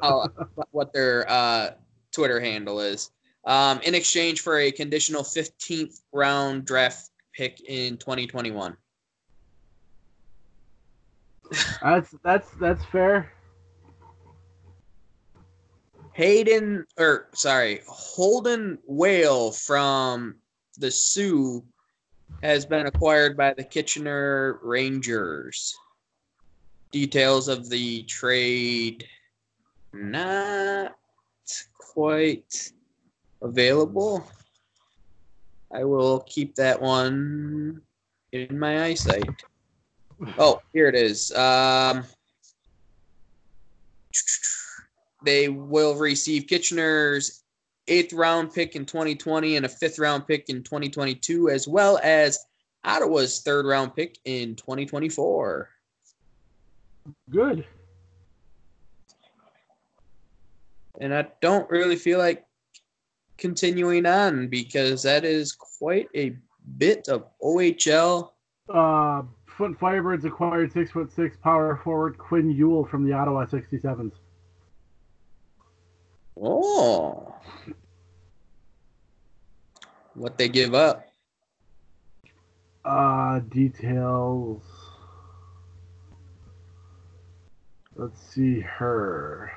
how, 0.00 0.28
what 0.70 0.92
their 0.92 1.28
uh, 1.28 1.70
Twitter 2.12 2.40
handle 2.40 2.80
is. 2.80 3.10
Um, 3.44 3.80
in 3.80 3.94
exchange 3.94 4.40
for 4.40 4.58
a 4.58 4.70
conditional 4.70 5.22
15th 5.22 6.00
round 6.12 6.66
draft 6.66 7.10
pick 7.32 7.60
in 7.60 7.96
2021. 7.96 8.76
That's 11.82 12.14
that's 12.22 12.50
that's 12.60 12.84
fair. 12.86 13.32
Hayden, 16.12 16.84
or 16.98 17.28
sorry, 17.32 17.80
Holden 17.86 18.78
Wale 18.86 19.52
from 19.52 20.34
the 20.76 20.90
Sioux 20.90 21.64
has 22.42 22.66
been 22.66 22.86
acquired 22.86 23.36
by 23.36 23.54
the 23.54 23.62
Kitchener 23.62 24.58
Rangers. 24.62 25.76
Details 26.90 27.48
of 27.48 27.68
the 27.68 28.02
trade 28.04 29.06
not 29.92 30.96
quite 31.92 32.72
available. 33.42 34.26
I 35.72 35.84
will 35.84 36.20
keep 36.20 36.54
that 36.56 36.80
one 36.80 37.80
in 38.32 38.58
my 38.58 38.84
eyesight. 38.84 39.44
Oh, 40.38 40.60
here 40.72 40.88
it 40.88 40.94
is. 40.94 41.32
Um, 41.32 42.04
they 45.24 45.48
will 45.48 45.94
receive 45.94 46.46
Kitchener's 46.46 47.44
eighth 47.86 48.12
round 48.12 48.52
pick 48.52 48.76
in 48.76 48.84
2020 48.84 49.56
and 49.56 49.66
a 49.66 49.68
fifth 49.68 49.98
round 49.98 50.26
pick 50.26 50.48
in 50.48 50.62
2022, 50.62 51.50
as 51.50 51.66
well 51.66 51.98
as 52.02 52.38
Ottawa's 52.84 53.40
third 53.40 53.66
round 53.66 53.94
pick 53.94 54.18
in 54.24 54.54
2024. 54.56 55.68
Good. 57.30 57.64
And 61.00 61.14
I 61.14 61.28
don't 61.40 61.70
really 61.70 61.96
feel 61.96 62.18
like 62.18 62.44
continuing 63.36 64.04
on 64.04 64.48
because 64.48 65.02
that 65.04 65.24
is 65.24 65.52
quite 65.52 66.08
a 66.14 66.36
bit 66.76 67.08
of 67.08 67.26
OHL. 67.42 68.30
Uh, 68.68 69.22
Foot 69.58 69.76
Firebirds 69.80 70.24
acquired 70.24 70.72
six 70.72 70.92
foot 70.92 71.10
six 71.12 71.36
power 71.42 71.80
forward 71.82 72.16
Quinn 72.16 72.48
Yule 72.48 72.86
from 72.86 73.04
the 73.04 73.12
Ottawa 73.12 73.44
67s. 73.44 74.12
Oh. 76.40 77.34
What 80.14 80.38
they 80.38 80.48
give 80.48 80.74
up. 80.74 81.08
Uh, 82.84 83.40
details. 83.40 84.62
Let's 87.96 88.20
see 88.32 88.60
her. 88.60 89.50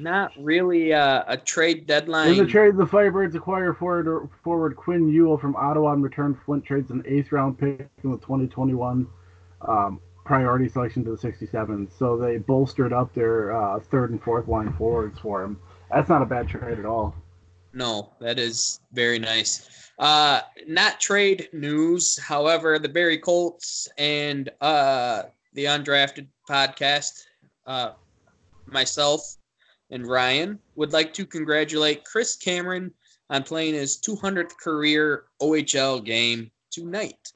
Not 0.00 0.32
really 0.38 0.94
uh, 0.94 1.24
a 1.26 1.36
trade 1.36 1.86
deadline. 1.86 2.30
In 2.30 2.38
the 2.38 2.46
trade, 2.46 2.76
the 2.76 2.86
Firebirds 2.86 3.34
acquire 3.34 3.74
forward, 3.74 4.30
forward 4.42 4.76
Quinn 4.76 5.08
Yule 5.08 5.36
from 5.36 5.54
Ottawa 5.56 5.92
and 5.92 6.02
return 6.02 6.38
Flint 6.46 6.64
trades 6.64 6.90
an 6.90 7.02
eighth 7.06 7.32
round 7.32 7.58
pick 7.58 7.88
in 8.02 8.10
the 8.10 8.16
2021 8.18 9.06
um, 9.62 10.00
priority 10.24 10.68
selection 10.68 11.04
to 11.04 11.10
the 11.10 11.18
67. 11.18 11.90
So 11.90 12.16
they 12.16 12.38
bolstered 12.38 12.92
up 12.92 13.12
their 13.14 13.54
uh, 13.54 13.80
third 13.80 14.10
and 14.10 14.22
fourth 14.22 14.48
line 14.48 14.72
forwards 14.72 15.18
for 15.18 15.42
him. 15.42 15.60
That's 15.92 16.08
not 16.08 16.22
a 16.22 16.26
bad 16.26 16.48
trade 16.48 16.78
at 16.78 16.86
all. 16.86 17.14
No, 17.72 18.12
that 18.20 18.38
is 18.38 18.80
very 18.92 19.18
nice. 19.18 19.90
Uh, 19.98 20.40
not 20.66 20.98
trade 20.98 21.48
news. 21.52 22.18
However, 22.18 22.78
the 22.78 22.88
Barrie 22.88 23.18
Colts 23.18 23.86
and 23.98 24.48
uh, 24.60 25.24
the 25.52 25.66
Undrafted 25.66 26.26
podcast, 26.48 27.20
uh, 27.66 27.92
myself 28.66 29.36
and 29.90 30.06
Ryan 30.06 30.58
would 30.76 30.92
like 30.92 31.12
to 31.14 31.26
congratulate 31.26 32.04
Chris 32.04 32.36
Cameron 32.36 32.92
on 33.28 33.42
playing 33.42 33.74
his 33.74 34.00
200th 34.00 34.56
career 34.62 35.24
OHL 35.40 36.04
game 36.04 36.50
tonight. 36.70 37.32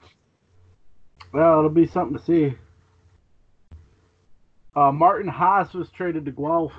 Well, 1.33 1.59
it'll 1.59 1.71
be 1.71 1.87
something 1.87 2.17
to 2.17 2.25
see. 2.25 2.55
Uh, 4.77 4.91
Martin 4.93 5.29
Has 5.29 5.73
was 5.73 5.91
traded 5.91 6.25
to 6.25 6.33
Guelph. 6.33 6.73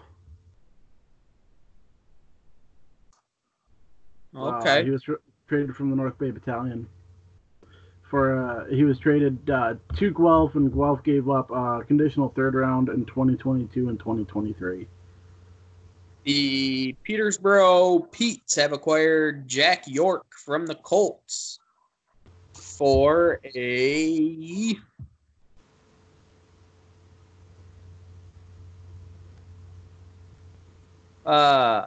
Uh, 4.35 4.57
Okay. 4.57 4.83
he 4.83 4.89
was 4.89 5.01
tra- 5.03 5.17
traded 5.47 5.75
from 5.75 5.89
the 5.89 5.95
North 5.95 6.17
Bay 6.17 6.31
Battalion. 6.31 6.88
For 8.09 8.38
uh, 8.38 8.65
he 8.65 8.83
was 8.83 8.99
traded 8.99 9.49
uh, 9.49 9.75
to 9.95 10.11
Guelph, 10.11 10.55
and 10.55 10.71
Guelph 10.73 11.03
gave 11.03 11.29
up 11.29 11.49
uh, 11.51 11.79
conditional 11.88 12.29
third 12.29 12.53
round 12.53 12.89
in 12.89 13.05
2022 13.05 13.89
and 13.89 13.97
2023. 13.97 14.88
The 16.25 16.95
Peterborough 17.03 17.99
Petes 18.11 18.55
have 18.55 18.73
acquired 18.73 19.47
Jack 19.47 19.83
York 19.88 20.25
from 20.43 20.65
the 20.65 20.73
Colts 20.73 21.59
for 22.53 23.39
a 23.53 24.75
uh, 31.27 31.29
uh, 31.29 31.85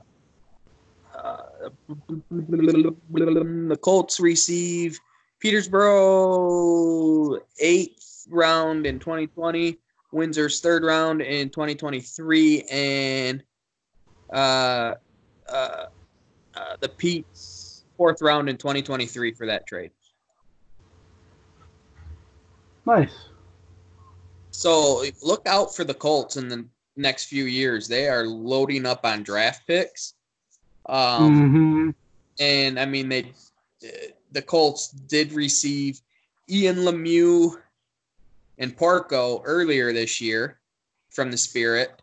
the 2.31 3.79
Colts 3.83 4.21
receive 4.21 5.01
Peterborough 5.41 7.41
eighth 7.59 8.29
round 8.31 8.87
in 8.87 9.01
2020, 9.01 9.79
Windsor's 10.13 10.61
third 10.61 10.85
round 10.85 11.23
in 11.23 11.51
2023, 11.51 12.63
and 12.71 13.43
uh, 14.33 14.95
uh, 15.49 15.85
uh, 16.55 16.77
the 16.81 16.89
Pete's 16.89 17.85
fourth 17.97 18.21
round 18.23 18.49
in 18.49 18.57
2023 18.57 19.33
for 19.35 19.47
that 19.47 19.67
trade. 19.67 19.91
Nice. 22.87 23.15
So 24.51 25.05
look 25.23 25.47
out 25.47 25.75
for 25.75 25.85
the 25.85 25.95
Colts 25.95 26.37
in 26.37 26.49
the 26.49 26.67
next 26.97 27.27
few 27.27 27.45
years. 27.45 27.87
They 27.87 28.09
are 28.09 28.27
loading 28.27 28.87
up 28.87 29.05
on 29.05 29.23
draft 29.23 29.67
picks. 29.67 30.15
Um, 30.89 31.35
hmm 31.35 31.91
and 32.39 32.79
I 32.79 32.87
mean 32.87 33.09
they 33.09 33.33
the 34.33 34.43
Colts 34.43 34.89
did 34.89 35.33
receive 35.33 36.01
Ian 36.51 36.77
Lemieux 36.77 37.57
and 38.59 38.77
Parco 38.77 39.41
earlier 39.45 39.93
this 39.93 40.21
year 40.21 40.61
from 41.11 41.31
the 41.31 41.37
Spirit. 41.37 42.01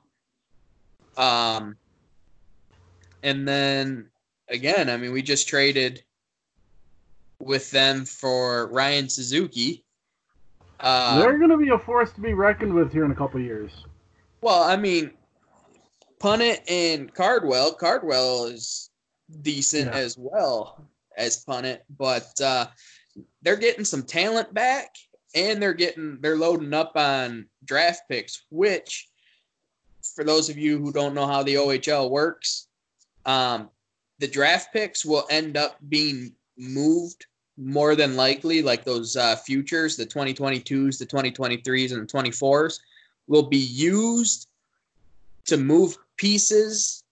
Um 1.18 1.78
and 3.26 3.46
then 3.48 4.08
again, 4.50 4.90
I 4.90 4.96
mean 4.98 5.12
we 5.12 5.22
just 5.22 5.50
traded 5.50 6.04
with 7.40 7.70
them 7.72 8.06
for 8.06 8.68
Ryan 8.68 9.10
Suzuki. 9.10 9.84
Um, 10.80 11.20
They're 11.20 11.38
going 11.38 11.50
to 11.50 11.58
be 11.58 11.70
a 11.70 11.80
force 11.80 12.12
to 12.14 12.22
be 12.22 12.34
reckoned 12.34 12.74
with 12.74 12.92
here 12.94 13.04
in 13.06 13.12
a 13.12 13.16
couple 13.16 13.40
years. 13.42 13.72
well, 14.42 14.64
I 14.64 14.76
mean 14.78 15.12
Punnett 16.22 16.62
and 16.70 17.14
Cardwell. 17.14 17.74
Cardwell 17.74 18.46
is 18.46 18.90
decent 19.42 19.88
Yeah. 19.88 20.00
as 20.00 20.18
well 20.18 20.88
as 21.18 21.44
Punnett, 21.46 21.80
but 21.98 22.30
uh, 22.42 22.68
they're 23.42 23.56
getting 23.58 23.86
some 23.86 24.04
talent 24.04 24.54
back, 24.54 24.96
and 25.34 25.62
they're 25.62 25.74
getting 25.74 26.20
they're 26.22 26.38
loading 26.38 26.74
up 26.74 26.94
on 26.96 27.48
draft 27.66 28.04
picks. 28.10 28.44
Which, 28.50 29.10
for 30.16 30.24
those 30.24 30.50
of 30.50 30.58
you 30.58 30.78
who 30.78 30.92
don't 30.92 31.16
know 31.16 31.28
how 31.28 31.44
the 31.44 31.56
OHL 31.56 32.10
works, 32.10 32.65
um, 33.26 33.70
the 34.20 34.28
draft 34.28 34.72
picks 34.74 35.06
will 35.06 35.26
end 35.30 35.58
up 35.58 35.78
being 35.90 36.34
moved 36.58 37.26
more 37.58 37.96
than 37.96 38.16
likely, 38.16 38.62
like 38.62 38.84
those 38.84 39.16
uh, 39.16 39.36
futures, 39.38 39.96
the 39.96 40.06
2022s, 40.06 40.98
the 40.98 41.06
2023s, 41.06 41.94
and 41.94 42.08
the 42.08 42.14
24s, 42.14 42.80
will 43.28 43.44
be 43.44 43.58
used 43.58 44.48
to 45.46 45.58
move 45.58 45.98
pieces 46.18 47.04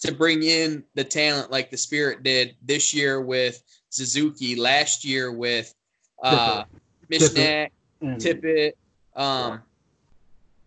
to 0.00 0.12
bring 0.12 0.42
in 0.42 0.84
the 0.94 1.04
talent 1.04 1.50
like 1.50 1.70
the 1.70 1.76
Spirit 1.76 2.22
did 2.22 2.56
this 2.62 2.92
year 2.92 3.20
with 3.20 3.62
Suzuki, 3.90 4.56
last 4.56 5.04
year 5.04 5.32
with 5.32 5.74
uh, 6.22 6.64
Mishnak, 7.10 7.70
And 8.00 8.20
Tippett, 8.20 8.72
um, 9.16 9.62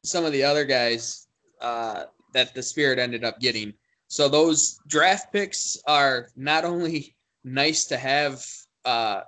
some 0.03 0.25
of 0.25 0.31
the 0.31 0.43
other 0.43 0.65
guys 0.65 1.27
uh, 1.61 2.05
that 2.33 2.55
the 2.55 2.63
Spirit 2.63 2.99
ended 2.99 3.23
up 3.23 3.39
getting. 3.39 3.73
So 4.07 4.29
those 4.29 4.79
draft 4.87 5.33
picks 5.33 5.77
are 5.85 6.29
not 6.35 6.63
only 6.63 7.15
nice 7.43 7.85
to 7.85 7.97
have 7.97 8.45
uh, 8.85 9.21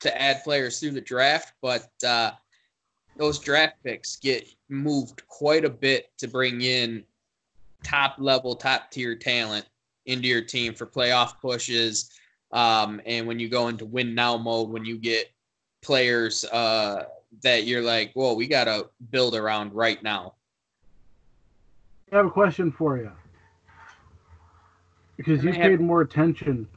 to 0.00 0.20
add 0.22 0.42
players 0.42 0.80
through 0.80 0.92
the 0.92 1.00
draft, 1.00 1.52
but 1.62 1.88
uh, 2.06 2.32
those 3.16 3.38
draft 3.38 3.76
picks 3.84 4.16
get 4.16 4.48
moved 4.68 5.26
quite 5.28 5.64
a 5.64 5.70
bit 5.70 6.10
to 6.18 6.28
bring 6.28 6.62
in 6.62 7.04
top 7.82 8.16
level, 8.18 8.56
top 8.56 8.90
tier 8.90 9.14
talent 9.14 9.66
into 10.06 10.28
your 10.28 10.42
team 10.42 10.74
for 10.74 10.86
playoff 10.86 11.40
pushes. 11.40 12.10
Um, 12.52 13.00
and 13.06 13.26
when 13.26 13.38
you 13.38 13.48
go 13.48 13.68
into 13.68 13.84
win 13.84 14.14
now 14.14 14.36
mode, 14.36 14.70
when 14.70 14.84
you 14.84 14.98
get 14.98 15.30
players 15.82 16.44
uh, 16.46 17.04
that 17.42 17.64
you're 17.64 17.82
like, 17.82 18.12
whoa, 18.14 18.34
we 18.34 18.46
got 18.46 18.64
to 18.64 18.88
build 19.10 19.34
around 19.34 19.72
right 19.72 20.02
now. 20.02 20.34
I 22.12 22.16
have 22.16 22.26
a 22.26 22.30
question 22.30 22.70
for 22.70 22.96
you. 22.96 23.10
Because 25.16 25.42
you 25.44 25.50
I 25.50 25.54
have- 25.54 25.62
paid 25.62 25.80
more 25.80 26.00
attention. 26.02 26.68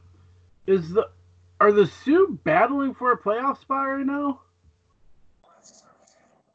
Is 0.66 0.90
the 0.90 1.08
are 1.60 1.72
the 1.72 1.86
Sioux 1.86 2.38
battling 2.44 2.94
for 2.94 3.12
a 3.12 3.18
playoff 3.18 3.60
spot 3.60 3.86
right 3.88 4.06
now? 4.06 4.40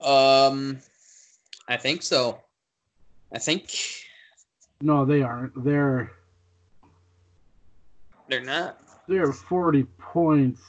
Um, 0.01 0.79
I 1.67 1.77
think 1.77 2.01
so. 2.03 2.39
I 3.33 3.39
think 3.39 3.71
No, 4.81 5.05
they 5.05 5.21
aren't. 5.21 5.63
They're 5.63 6.11
they're 8.29 8.41
not. 8.41 8.79
they're 9.07 9.31
forty 9.33 9.83
points. 9.99 10.61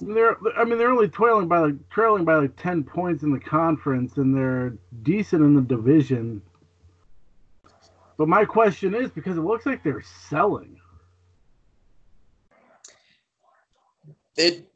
They're 0.00 0.36
I 0.56 0.64
mean 0.64 0.78
they're 0.78 0.90
only 0.90 1.08
trailing 1.08 1.48
by 1.48 1.58
like 1.58 1.88
trailing 1.90 2.24
by 2.24 2.36
like 2.36 2.56
ten 2.56 2.84
points 2.84 3.22
in 3.22 3.32
the 3.32 3.40
conference 3.40 4.16
and 4.16 4.34
they're 4.36 4.74
decent 5.02 5.42
in 5.42 5.54
the 5.54 5.62
division. 5.62 6.42
But 8.18 8.28
my 8.28 8.44
question 8.44 8.94
is 8.94 9.10
because 9.10 9.38
it 9.38 9.42
looks 9.42 9.64
like 9.64 9.82
they're 9.82 10.02
selling. 10.28 10.76
It. 14.36 14.68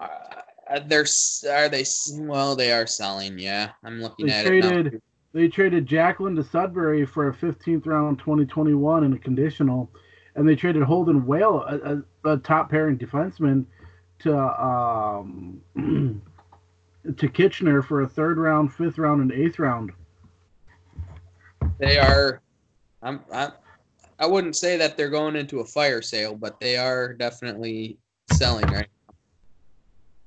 Uh, 0.00 0.80
they're 0.86 1.06
are 1.48 1.68
they 1.68 1.84
well 2.18 2.54
they 2.54 2.70
are 2.70 2.86
selling 2.86 3.38
yeah 3.38 3.70
i'm 3.82 4.02
looking 4.02 4.26
They 4.26 4.32
at 4.32 4.46
it 4.46 4.60
now. 4.60 4.68
traded 4.68 5.02
they 5.32 5.48
traded 5.48 5.86
Jacklin 5.86 6.34
to 6.36 6.44
Sudbury 6.44 7.04
for 7.06 7.28
a 7.28 7.34
15th 7.34 7.86
round 7.86 8.18
2021 8.18 9.04
in 9.04 9.12
a 9.12 9.18
conditional, 9.18 9.90
and 10.34 10.48
they 10.48 10.56
traded 10.56 10.82
Holden 10.82 11.26
Wale, 11.26 11.62
a, 11.62 11.96
a, 12.24 12.32
a 12.32 12.36
top 12.38 12.70
pairing 12.70 12.96
defenseman, 12.98 13.66
to 14.20 14.34
um 14.38 15.60
to 17.16 17.28
Kitchener 17.28 17.82
for 17.82 18.02
a 18.02 18.08
third 18.08 18.38
round, 18.38 18.72
fifth 18.72 18.96
round, 18.98 19.20
and 19.20 19.32
eighth 19.32 19.58
round. 19.58 19.92
They 21.78 21.98
are 21.98 22.40
i'm 23.02 23.22
i 23.32 23.50
i 24.18 24.26
wouldn't 24.26 24.56
say 24.56 24.76
that 24.76 24.96
they're 24.96 25.10
going 25.10 25.36
into 25.36 25.60
a 25.60 25.64
fire 25.64 26.02
sale 26.02 26.34
but 26.34 26.58
they 26.60 26.76
are 26.76 27.12
definitely 27.14 27.98
selling 28.32 28.66
right 28.66 28.88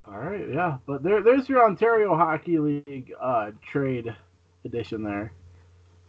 All 0.06 0.18
right, 0.18 0.48
yeah, 0.52 0.78
but 0.86 1.02
there 1.04 1.22
there's 1.22 1.48
your 1.48 1.64
Ontario 1.64 2.16
Hockey 2.16 2.58
League 2.58 3.12
uh, 3.20 3.52
trade 3.62 4.12
edition 4.64 5.04
there. 5.04 5.32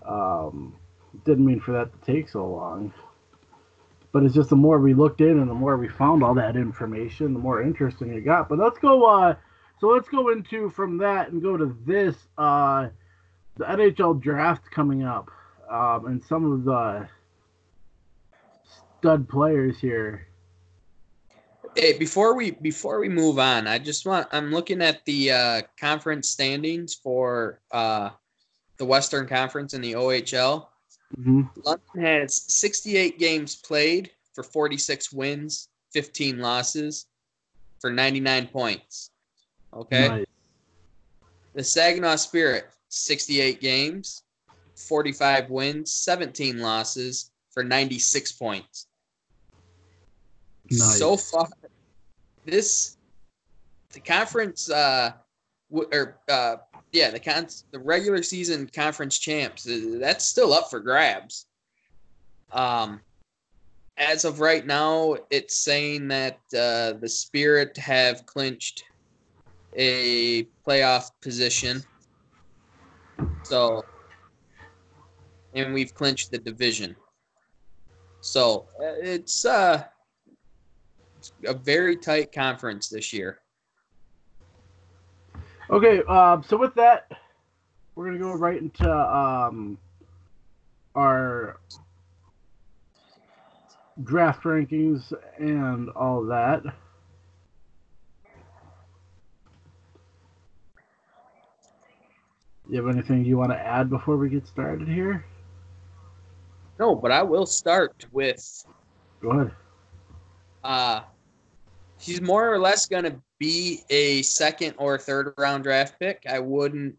Um, 0.04 0.76
didn't 1.24 1.46
mean 1.46 1.60
for 1.60 1.72
that 1.74 1.92
to 1.94 2.12
take 2.12 2.28
so 2.28 2.48
long. 2.48 2.94
But 4.12 4.24
it's 4.24 4.34
just 4.34 4.50
the 4.50 4.56
more 4.56 4.80
we 4.80 4.94
looked 4.94 5.22
in 5.22 5.40
and 5.40 5.50
the 5.50 5.54
more 5.54 5.78
we 5.78 5.88
found 5.88 6.24
all 6.24 6.34
that 6.34 6.56
information, 6.56 7.34
the 7.34 7.40
more 7.40 7.62
interesting 7.62 8.12
it 8.14 8.22
got. 8.22 8.50
But 8.50 8.58
let's 8.58 8.80
go. 8.80 9.06
Uh, 9.06 9.36
so 9.80 9.88
let's 9.88 10.10
go 10.10 10.30
into 10.30 10.70
from 10.70 10.98
that 10.98 11.30
and 11.30 11.42
go 11.42 11.56
to 11.56 11.78
this. 11.86 12.16
Uh, 12.38 12.90
the 13.58 13.66
NHL 13.66 14.22
draft 14.22 14.70
coming 14.72 15.04
up, 15.04 15.30
um, 15.70 16.08
and 16.08 16.24
some 16.24 16.52
of 16.52 16.64
the 16.64 17.08
stud 19.00 19.28
players 19.28 19.80
here. 19.80 20.28
Hey, 21.76 21.98
before 21.98 22.36
we 22.36 22.52
before 22.52 23.00
we 23.00 23.10
move 23.10 23.40
on, 23.40 23.68
I 23.68 23.80
just 23.80 24.06
want 24.06 24.28
I'm 24.32 24.52
looking 24.52 24.82
at 24.82 25.06
the 25.06 25.32
uh, 25.32 25.62
conference 25.80 26.30
standings 26.30 26.94
for 26.94 27.62
uh, 27.72 28.10
the 28.78 28.86
Western 28.86 29.28
Conference 29.28 29.74
in 29.74 29.82
the 29.82 29.94
OHL. 29.94 30.68
hmm 31.16 31.44
London 31.64 32.02
has 32.02 32.42
68 32.54 33.20
games 33.20 33.56
played 33.56 34.12
for 34.34 34.44
46 34.44 35.14
wins, 35.14 35.70
15 35.94 36.40
losses, 36.40 37.08
for 37.80 37.90
99 37.90 38.48
points. 38.48 39.12
Okay. 39.74 40.08
Nice. 40.08 40.26
The 41.54 41.64
Saginaw 41.64 42.16
Spirit, 42.16 42.66
68 42.92 43.62
games, 43.62 44.24
45 44.76 45.50
wins, 45.50 45.94
17 45.94 46.60
losses, 46.60 47.32
for 47.52 47.64
96 47.64 48.32
points. 48.34 48.88
Nice. 50.70 51.00
So 51.00 51.18
far, 51.18 51.48
this 52.46 52.98
the 53.94 54.00
conference 54.00 54.70
uh 54.70 55.12
w- 55.70 55.90
or 55.92 56.18
uh 56.30 56.56
yeah 56.92 57.12
the 57.12 57.20
con 57.20 57.48
the 57.72 57.80
regular 57.80 58.24
season 58.24 58.70
conference 58.74 59.20
champs 59.20 59.68
uh, 59.68 59.98
that's 60.00 60.26
still 60.26 60.54
up 60.54 60.70
for 60.70 60.80
grabs. 60.80 61.46
Um, 62.54 63.02
as 63.98 64.26
of 64.26 64.40
right 64.40 64.66
now, 64.66 65.16
it's 65.30 65.58
saying 65.58 66.08
that 66.10 66.40
uh, 66.54 66.94
the 67.00 67.08
Spirit 67.08 67.78
have 67.78 68.26
clinched 68.26 68.84
a 69.76 70.44
playoff 70.68 71.12
position. 71.22 71.84
So, 73.52 73.84
and 75.54 75.74
we've 75.74 75.94
clinched 75.94 76.32
the 76.32 76.38
division. 76.38 76.96
So 78.22 78.68
uh, 78.80 78.96
it's 79.02 79.44
uh 79.44 79.84
a 81.46 81.54
very 81.54 81.98
tight 81.98 82.32
conference 82.32 82.88
this 82.88 83.12
year. 83.12 83.40
Okay, 85.70 86.02
um, 86.04 86.46
so 86.48 86.56
with 86.56 86.74
that, 86.76 87.12
we're 87.96 88.06
gonna 88.06 88.20
go 88.20 88.32
right 88.36 88.62
into 88.62 88.90
um, 88.90 89.78
our 90.96 91.60
draft 94.06 94.44
rankings 94.44 95.12
and 95.40 95.90
all 95.90 96.24
that. 96.24 96.64
You 102.72 102.78
have 102.82 102.96
anything 102.96 103.26
you 103.26 103.38
want 103.38 103.52
to 103.52 103.60
add 103.60 103.90
before 103.90 104.16
we 104.16 104.30
get 104.30 104.48
started 104.48 104.88
here? 104.88 105.26
No, 106.80 106.96
but 106.96 107.12
I 107.12 107.22
will 107.22 107.46
start 107.46 108.06
with 108.14 108.66
Go 109.22 109.32
ahead. 109.32 109.52
uh 110.64 111.02
he's 112.00 112.22
more 112.22 112.50
or 112.52 112.58
less 112.60 112.86
going 112.86 113.04
to 113.04 113.20
be 113.40 113.82
a 113.90 114.22
second 114.22 114.74
or 114.78 114.98
third 114.98 115.34
round 115.38 115.64
draft 115.64 116.00
pick. 116.00 116.24
I 116.30 116.40
wouldn't 116.40 116.96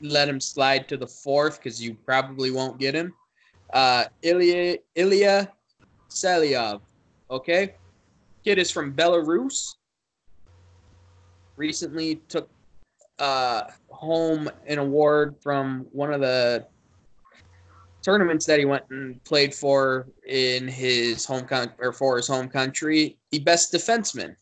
let 0.00 0.28
him 0.28 0.40
slide 0.40 0.88
to 0.88 0.96
the 0.96 1.06
fourth 1.06 1.58
because 1.58 1.80
you 1.80 1.94
probably 2.04 2.50
won't 2.50 2.80
get 2.80 2.92
him. 2.92 3.14
Uh, 3.72 4.06
Ilya 4.22 4.78
Ilya 4.96 5.52
Selyov. 6.10 6.80
Okay, 7.30 7.76
kid 8.44 8.58
is 8.58 8.72
from 8.72 8.92
Belarus. 8.92 9.76
Recently 11.56 12.16
took 12.28 12.50
uh, 13.22 13.70
home 13.88 14.50
an 14.66 14.78
award 14.78 15.36
from 15.40 15.86
one 15.92 16.12
of 16.12 16.20
the 16.20 16.66
tournaments 18.02 18.44
that 18.46 18.58
he 18.58 18.64
went 18.64 18.82
and 18.90 19.22
played 19.22 19.54
for 19.54 20.08
in 20.26 20.66
his 20.66 21.24
home 21.24 21.46
con- 21.46 21.72
or 21.78 21.92
for 21.92 22.16
his 22.16 22.26
home 22.26 22.48
country, 22.48 23.16
the 23.30 23.38
best 23.38 23.72
defenseman. 23.72 24.34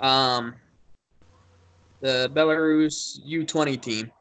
Um, 0.00 0.54
the 2.02 2.30
Belarus 2.34 3.18
U20 3.26 3.80
team. 3.80 4.12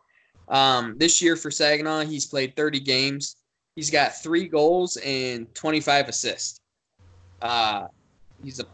Um, 0.47 0.95
this 0.97 1.21
year 1.21 1.35
for 1.35 1.51
Saginaw, 1.51 2.05
he's 2.05 2.25
played 2.25 2.55
30 2.55 2.79
games. 2.79 3.35
He's 3.75 3.91
got 3.91 4.15
three 4.15 4.47
goals 4.47 4.95
and 5.05 5.53
25 5.53 6.07
assists. 6.07 6.61
Uh, 7.41 7.87
he's 8.41 8.61
a 8.61 8.65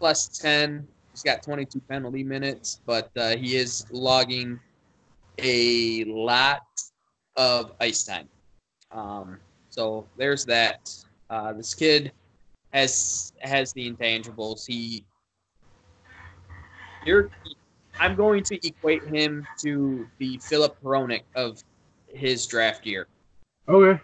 plus 0.00 0.26
10. 0.38 0.88
He's 1.14 1.22
got 1.22 1.44
22 1.44 1.78
penalty 1.88 2.24
minutes, 2.24 2.80
but 2.84 3.08
uh, 3.16 3.36
he 3.36 3.54
is 3.54 3.86
logging 3.92 4.58
a 5.38 6.02
lot 6.06 6.62
of 7.36 7.72
ice 7.80 8.02
time. 8.02 8.28
Um, 8.90 9.38
So 9.70 10.08
there's 10.18 10.44
that. 10.46 10.92
Uh, 11.30 11.52
this 11.52 11.72
kid 11.72 12.10
has 12.72 13.32
has 13.42 13.72
the 13.74 13.88
intangibles. 13.88 14.66
He, 14.66 15.04
you're, 17.06 17.30
I'm 18.00 18.16
going 18.16 18.42
to 18.44 18.66
equate 18.66 19.04
him 19.04 19.46
to 19.60 20.08
the 20.18 20.38
Filip 20.38 20.76
Hronek 20.82 21.22
of 21.36 21.62
his 22.08 22.44
draft 22.44 22.84
year. 22.84 23.06
Okay. 23.68 24.02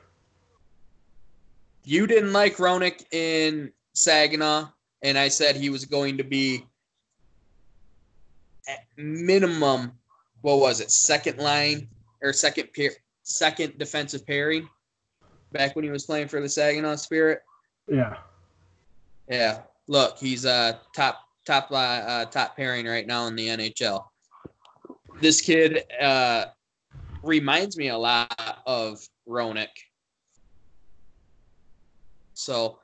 You 1.85 2.07
didn't 2.07 2.33
like 2.33 2.57
Hronik 2.57 3.05
in 3.13 3.73
Saginaw, 3.95 4.69
and 5.03 5.19
I 5.19 5.27
said 5.27 5.57
he 5.57 5.71
was 5.71 5.85
going 5.85 6.17
to 6.17 6.25
be 6.25 6.67
at 8.71 8.87
minimum, 8.97 9.93
what 10.43 10.59
was 10.59 10.81
it, 10.81 10.91
second 10.91 11.39
line 11.39 11.89
or 12.23 12.33
second 12.33 12.73
pair, 12.75 12.93
second 13.23 13.79
defensive 13.79 14.27
pairing 14.27 14.69
back 15.53 15.75
when 15.75 15.85
he 15.85 15.91
was 15.91 16.05
playing 16.05 16.29
for 16.29 16.41
the 16.41 16.49
Saginaw 16.49 16.97
Spirit. 16.97 17.41
Yeah. 17.89 18.17
Yeah, 19.29 19.63
look, 19.87 20.19
he's 20.19 20.45
uh 20.45 20.75
top 20.95 21.21
top 21.47 21.71
uh, 21.71 21.75
uh 21.75 22.25
top 22.27 22.57
pairing 22.57 22.87
right 22.87 23.07
now 23.07 23.27
in 23.27 23.37
the 23.37 23.49
NHL. 23.49 24.05
This 25.21 25.41
kid 25.41 25.85
uh 26.01 26.47
reminds 27.23 27.77
me 27.77 27.89
a 27.89 27.99
lot 27.99 28.59
of 28.67 29.07
Hronek. 29.29 29.69
So, 32.35 32.79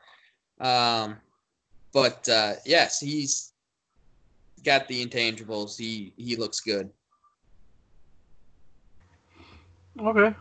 um, 0.61 1.17
but 1.93 2.29
uh, 2.29 2.55
yes, 2.67 3.01
he's 3.01 3.53
got 4.67 4.89
the 4.89 5.07
intangibles. 5.07 5.79
He 5.79 6.13
he 6.17 6.37
looks 6.37 6.61
good. 6.61 6.91
Okay. 9.99 10.35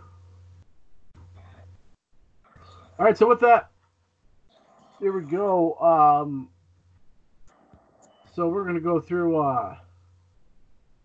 All 2.99 3.05
right. 3.05 3.17
So 3.17 3.29
with 3.29 3.39
that, 3.41 3.69
here 4.99 5.13
we 5.13 5.21
go. 5.21 5.75
Um, 5.75 6.49
so 8.33 8.49
we're 8.49 8.65
gonna 8.65 8.81
go 8.81 8.99
through. 8.99 9.37
Uh, 9.37 9.77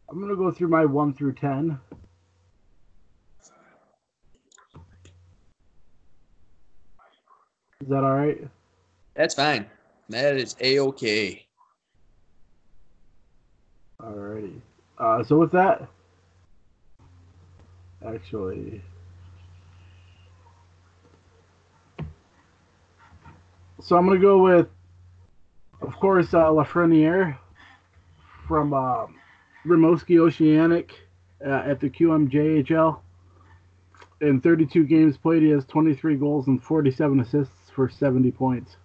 I'm 0.09 0.21
gonna 0.21 0.35
go 0.35 0.51
through 0.51 0.69
my 0.69 0.85
one 0.87 1.13
through 1.13 1.35
ten. 1.35 1.79
Is 7.83 7.89
that 7.89 8.03
all 8.03 8.15
right? 8.15 8.49
That's 9.15 9.35
fine. 9.35 9.67
That 10.09 10.37
is 10.37 10.57
a 10.61 10.81
okay. 10.81 11.47
Alrighty. 14.05 14.61
Uh, 14.99 15.23
so 15.23 15.39
with 15.39 15.53
that, 15.53 15.87
actually, 18.07 18.83
so 23.83 23.97
I'm 23.97 24.07
gonna 24.07 24.19
go 24.19 24.39
with, 24.43 24.69
of 25.83 25.95
course, 25.97 26.33
uh, 26.33 26.45
Lafreniere 26.45 27.37
from 28.49 28.73
uh, 28.73 29.07
Rimouski 29.67 30.19
Oceanic 30.19 30.95
uh, 31.45 31.63
at 31.67 31.81
the 31.81 31.91
QMJHL. 31.91 32.99
In 34.23 34.41
32 34.41 34.85
games 34.85 35.17
played, 35.17 35.43
he 35.43 35.49
has 35.51 35.65
23 35.67 36.17
goals 36.17 36.47
and 36.47 36.63
47 36.63 37.21
assists 37.21 37.71
for 37.75 37.89
70 37.89 38.31
points. 38.33 38.77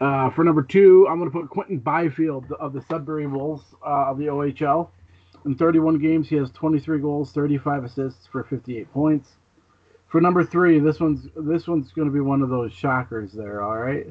Uh, 0.00 0.30
for 0.30 0.44
number 0.44 0.62
two, 0.62 1.06
I'm 1.08 1.18
going 1.18 1.30
to 1.30 1.38
put 1.38 1.50
Quinton 1.50 1.78
Byfield 1.78 2.50
of 2.58 2.72
the 2.72 2.80
Sudbury 2.82 3.26
Wolves 3.26 3.64
uh, 3.84 4.10
of 4.10 4.18
the 4.18 4.26
OHL. 4.26 4.88
In 5.44 5.54
31 5.54 5.98
games, 5.98 6.28
he 6.28 6.36
has 6.36 6.50
23 6.52 7.00
goals, 7.00 7.32
35 7.32 7.84
assists 7.84 8.26
for 8.26 8.44
58 8.44 8.90
points. 8.92 9.36
For 10.08 10.20
number 10.20 10.44
three, 10.44 10.80
this 10.80 10.98
one's 10.98 11.28
this 11.36 11.68
one's 11.68 11.92
going 11.92 12.08
to 12.08 12.12
be 12.12 12.20
one 12.20 12.42
of 12.42 12.48
those 12.48 12.72
shockers 12.72 13.32
there. 13.32 13.62
All 13.62 13.76
right, 13.76 14.06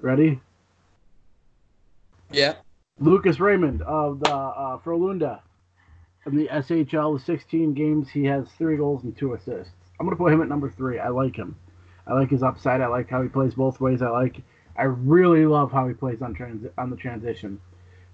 ready? 0.00 0.40
Yeah. 2.32 2.54
Lucas 2.98 3.38
Raymond 3.38 3.82
of 3.82 4.18
the 4.20 4.34
uh, 4.34 4.78
Frölunda 4.78 5.40
in 6.26 6.36
the 6.36 6.48
SHL. 6.48 7.12
With 7.12 7.22
16 7.22 7.74
games, 7.74 8.08
he 8.08 8.24
has 8.24 8.48
three 8.58 8.76
goals 8.76 9.04
and 9.04 9.16
two 9.16 9.34
assists. 9.34 9.72
I'm 10.00 10.06
going 10.06 10.16
to 10.16 10.22
put 10.22 10.32
him 10.32 10.42
at 10.42 10.48
number 10.48 10.70
three. 10.70 10.98
I 10.98 11.08
like 11.08 11.36
him. 11.36 11.56
I 12.08 12.14
like 12.14 12.30
his 12.30 12.42
upside. 12.42 12.80
I 12.80 12.86
like 12.86 13.08
how 13.10 13.22
he 13.22 13.28
plays 13.28 13.54
both 13.54 13.80
ways. 13.80 14.02
I 14.02 14.08
like. 14.08 14.36
I 14.76 14.84
really 14.84 15.44
love 15.44 15.72
how 15.72 15.88
he 15.88 15.94
plays 15.94 16.22
on 16.22 16.34
trans 16.34 16.66
on 16.78 16.90
the 16.90 16.96
transition. 16.96 17.60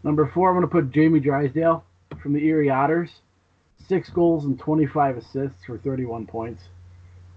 Number 0.02 0.30
four, 0.32 0.50
I'm 0.50 0.56
going 0.56 0.66
to 0.66 0.70
put 0.70 0.90
Jamie 0.90 1.20
Drysdale 1.20 1.84
from 2.22 2.32
the 2.32 2.44
Erie 2.44 2.70
Otters. 2.70 3.10
Six 3.86 4.08
goals 4.10 4.44
and 4.44 4.58
25 4.58 5.18
assists 5.18 5.64
for 5.66 5.78
31 5.78 6.26
points. 6.26 6.62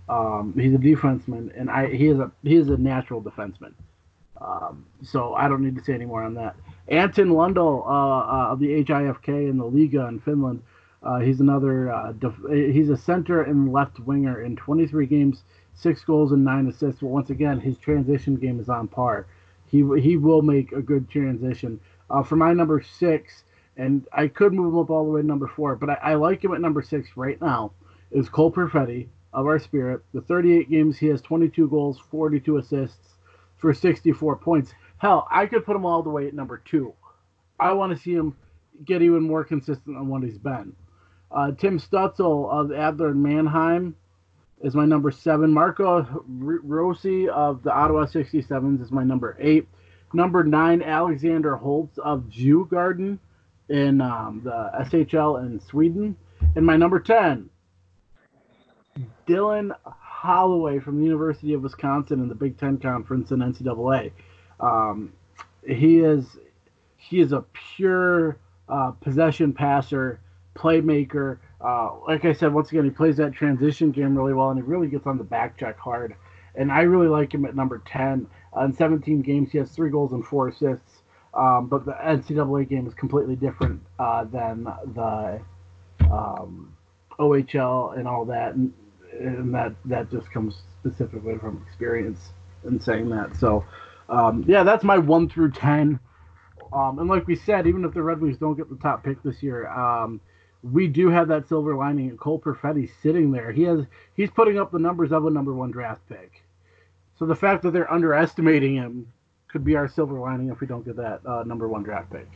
Um, 0.09 0.53
he's 0.57 0.73
a 0.73 0.77
defenseman, 0.77 1.51
and 1.59 1.69
I 1.69 1.93
he 1.93 2.07
is 2.07 2.19
a 2.19 2.31
he 2.43 2.55
is 2.55 2.69
a 2.69 2.77
natural 2.77 3.21
defenseman. 3.21 3.73
Um, 4.39 4.85
so 5.03 5.33
I 5.33 5.47
don't 5.47 5.63
need 5.63 5.75
to 5.77 5.83
say 5.83 5.93
any 5.93 6.05
more 6.05 6.23
on 6.23 6.35
that. 6.35 6.55
Anton 6.87 7.31
Lundell 7.31 7.83
uh, 7.85 7.89
uh, 7.89 8.51
of 8.51 8.59
the 8.59 8.83
HIFK 8.83 9.49
in 9.49 9.57
the 9.57 9.65
Liiga 9.65 10.07
in 10.07 10.19
Finland. 10.21 10.61
Uh, 11.03 11.19
he's 11.19 11.39
another. 11.41 11.91
Uh, 11.91 12.13
def- 12.13 12.49
he's 12.49 12.89
a 12.89 12.97
center 12.97 13.41
and 13.41 13.71
left 13.71 13.99
winger 13.99 14.41
in 14.41 14.55
23 14.55 15.05
games, 15.05 15.43
six 15.77 16.03
goals 16.03 16.31
and 16.31 16.43
nine 16.43 16.67
assists. 16.67 17.01
But 17.01 17.07
once 17.07 17.29
again, 17.29 17.59
his 17.59 17.77
transition 17.77 18.35
game 18.35 18.59
is 18.59 18.69
on 18.69 18.87
par. 18.87 19.27
He 19.67 19.77
he 19.99 20.17
will 20.17 20.41
make 20.41 20.71
a 20.71 20.81
good 20.81 21.09
transition. 21.09 21.79
Uh, 22.09 22.23
for 22.23 22.35
my 22.35 22.53
number 22.53 22.81
six, 22.81 23.43
and 23.75 24.07
I 24.11 24.27
could 24.27 24.53
move 24.53 24.73
him 24.73 24.79
up 24.79 24.89
all 24.89 25.05
the 25.05 25.11
way 25.11 25.21
to 25.21 25.27
number 25.27 25.47
four, 25.47 25.75
but 25.75 25.89
I, 25.89 25.97
I 26.03 26.13
like 26.15 26.43
him 26.43 26.53
at 26.53 26.61
number 26.61 26.81
six 26.81 27.09
right 27.15 27.39
now. 27.41 27.71
Is 28.11 28.29
Cole 28.29 28.51
Perfetti 28.51 29.07
of 29.33 29.45
our 29.45 29.59
Spirit? 29.59 30.01
The 30.13 30.21
38 30.21 30.69
games, 30.69 30.97
he 30.97 31.07
has 31.07 31.21
22 31.21 31.67
goals, 31.67 31.99
42 32.09 32.57
assists 32.57 33.15
for 33.57 33.73
64 33.73 34.37
points. 34.37 34.73
Hell, 34.99 35.27
I 35.29 35.45
could 35.45 35.65
put 35.65 35.75
him 35.75 35.85
all 35.85 36.01
the 36.01 36.09
way 36.09 36.27
at 36.27 36.33
number 36.33 36.61
two. 36.63 36.93
I 37.59 37.73
want 37.73 37.95
to 37.95 38.01
see 38.01 38.13
him 38.13 38.35
get 38.85 39.01
even 39.01 39.23
more 39.23 39.43
consistent 39.43 39.97
than 39.97 40.07
what 40.07 40.23
he's 40.23 40.37
been. 40.37 40.73
Uh, 41.29 41.51
Tim 41.51 41.79
Stützle 41.79 42.49
of 42.49 42.71
Adler 42.71 43.09
and 43.09 43.21
Mannheim 43.21 43.95
is 44.61 44.73
my 44.75 44.85
number 44.85 45.11
seven. 45.11 45.53
Marco 45.53 46.23
Rossi 46.27 47.29
of 47.29 47.63
the 47.63 47.71
Ottawa 47.71 48.05
67s 48.05 48.81
is 48.81 48.91
my 48.91 49.03
number 49.03 49.37
eight. 49.39 49.67
Number 50.13 50.43
nine, 50.43 50.81
Alexander 50.81 51.55
Holtz 51.55 51.97
of 51.97 52.23
Djurgården 52.29 53.19
in 53.69 54.01
um, 54.01 54.41
the 54.43 54.71
SHL 54.79 55.45
in 55.45 55.59
Sweden. 55.59 56.15
And 56.55 56.65
my 56.65 56.77
number 56.77 56.99
10, 56.99 57.49
Dylan 59.27 59.75
Holloway 59.83 60.79
from 60.79 60.99
the 60.99 61.05
University 61.05 61.53
of 61.53 61.61
Wisconsin 61.61 62.21
in 62.21 62.29
the 62.29 62.35
Big 62.35 62.57
Ten 62.57 62.77
Conference 62.77 63.31
in 63.31 63.39
NCAA. 63.39 64.11
Um, 64.59 65.13
he 65.67 65.99
is 65.99 66.25
he 66.95 67.19
is 67.19 67.31
a 67.31 67.45
pure 67.75 68.37
uh, 68.67 68.91
possession 68.91 69.53
passer, 69.53 70.19
playmaker. 70.55 71.37
Uh, 71.59 71.95
like 72.07 72.23
I 72.25 72.33
said, 72.33 72.53
once 72.53 72.71
again, 72.71 72.83
he 72.83 72.89
plays 72.89 73.17
that 73.17 73.33
transition 73.33 73.91
game 73.91 74.15
really 74.15 74.33
well, 74.33 74.49
and 74.49 74.59
he 74.59 74.63
really 74.63 74.87
gets 74.87 75.07
on 75.07 75.17
the 75.17 75.23
back 75.23 75.57
check 75.57 75.77
hard. 75.77 76.15
And 76.55 76.71
I 76.71 76.81
really 76.81 77.07
like 77.07 77.33
him 77.33 77.45
at 77.45 77.55
number 77.55 77.81
10. 77.85 78.27
Uh, 78.55 78.61
in 78.61 78.73
17 78.73 79.21
games, 79.21 79.51
he 79.51 79.57
has 79.57 79.69
three 79.71 79.89
goals 79.89 80.13
and 80.13 80.25
four 80.25 80.49
assists. 80.49 81.01
Um, 81.33 81.67
but 81.67 81.85
the 81.85 81.91
NCAA 81.91 82.67
game 82.67 82.87
is 82.87 82.93
completely 82.95 83.35
different 83.35 83.81
uh, 83.99 84.23
than 84.23 84.63
the 84.63 85.39
um, 86.11 86.75
OHL 87.19 87.97
and 87.97 88.07
all 88.07 88.25
that, 88.25 88.55
and, 88.55 88.73
and, 89.19 89.53
that 89.53 89.73
that 89.85 90.09
just 90.09 90.31
comes 90.31 90.61
specifically 90.79 91.37
from 91.37 91.63
experience 91.67 92.29
in 92.65 92.79
saying 92.79 93.09
that. 93.09 93.35
So, 93.35 93.63
um, 94.09 94.45
yeah, 94.47 94.63
that's 94.63 94.83
my 94.83 94.97
one 94.97 95.29
through 95.29 95.51
ten. 95.51 95.99
Um, 96.73 96.97
and 96.97 97.07
like 97.07 97.27
we 97.27 97.35
said, 97.35 97.67
even 97.67 97.85
if 97.85 97.93
the 97.93 98.01
Red 98.01 98.19
Wings 98.19 98.37
don't 98.37 98.55
get 98.55 98.69
the 98.69 98.77
top 98.77 99.03
pick 99.03 99.21
this 99.21 99.43
year, 99.43 99.67
um, 99.67 100.19
we 100.63 100.87
do 100.87 101.09
have 101.09 101.27
that 101.27 101.47
silver 101.47 101.75
lining. 101.75 102.09
And 102.09 102.19
Cole 102.19 102.39
Perfetti 102.39 102.89
sitting 103.01 103.31
there, 103.31 103.51
he 103.51 103.63
has 103.63 103.85
he's 104.15 104.29
putting 104.29 104.59
up 104.59 104.71
the 104.71 104.79
numbers 104.79 105.11
of 105.11 105.25
a 105.25 105.29
number 105.29 105.53
one 105.53 105.71
draft 105.71 106.07
pick. 106.09 106.43
So 107.17 107.25
the 107.25 107.35
fact 107.35 107.63
that 107.63 107.71
they're 107.71 107.91
underestimating 107.91 108.75
him 108.75 109.11
could 109.47 109.63
be 109.63 109.75
our 109.75 109.87
silver 109.87 110.19
lining 110.19 110.49
if 110.49 110.59
we 110.59 110.67
don't 110.67 110.85
get 110.85 110.95
that 110.97 111.25
uh, 111.25 111.43
number 111.43 111.67
one 111.67 111.83
draft 111.83 112.11
pick. 112.11 112.27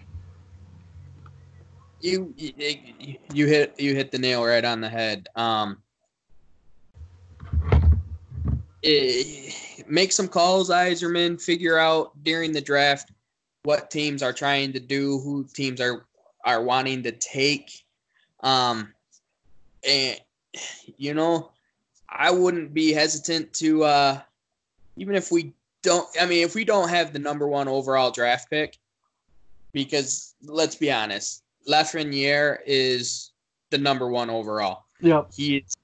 You, 2.00 2.34
you 2.36 3.18
you 3.32 3.46
hit 3.46 3.80
you 3.80 3.94
hit 3.94 4.12
the 4.12 4.18
nail 4.18 4.44
right 4.44 4.66
on 4.66 4.82
the 4.82 4.90
head. 4.90 5.28
Um, 5.36 5.78
it, 8.82 9.86
make 9.88 10.12
some 10.12 10.28
calls, 10.28 10.72
Yzerman. 10.72 11.40
Figure 11.40 11.78
out 11.78 12.12
during 12.24 12.54
the 12.54 12.62
draft 12.62 13.12
what 13.64 13.92
teams 13.92 14.24
are 14.24 14.34
trying 14.34 14.74
to 14.74 14.80
do, 14.80 15.20
who 15.20 15.46
teams 15.54 15.80
are 15.80 16.06
are 16.44 16.64
wanting 16.64 17.04
to 17.04 17.12
take. 17.12 17.84
Um, 18.42 18.94
and 19.88 20.20
you 20.98 21.14
know, 21.14 21.52
I 22.10 22.32
wouldn't 22.32 22.74
be 22.74 22.92
hesitant 22.92 23.54
to 23.54 23.84
uh, 23.84 24.22
even 24.98 25.16
if 25.16 25.32
we 25.32 25.54
don't. 25.82 26.08
I 26.20 26.26
mean, 26.26 26.44
if 26.44 26.56
we 26.56 26.66
don't 26.66 26.90
have 26.90 27.14
the 27.14 27.20
number 27.20 27.48
one 27.48 27.68
overall 27.68 28.12
draft 28.12 28.50
pick, 28.50 28.78
because 29.72 30.36
let's 30.44 30.76
be 30.76 30.92
honest, 30.92 31.44
Lafreniere 31.68 32.60
is 32.66 33.32
the 33.70 33.78
number 33.78 34.08
one 34.10 34.30
overall. 34.30 34.86
Yep. 35.00 35.30
He's 35.36 35.78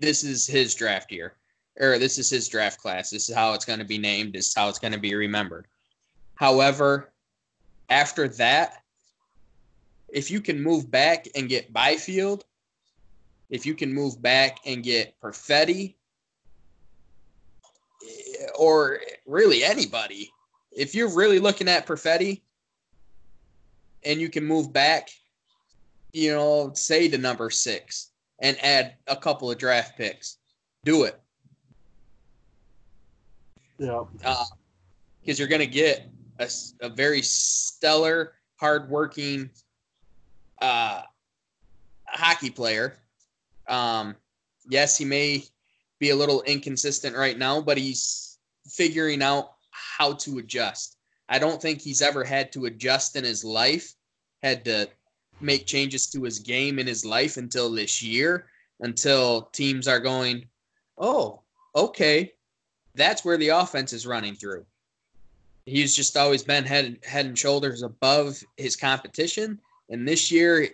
this 0.00 0.24
is 0.24 0.46
his 0.46 0.74
draft 0.74 1.12
year, 1.12 1.34
or 1.78 1.98
this 1.98 2.18
is 2.18 2.30
his 2.30 2.48
draft 2.48 2.80
class. 2.80 3.10
This 3.10 3.28
is 3.28 3.34
how 3.34 3.52
it's 3.54 3.64
going 3.64 3.78
to 3.78 3.84
be 3.84 3.98
named. 3.98 4.32
This 4.32 4.48
is 4.48 4.54
how 4.54 4.68
it's 4.68 4.78
going 4.78 4.92
to 4.92 4.98
be 4.98 5.14
remembered. 5.14 5.66
However, 6.34 7.12
after 7.88 8.28
that, 8.28 8.82
if 10.08 10.30
you 10.30 10.40
can 10.40 10.62
move 10.62 10.90
back 10.90 11.26
and 11.34 11.48
get 11.48 11.72
Byfield, 11.72 12.44
if 13.50 13.66
you 13.66 13.74
can 13.74 13.92
move 13.92 14.20
back 14.20 14.58
and 14.66 14.82
get 14.82 15.18
Perfetti, 15.20 15.94
or 18.58 19.00
really 19.26 19.64
anybody, 19.64 20.30
if 20.72 20.94
you're 20.94 21.14
really 21.14 21.38
looking 21.38 21.68
at 21.68 21.86
Perfetti 21.86 22.42
and 24.04 24.20
you 24.20 24.28
can 24.28 24.44
move 24.44 24.72
back, 24.72 25.10
you 26.12 26.32
know, 26.32 26.72
say 26.74 27.08
to 27.08 27.18
number 27.18 27.50
six 27.50 28.10
and 28.40 28.56
add 28.62 28.94
a 29.06 29.16
couple 29.16 29.50
of 29.50 29.58
draft 29.58 29.96
picks, 29.96 30.38
do 30.84 31.04
it. 31.04 31.20
Yeah. 33.78 34.04
Uh, 34.24 34.44
because 35.20 35.38
you're 35.38 35.48
going 35.48 35.60
to 35.60 35.66
get 35.66 36.08
a, 36.38 36.48
a 36.80 36.88
very 36.88 37.22
stellar, 37.22 38.34
hardworking 38.60 39.50
uh, 40.60 41.02
hockey 42.06 42.50
player. 42.50 42.96
Um, 43.68 44.16
yes, 44.68 44.96
he 44.96 45.04
may 45.04 45.44
be 45.98 46.10
a 46.10 46.16
little 46.16 46.42
inconsistent 46.42 47.16
right 47.16 47.38
now, 47.38 47.60
but 47.60 47.78
he's 47.78 48.38
figuring 48.66 49.22
out 49.22 49.52
how 49.70 50.14
to 50.14 50.38
adjust. 50.38 50.96
I 51.28 51.38
don't 51.38 51.60
think 51.60 51.80
he's 51.80 52.02
ever 52.02 52.24
had 52.24 52.52
to 52.52 52.66
adjust 52.66 53.16
in 53.16 53.24
his 53.24 53.44
life, 53.44 53.94
had 54.42 54.64
to 54.66 54.88
make 55.40 55.66
changes 55.66 56.06
to 56.08 56.22
his 56.22 56.38
game 56.38 56.78
in 56.78 56.86
his 56.86 57.04
life 57.04 57.36
until 57.36 57.70
this 57.70 58.02
year, 58.02 58.46
until 58.80 59.42
teams 59.52 59.88
are 59.88 60.00
going, 60.00 60.46
oh, 60.98 61.40
okay, 61.74 62.32
that's 62.94 63.24
where 63.24 63.36
the 63.36 63.48
offense 63.48 63.92
is 63.92 64.06
running 64.06 64.34
through. 64.34 64.64
He's 65.66 65.96
just 65.96 66.16
always 66.16 66.44
been 66.44 66.64
head 66.64 66.98
head 67.04 67.26
and 67.26 67.38
shoulders 67.38 67.82
above 67.82 68.42
his 68.56 68.76
competition, 68.76 69.60
and 69.88 70.06
this 70.06 70.30
year, 70.30 70.68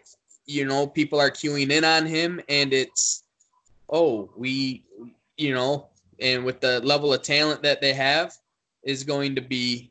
you 0.47 0.65
know, 0.65 0.87
people 0.87 1.21
are 1.21 1.31
queuing 1.31 1.71
in 1.71 1.85
on 1.85 2.07
him, 2.07 2.41
and 2.49 2.73
it's 2.73 3.25
oh, 3.89 4.31
we, 4.37 4.85
you 5.37 5.55
know, 5.55 5.89
and 6.21 6.45
with 6.45 6.61
the 6.61 6.81
level 6.81 7.13
of 7.13 7.23
talent 7.23 7.63
that 7.63 7.81
they 7.81 7.93
have, 7.93 8.35
is 8.83 9.05
going 9.05 9.35
to 9.35 9.41
be 9.43 9.91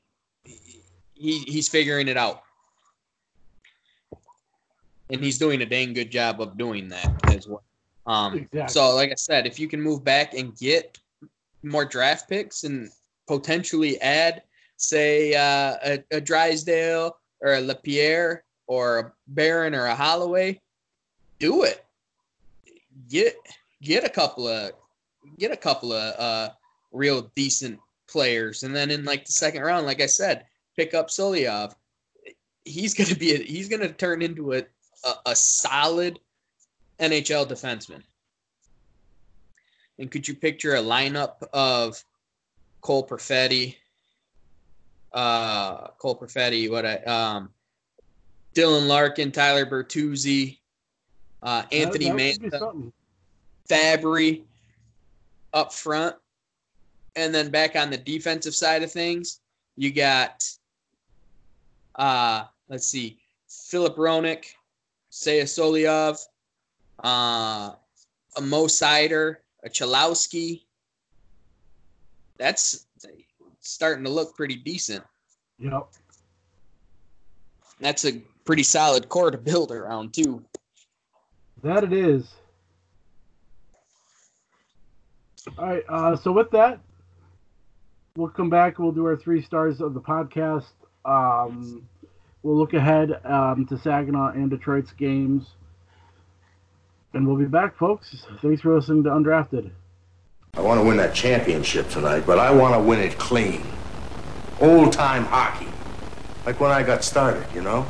he 1.14 1.40
he's 1.40 1.70
figuring 1.70 2.08
it 2.08 2.18
out. 2.18 2.44
And 5.12 5.22
he's 5.22 5.38
doing 5.38 5.62
a 5.62 5.66
dang 5.66 5.94
good 5.94 6.10
job 6.10 6.42
of 6.42 6.58
doing 6.58 6.88
that 6.90 7.12
as 7.28 7.46
well. 7.46 7.64
Um, 8.08 8.34
Exactly. 8.38 8.74
so, 8.74 8.96
like 8.96 9.12
I 9.12 9.16
said, 9.16 9.46
if 9.46 9.60
you 9.60 9.68
can 9.68 9.82
move 9.82 10.04
back 10.04 10.34
and 10.34 10.56
get 10.58 10.98
more 11.64 11.86
draft 11.86 12.30
picks 12.30 12.64
and 12.64 12.90
potentially 13.28 14.00
add, 14.02 14.42
say, 14.78 15.36
uh, 15.36 15.78
a, 15.84 16.04
a 16.12 16.22
Drysdale 16.22 17.18
or 17.42 17.56
a 17.56 17.62
Lapierre 17.62 18.46
or 18.72 19.00
a 19.00 19.12
Barron 19.28 19.76
or 19.76 19.88
a 19.88 19.94
Holloway, 19.94 20.62
do 21.40 21.64
it. 21.64 21.84
Get 23.10 23.36
get 23.82 24.06
a 24.06 24.10
couple 24.10 24.48
of 24.48 24.72
get 25.38 25.52
a 25.52 25.58
couple 25.58 25.92
of 25.92 26.18
uh, 26.18 26.54
real 26.94 27.30
decent 27.36 27.82
players, 28.08 28.64
and 28.64 28.74
then 28.74 28.90
in 28.90 29.04
like 29.04 29.26
the 29.26 29.34
second 29.34 29.64
round, 29.64 29.86
like 29.86 30.00
I 30.00 30.06
said, 30.06 30.46
pick 30.78 30.94
up 30.94 31.10
Solyov. 31.10 31.76
He's 32.64 32.94
gonna 32.94 33.16
be 33.16 33.34
a, 33.34 33.40
he's 33.40 33.68
gonna 33.68 33.92
turn 33.92 34.22
into 34.22 34.54
a, 34.54 34.64
a 35.04 35.14
a 35.26 35.36
solid 35.36 36.18
NHL 37.02 37.50
defenseman. 37.50 38.04
And 40.00 40.10
could 40.10 40.26
you 40.26 40.34
picture 40.34 40.76
a 40.76 40.82
lineup 40.82 41.44
of 41.52 42.02
Cole 42.80 43.06
Perfetti, 43.06 43.76
uh, 45.12 45.88
Cole 46.00 46.18
Perfetti, 46.18 46.72
what 46.72 46.86
I, 46.86 46.96
um, 47.00 47.50
Dylan 48.54 48.88
Larkin, 48.88 49.32
Tyler 49.32 49.66
Bertuzzi, 49.66 50.60
uh, 51.44 51.64
Anthony 51.72 52.06
That- 52.10 52.18
that 52.52 52.62
would 52.62 52.82
be 52.84 52.88
Mantha. 52.90 52.94
Fabbri 53.70 54.44
up 55.54 55.74
front. 55.74 56.16
And 57.16 57.34
then 57.34 57.50
back 57.50 57.76
on 57.76 57.90
the 57.90 57.98
defensive 57.98 58.56
side 58.56 58.84
of 58.84 58.92
things, 58.92 59.40
you 59.76 59.92
got 59.92 60.44
uh 61.96 62.46
let's 62.70 62.88
see, 62.88 63.20
Filip 63.50 63.98
Hronek, 63.98 64.46
Seiya 65.12 65.44
Solyov, 65.44 66.26
uh 67.04 67.76
a 68.38 68.42
Mo 68.42 68.66
Seider, 68.68 69.38
a 69.64 69.70
Cholowski. 69.70 70.64
That's 72.38 72.88
starting 73.60 74.04
to 74.06 74.10
look 74.10 74.36
pretty 74.36 74.56
decent. 74.56 75.04
Yep. 75.60 75.88
That's 77.82 78.06
a 78.06 78.22
pretty 78.46 78.64
solid 78.64 79.10
core 79.10 79.32
to 79.32 79.38
build 79.38 79.72
around 79.72 80.14
too. 80.14 80.44
That 81.64 81.84
it 81.84 81.94
is. 81.94 82.28
All 85.58 85.66
right. 85.66 85.84
Uh, 85.88 86.16
so 86.16 86.32
with 86.32 86.52
that, 86.52 86.80
we'll 88.16 88.30
come 88.30 88.50
back. 88.50 88.80
We'll 88.80 88.92
do 88.92 89.06
our 89.06 89.18
three 89.18 89.42
stars 89.42 89.82
of 89.82 89.94
the 89.94 90.02
podcast. 90.02 90.66
Um, 91.06 91.88
we'll 92.44 92.58
look 92.58 92.74
ahead 92.74 93.26
um, 93.26 93.66
to 93.68 93.78
Saginaw 93.78 94.34
and 94.34 94.50
Detroit's 94.50 94.92
games, 94.92 95.48
and 97.14 97.28
we'll 97.28 97.38
be 97.38 97.46
back, 97.46 97.78
folks. 97.78 98.26
Thanks 98.42 98.62
for 98.62 98.76
listening 98.76 99.04
to 99.04 99.10
Undrafted. 99.10 99.72
I 100.54 100.62
want 100.62 100.82
to 100.82 100.86
win 100.86 100.98
that 100.98 101.16
championship 101.16 101.90
tonight, 101.90 102.26
but 102.26 102.38
I 102.38 102.52
want 102.52 102.76
to 102.76 102.80
win 102.82 103.00
it 103.00 103.18
clean. 103.18 103.64
Old 104.60 104.92
time 104.92 105.24
hockey. 105.26 105.68
Like 106.46 106.60
when 106.60 106.72
I 106.72 106.84
got 106.84 107.04
started, 107.04 107.46
you 107.54 107.62
know? 107.62 107.86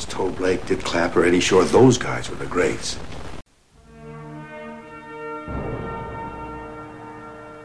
Jeez, 0.00 0.08
Toe 0.08 0.30
Blake, 0.30 0.64
Dit 0.66 0.82
Clapper, 0.82 1.24
Eddie 1.24 1.40
Shore, 1.40 1.64
those 1.64 1.98
guys 1.98 2.30
were 2.30 2.36
the 2.36 2.46
greats. 2.46 2.98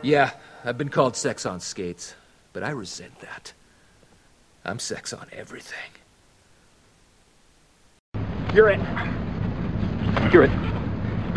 Yeah, 0.01 0.31
I've 0.63 0.77
been 0.77 0.89
called 0.89 1.15
sex 1.15 1.45
on 1.45 1.59
skates, 1.59 2.15
but 2.53 2.63
I 2.63 2.69
resent 2.71 3.19
that. 3.19 3.53
I'm 4.63 4.79
sex 4.79 5.13
on 5.13 5.27
everything. 5.31 5.77
You're 8.53 8.69
it. 8.69 8.79
You're 10.31 10.43
it. 10.43 10.51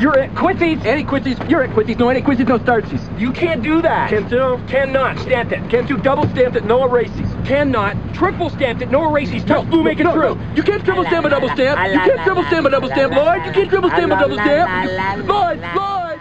You're 0.01 0.19
it. 0.19 0.35
Quit 0.37 0.59
these. 0.59 0.85
Any 0.85 1.03
quit 1.03 1.25
these. 1.25 1.39
You're 1.49 1.65
it. 1.65 1.73
Quit 1.73 1.87
these. 1.89 1.99
No 1.99 2.09
any 2.09 2.23
quit 2.23 2.39
these. 2.39 2.47
No 2.47 2.59
start 2.59 2.89
these. 2.89 3.01
You 3.19 3.33
can't 3.33 3.63
do 3.63 3.83
that. 3.83 4.11
Can't 4.11 4.31
do. 4.31 4.61
Cannot. 4.69 5.19
Stamp 5.19 5.51
it. 5.51 5.69
Can't 5.69 5.89
do 5.89 5.97
double 5.97 6.29
stamp 6.29 6.55
it. 6.55 6.65
No 6.65 6.85
erases. 6.85 7.38
Cannot. 7.49 7.97
Triple 8.15 8.51
stamp 8.51 8.83
it. 8.83 8.91
No 8.91 9.09
erases. 9.09 9.43
No. 9.47 9.65
Blue 9.65 9.83
make 9.83 9.99
it 9.99 10.13
true. 10.13 10.39
You 10.55 10.63
can't 10.63 10.85
triple 10.85 11.03
stamp 11.07 11.25
a 11.25 11.31
double 11.31 11.49
stamp. 11.49 11.81
You 11.91 11.99
can't 11.99 12.21
triple 12.21 12.45
stamp 12.45 12.67
a 12.67 12.71
double 12.71 12.89
stamp, 12.91 13.15
Lloyd. 13.15 13.47
You 13.47 13.53
can't 13.53 13.71
triple 13.71 13.89
stamp 13.89 14.13
a 14.13 14.17
double 14.17 14.35
stamp. 14.35 15.27
Lloyd. 15.27 15.59
Lloyd. 15.75 16.21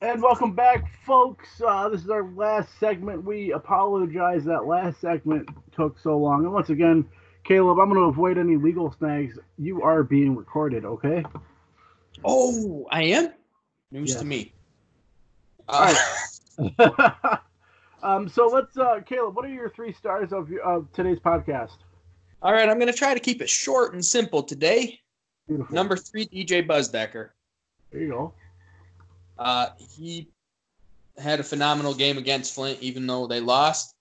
And 0.00 0.22
welcome 0.22 0.52
back, 0.54 0.84
folks. 1.04 1.48
Uh, 1.60 1.88
this 1.88 2.04
is 2.04 2.10
our 2.10 2.30
last 2.30 2.68
segment. 2.78 3.24
We 3.24 3.50
apologize 3.50 4.44
that 4.44 4.66
last 4.66 5.00
segment 5.00 5.48
took 5.74 5.98
so 5.98 6.16
long. 6.16 6.44
And 6.44 6.52
once 6.52 6.70
again, 6.70 7.04
Caleb, 7.42 7.80
I'm 7.80 7.88
going 7.88 8.00
to 8.00 8.06
avoid 8.08 8.38
any 8.38 8.56
legal 8.56 8.94
snags. 9.00 9.36
You 9.58 9.82
are 9.82 10.04
being 10.04 10.36
recorded, 10.36 10.84
okay? 10.84 11.24
Oh, 12.24 12.86
I 12.92 13.02
am? 13.02 13.32
News 13.90 14.10
Yes. 14.10 14.20
to 14.20 14.24
me. 14.24 14.52
All 15.68 15.92
Uh, 16.78 17.36
um, 18.02 18.28
so 18.28 18.46
let's, 18.46 18.76
uh, 18.76 19.00
Caleb, 19.06 19.36
what 19.36 19.44
are 19.44 19.48
your 19.48 19.70
three 19.70 19.92
stars 19.92 20.32
of, 20.32 20.50
of 20.64 20.86
today's 20.92 21.18
podcast? 21.18 21.76
all 22.42 22.52
right, 22.52 22.68
I'm 22.68 22.78
going 22.78 22.92
to 22.92 22.96
try 22.96 23.14
to 23.14 23.20
keep 23.20 23.42
it 23.42 23.48
short 23.50 23.94
and 23.94 24.04
simple 24.04 24.42
today. 24.42 25.00
Beautiful. 25.48 25.74
Number 25.74 25.96
three, 25.96 26.26
DJ 26.26 26.64
Busdeker. 26.66 27.30
There 27.90 28.00
you 28.00 28.08
go. 28.10 28.34
Uh, 29.38 29.68
he 29.96 30.28
had 31.16 31.40
a 31.40 31.42
phenomenal 31.42 31.94
game 31.94 32.16
against 32.18 32.54
Flint, 32.54 32.78
even 32.80 33.06
though 33.06 33.26
they 33.26 33.40
lost. 33.40 33.94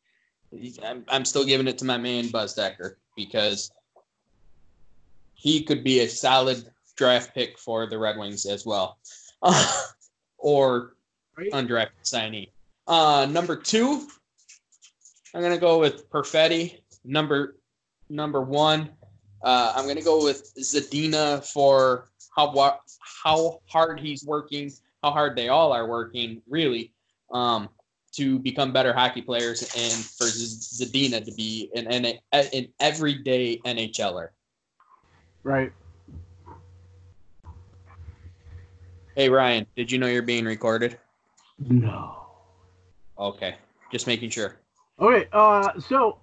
I'm, 0.83 1.03
I'm 1.07 1.25
still 1.25 1.45
giving 1.45 1.67
it 1.67 1.77
to 1.79 1.85
my 1.85 1.97
man 1.97 2.25
Busdeker 2.25 2.95
because 3.15 3.71
he 5.33 5.63
could 5.63 5.83
be 5.83 6.01
a 6.01 6.07
solid 6.07 6.69
draft 6.95 7.33
pick 7.33 7.57
for 7.57 7.87
the 7.87 7.97
Red 7.97 8.17
Wings 8.17 8.45
as 8.45 8.65
well, 8.65 8.99
or 10.37 10.93
Right. 11.37 11.51
undrafted 11.51 11.89
signee. 12.03 12.49
Uh, 12.87 13.27
number 13.29 13.55
two, 13.55 14.07
I'm 15.33 15.41
gonna 15.41 15.57
go 15.57 15.79
with 15.79 16.09
Perfetti. 16.09 16.79
Number 17.03 17.57
number 18.09 18.41
one, 18.41 18.89
uh, 19.43 19.73
I'm 19.75 19.87
gonna 19.87 20.01
go 20.01 20.23
with 20.23 20.53
Zadina 20.55 21.45
for 21.51 22.07
how 22.35 22.79
how 23.23 23.59
hard 23.65 23.99
he's 23.99 24.23
working, 24.23 24.71
how 25.03 25.11
hard 25.11 25.35
they 25.35 25.49
all 25.49 25.73
are 25.73 25.87
working, 25.87 26.41
really, 26.49 26.93
um, 27.31 27.67
to 28.13 28.39
become 28.39 28.71
better 28.71 28.93
hockey 28.93 29.21
players, 29.21 29.63
and 29.63 29.93
for 29.93 30.25
Zadina 30.25 31.23
to 31.25 31.31
be 31.33 31.69
an, 31.75 31.87
an 31.87 32.19
an 32.31 32.67
everyday 32.79 33.57
NHLer. 33.65 34.29
Right. 35.43 35.73
Hey 39.15 39.27
Ryan, 39.29 39.65
did 39.75 39.91
you 39.91 39.97
know 39.97 40.07
you're 40.07 40.21
being 40.21 40.45
recorded? 40.45 40.97
No. 41.59 42.26
Okay, 43.19 43.55
just 43.91 44.07
making 44.07 44.29
sure. 44.29 44.57
Okay, 44.99 45.27
uh, 45.31 45.79
so 45.79 46.19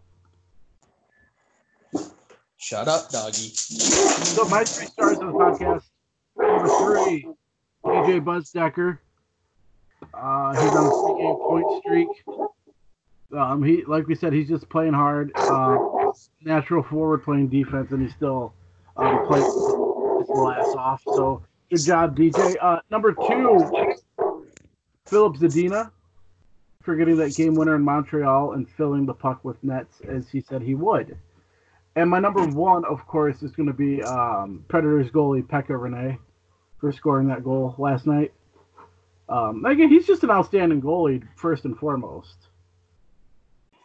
Shut 2.64 2.88
up, 2.88 3.10
doggy. 3.10 3.50
so 3.52 4.44
my 4.46 4.64
three 4.64 4.86
stars 4.86 5.18
of 5.18 5.26
the 5.26 5.32
podcast. 5.32 5.82
Number 6.36 6.66
three, 6.66 7.28
AJ 7.84 8.24
Busdeker. 8.24 8.98
Uh, 10.14 10.52
he's 10.62 10.70
on 10.74 10.86
a 10.86 10.90
three-game 10.90 11.36
point 11.36 11.82
streak. 11.82 12.08
Um, 13.36 13.62
he 13.62 13.84
like 13.84 14.06
we 14.06 14.14
said, 14.14 14.32
he's 14.32 14.48
just 14.48 14.68
playing 14.70 14.94
hard. 14.94 15.32
Uh, 15.34 15.76
natural 16.42 16.82
forward 16.82 17.24
playing 17.24 17.48
defense, 17.48 17.90
and 17.90 18.00
he's 18.00 18.14
still 18.14 18.54
um, 18.96 19.26
playing 19.26 19.44
his 19.44 20.30
ass 20.30 20.74
off. 20.76 21.02
So 21.04 21.42
good 21.70 21.84
job, 21.84 22.16
DJ. 22.16 22.56
Uh, 22.62 22.80
number 22.90 23.12
two, 23.12 23.58
Filip 25.06 25.34
Zadina 25.34 25.90
for 26.84 26.94
getting 26.96 27.16
that 27.16 27.34
game 27.34 27.54
winner 27.54 27.74
in 27.74 27.82
Montreal 27.82 28.52
and 28.52 28.68
filling 28.68 29.06
the 29.06 29.14
puck 29.14 29.42
with 29.44 29.62
nets 29.64 30.00
as 30.06 30.28
he 30.28 30.40
said 30.40 30.62
he 30.62 30.74
would. 30.74 31.16
And 31.96 32.10
my 32.10 32.18
number 32.20 32.44
one, 32.46 32.84
of 32.84 33.06
course, 33.06 33.42
is 33.42 33.52
going 33.52 33.68
to 33.68 33.72
be 33.72 34.02
um, 34.02 34.64
Predators 34.68 35.10
goalie 35.10 35.42
Pekka 35.42 35.70
Rinne 35.70 36.18
for 36.78 36.92
scoring 36.92 37.28
that 37.28 37.42
goal 37.42 37.74
last 37.78 38.06
night. 38.06 38.32
Um, 39.28 39.64
again, 39.64 39.88
he's 39.88 40.06
just 40.06 40.22
an 40.22 40.30
outstanding 40.30 40.82
goalie 40.82 41.22
first 41.36 41.64
and 41.64 41.76
foremost. 41.78 42.36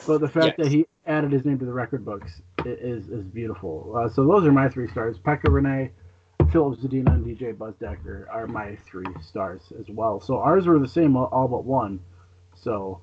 But 0.06 0.20
the 0.22 0.28
fact 0.28 0.58
Yes. 0.58 0.68
that 0.68 0.68
he 0.68 0.86
added 1.06 1.32
his 1.32 1.46
name 1.46 1.60
to 1.60 1.66
the 1.66 1.74
record 1.74 2.04
books 2.04 2.42
is 2.66 3.08
is 3.10 3.24
beautiful. 3.26 3.94
Uh, 3.96 4.10
so 4.10 4.26
those 4.26 4.46
are 4.46 4.52
my 4.52 4.68
three 4.70 4.88
stars: 4.90 5.18
Pekka 5.20 5.46
Rinne, 5.50 5.92
Filip 6.52 6.80
Zadina, 6.80 7.14
and 7.14 7.26
DJ 7.26 7.54
Busdeker 7.54 8.26
are 8.30 8.48
my 8.48 8.76
three 8.86 9.06
stars 9.22 9.72
as 9.80 9.86
well. 9.90 10.20
So 10.20 10.40
ours 10.40 10.68
were 10.68 10.80
the 10.80 10.88
same, 10.88 11.16
all, 11.16 11.26
all 11.26 11.48
but 11.48 11.64
one. 11.64 12.00
So, 12.62 13.02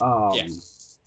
um, 0.00 0.32
Yeah. 0.34 0.48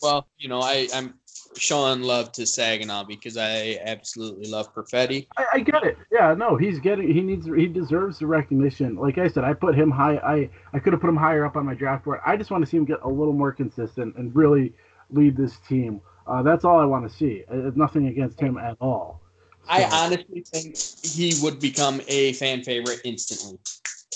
Well, 0.01 0.27
you 0.39 0.49
know, 0.49 0.61
I, 0.61 0.87
I'm 0.93 1.13
showing 1.55 2.01
love 2.01 2.31
to 2.33 2.45
Saginaw 2.45 3.03
because 3.03 3.37
I 3.37 3.77
absolutely 3.85 4.49
love 4.49 4.73
Perfetti. 4.73 5.27
I, 5.37 5.45
I 5.53 5.59
get 5.59 5.83
it. 5.83 5.97
Yeah, 6.11 6.33
no, 6.33 6.57
he's 6.57 6.79
getting. 6.79 7.13
He 7.13 7.21
needs. 7.21 7.45
He 7.45 7.67
deserves 7.67 8.17
the 8.19 8.25
recognition. 8.25 8.95
Like 8.95 9.19
I 9.19 9.27
said, 9.27 9.43
I 9.43 9.53
put 9.53 9.75
him 9.75 9.91
high. 9.91 10.17
I 10.17 10.49
I 10.73 10.79
could 10.79 10.93
have 10.93 11.01
put 11.01 11.09
him 11.09 11.17
higher 11.17 11.45
up 11.45 11.55
on 11.55 11.65
my 11.65 11.75
draft 11.75 12.05
board. 12.05 12.19
I 12.25 12.35
just 12.35 12.49
want 12.49 12.63
to 12.63 12.69
see 12.69 12.77
him 12.77 12.85
get 12.85 12.99
a 13.03 13.07
little 13.07 13.33
more 13.33 13.51
consistent 13.51 14.15
and 14.15 14.35
really 14.35 14.73
lead 15.11 15.37
this 15.37 15.57
team. 15.67 16.01
Uh, 16.25 16.41
that's 16.41 16.65
all 16.65 16.79
I 16.79 16.85
want 16.85 17.09
to 17.09 17.15
see. 17.15 17.43
Uh, 17.51 17.71
nothing 17.75 18.07
against 18.07 18.39
him 18.39 18.57
at 18.57 18.77
all. 18.81 19.21
I 19.67 19.83
honestly 19.83 20.43
think 20.47 20.77
he 21.03 21.35
would 21.43 21.59
become 21.59 22.01
a 22.07 22.33
fan 22.33 22.63
favorite 22.63 23.01
instantly. 23.03 23.59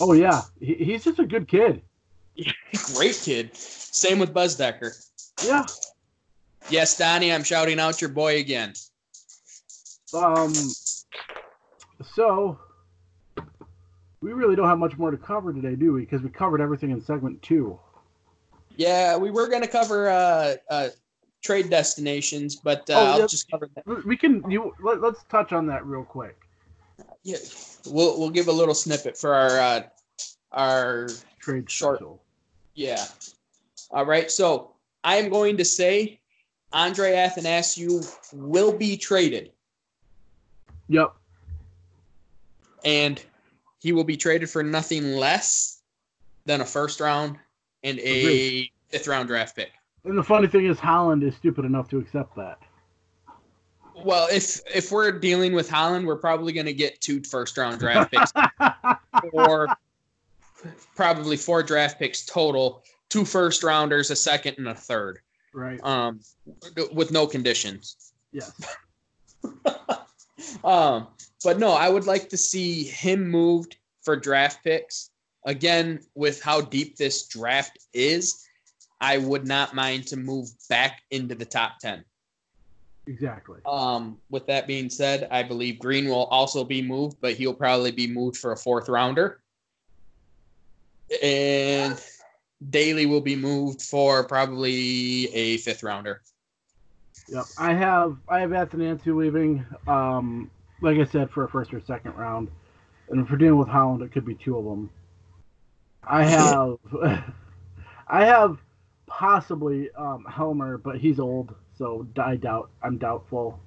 Oh 0.01 0.13
yeah, 0.13 0.41
he, 0.59 0.73
he's 0.75 1.03
just 1.03 1.19
a 1.19 1.25
good 1.25 1.47
kid. 1.47 1.81
Great 2.95 3.19
kid. 3.23 3.55
Same 3.55 4.19
with 4.19 4.33
Busdeker. 4.33 4.91
Yeah. 5.45 5.65
Yes, 6.69 6.97
Donnie, 6.97 7.31
I'm 7.31 7.43
shouting 7.43 7.79
out 7.79 8.01
your 8.01 8.09
boy 8.09 8.39
again. 8.39 8.73
Um. 10.13 10.53
So 12.13 12.59
we 14.21 14.33
really 14.33 14.55
don't 14.55 14.67
have 14.67 14.79
much 14.79 14.97
more 14.97 15.11
to 15.11 15.17
cover 15.17 15.53
today, 15.53 15.75
do 15.75 15.93
we? 15.93 16.01
Because 16.01 16.21
we 16.21 16.29
covered 16.29 16.61
everything 16.61 16.91
in 16.91 17.01
segment 17.01 17.41
two. 17.41 17.79
Yeah, 18.77 19.15
we 19.17 19.31
were 19.31 19.47
gonna 19.47 19.67
cover 19.67 20.09
uh, 20.09 20.55
uh, 20.69 20.89
trade 21.43 21.69
destinations, 21.69 22.55
but 22.55 22.89
uh, 22.89 22.93
Oh, 22.93 23.05
I'll 23.05 23.19
yeah. 23.19 23.27
just 23.27 23.49
cover 23.49 23.69
that. 23.75 24.05
We- 24.05 24.17
can. 24.17 24.43
You 24.49 24.73
let, 24.81 25.01
let's 25.01 25.23
touch 25.29 25.53
on 25.53 25.67
that 25.67 25.85
real 25.85 26.03
quick. 26.03 26.37
Yeah, 27.23 27.37
we'll 27.87 28.19
we'll 28.19 28.29
give 28.29 28.47
a 28.47 28.51
little 28.51 28.75
snippet 28.75 29.17
for 29.17 29.33
our 29.33 29.59
uh, 29.59 29.81
our 30.51 31.09
Trade 31.39 31.69
Short. 31.69 31.97
special. 31.97 32.21
Yeah. 32.75 33.03
All 33.91 34.05
right, 34.05 34.29
so 34.29 34.71
I 35.03 35.15
am 35.15 35.29
going 35.29 35.57
to 35.57 35.65
say 35.65 36.19
Andre 36.73 37.13
Athanasiou 37.13 38.33
will 38.33 38.73
be 38.73 38.97
traded, 38.97 39.51
Yep. 40.89 41.13
and 42.83 43.23
he 43.79 43.91
will 43.91 44.03
be 44.03 44.17
traded 44.17 44.49
for 44.49 44.63
nothing 44.63 45.13
less 45.15 45.81
than 46.45 46.61
a 46.61 46.65
first 46.65 46.99
round 46.99 47.37
and 47.83 47.99
a 47.99 48.69
fifth 48.89 49.07
round 49.07 49.27
draft 49.27 49.55
pick. 49.55 49.71
And 50.03 50.17
the 50.17 50.23
funny 50.23 50.47
thing 50.47 50.65
is, 50.65 50.79
Holland 50.79 51.23
is 51.23 51.35
stupid 51.35 51.65
enough 51.65 51.89
to 51.89 51.97
accept 51.97 52.35
that. 52.35 52.59
Well, 54.03 54.27
if 54.31 54.59
if 54.73 54.91
we're 54.91 55.11
dealing 55.11 55.53
with 55.53 55.69
Holland, 55.69 56.05
we're 56.05 56.17
probably 56.17 56.51
going 56.51 56.65
to 56.65 56.73
get 56.73 56.99
two 56.99 57.23
first 57.23 57.57
round 57.57 57.79
draft 57.79 58.11
picks 58.11 58.31
or 59.33 59.67
probably 60.95 61.37
four 61.37 61.63
draft 61.63 61.99
picks 61.99 62.25
total, 62.25 62.83
two 63.09 63.25
first 63.25 63.63
rounders, 63.63 64.11
a 64.11 64.15
second, 64.15 64.55
and 64.57 64.67
a 64.67 64.75
third, 64.75 65.19
right. 65.53 65.79
um, 65.83 66.19
with 66.93 67.11
no 67.11 67.27
conditions. 67.27 68.13
Yes. 68.31 68.51
Um, 70.63 71.07
but 71.43 71.59
no, 71.59 71.71
I 71.71 71.89
would 71.89 72.07
like 72.07 72.29
to 72.29 72.37
see 72.37 72.83
him 72.83 73.29
moved 73.29 73.77
for 74.01 74.15
draft 74.15 74.63
picks. 74.63 75.11
Again, 75.45 75.99
with 76.15 76.41
how 76.41 76.61
deep 76.61 76.97
this 76.97 77.27
draft 77.27 77.77
is, 77.93 78.45
I 78.99 79.17
would 79.17 79.47
not 79.47 79.75
mind 79.75 80.07
to 80.07 80.17
move 80.17 80.49
back 80.69 81.03
into 81.11 81.35
the 81.35 81.45
top 81.45 81.79
10. 81.79 82.03
Exactly. 83.07 83.59
Um, 83.67 84.17
with 84.31 84.47
that 84.47 84.65
being 84.65 84.89
said, 84.89 85.27
I 85.29 85.43
believe 85.43 85.77
Green 85.77 86.09
will 86.09 86.25
also 86.25 86.63
be 86.63 86.81
moved, 86.81 87.17
but 87.21 87.33
he'll 87.35 87.53
probably 87.53 87.91
be 87.91 88.07
moved 88.07 88.37
for 88.37 88.51
a 88.51 88.57
fourth 88.57 88.89
rounder. 88.89 89.41
And 91.21 92.01
Daley 92.69 93.05
will 93.05 93.21
be 93.21 93.35
moved 93.35 93.81
for 93.81 94.27
probably 94.27 95.33
a 95.33 95.57
fifth 95.57 95.83
rounder. 95.83 96.21
Yep. 97.27 97.45
I 97.57 97.73
have 97.73 98.17
I 98.29 98.39
have 98.39 98.51
Athanasiou 98.51 99.15
leaving. 99.15 99.65
Um, 99.87 100.51
like 100.81 100.97
I 100.97 101.05
said, 101.05 101.29
for 101.31 101.45
a 101.45 101.49
first 101.49 101.73
or 101.73 101.81
second 101.81 102.15
round, 102.15 102.49
and 103.09 103.21
if 103.21 103.29
we're 103.29 103.37
dealing 103.37 103.57
with 103.57 103.67
Holland, 103.67 104.03
it 104.03 104.11
could 104.11 104.25
be 104.25 104.35
two 104.35 104.57
of 104.57 104.65
them. 104.65 104.89
I 106.03 106.23
have 106.25 106.77
I 108.07 108.25
have 108.25 108.59
possibly 109.07 109.89
um, 109.91 110.25
Helmer, 110.29 110.77
but 110.77 110.97
he's 110.97 111.19
old, 111.19 111.55
so 111.77 112.07
I 112.17 112.35
doubt 112.35 112.69
I'm 112.83 112.97
doubtful. 112.97 113.59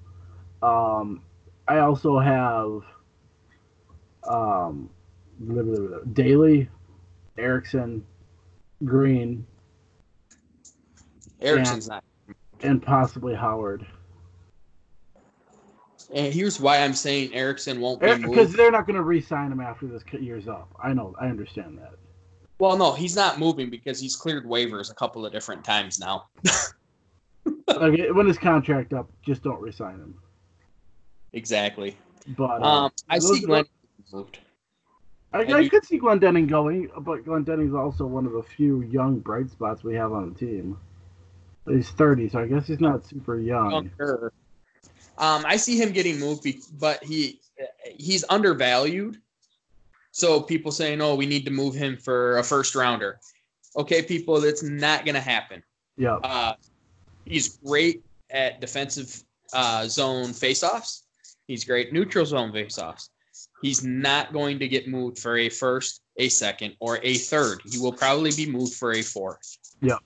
Um, 0.62 1.22
I 1.66 1.78
also 1.78 2.18
have 2.18 2.82
um, 4.24 4.90
blah, 5.40 5.62
blah, 5.62 5.74
blah, 5.74 5.88
blah, 5.88 5.98
Daley, 6.12 6.68
Ericsson, 7.38 8.04
Green, 8.84 9.46
Ericsson's 11.40 11.88
not. 11.88 12.04
and 12.62 12.82
possibly 12.82 13.34
Howard. 13.34 13.86
And 16.12 16.32
here's 16.32 16.58
why 16.58 16.78
I'm 16.78 16.94
saying 16.94 17.34
Ericsson 17.34 17.80
won't 17.80 18.00
be 18.00 18.14
Because 18.16 18.52
they're 18.52 18.70
not 18.70 18.86
going 18.86 18.96
to 18.96 19.02
re-sign 19.02 19.52
him 19.52 19.60
after 19.60 19.86
this 19.86 20.02
year's 20.18 20.48
up. 20.48 20.74
I 20.82 20.94
know. 20.94 21.14
I 21.20 21.26
understand 21.26 21.76
that. 21.78 21.92
Well, 22.58 22.76
no, 22.76 22.92
he's 22.92 23.14
not 23.14 23.38
moving 23.38 23.68
because 23.70 24.00
he's 24.00 24.16
cleared 24.16 24.44
waivers 24.46 24.90
a 24.90 24.94
couple 24.94 25.26
of 25.26 25.32
different 25.32 25.64
times 25.64 25.98
now. 25.98 26.26
Like 27.68 27.98
when 28.12 28.26
his 28.26 28.38
contract 28.38 28.92
up, 28.94 29.10
just 29.24 29.42
don't 29.42 29.60
re-sign 29.60 29.94
him. 29.94 30.14
Exactly. 31.34 31.96
But 32.28 32.62
uh, 32.62 32.84
Um, 32.84 32.92
I 33.08 33.18
see 33.18 33.40
Glenn 33.40 33.64
moved. 34.12 34.38
I, 35.32 35.42
I 35.42 35.60
you- 35.60 35.70
could 35.70 35.84
see 35.84 35.98
Glendening 35.98 36.48
going, 36.48 36.90
but 37.00 37.24
Glendening's 37.24 37.74
also 37.74 38.06
one 38.06 38.26
of 38.26 38.32
the 38.32 38.42
few 38.42 38.82
young 38.82 39.18
bright 39.18 39.50
spots 39.50 39.84
we 39.84 39.94
have 39.94 40.12
on 40.12 40.32
the 40.32 40.38
team. 40.38 40.78
He's 41.66 41.90
30, 41.90 42.30
so 42.30 42.40
I 42.40 42.46
guess 42.46 42.66
he's 42.66 42.80
not 42.80 43.04
super 43.04 43.38
young. 43.38 43.70
Younger. 43.70 44.32
Um, 45.18 45.44
I 45.46 45.56
see 45.56 45.76
him 45.76 45.92
getting 45.92 46.18
moved, 46.18 46.46
but 46.78 47.02
he 47.04 47.40
he's 47.96 48.24
undervalued. 48.30 49.20
So 50.12 50.40
people 50.40 50.72
saying, 50.72 51.02
"Oh, 51.02 51.14
we 51.14 51.26
need 51.26 51.44
to 51.44 51.50
move 51.50 51.74
him 51.74 51.96
for 51.96 52.38
a 52.38 52.42
first 52.42 52.74
rounder." 52.74 53.18
Okay, 53.76 54.02
people, 54.02 54.40
that's 54.40 54.62
not 54.62 55.04
going 55.04 55.14
to 55.14 55.20
happen. 55.20 55.62
Yeah. 55.96 56.14
Uh, 56.24 56.54
he's 57.26 57.58
great 57.58 58.02
at 58.30 58.60
defensive 58.60 59.22
uh, 59.52 59.86
zone 59.86 60.28
faceoffs. 60.28 61.02
He's 61.46 61.64
great 61.64 61.92
neutral 61.92 62.24
zone 62.24 62.52
faceoffs. 62.52 63.10
He's 63.62 63.82
not 63.82 64.32
going 64.32 64.58
to 64.60 64.68
get 64.68 64.88
moved 64.88 65.18
for 65.18 65.36
a 65.36 65.48
first, 65.48 66.02
a 66.16 66.28
second, 66.28 66.76
or 66.80 66.98
a 67.02 67.14
third. 67.14 67.60
He 67.64 67.78
will 67.78 67.92
probably 67.92 68.30
be 68.36 68.50
moved 68.50 68.74
for 68.74 68.92
a 68.92 69.02
fourth. 69.02 69.58
Yeah. 69.80 69.96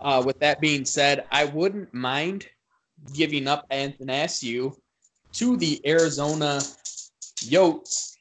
Uh, 0.00 0.22
with 0.24 0.38
that 0.40 0.60
being 0.60 0.84
said, 0.84 1.26
I 1.30 1.44
wouldn't 1.44 1.92
mind 1.92 2.46
giving 3.14 3.46
up 3.48 3.68
Athanasiou 3.70 4.74
to 5.34 5.56
the 5.56 5.80
Arizona 5.86 6.60
Yotes. 7.40 8.16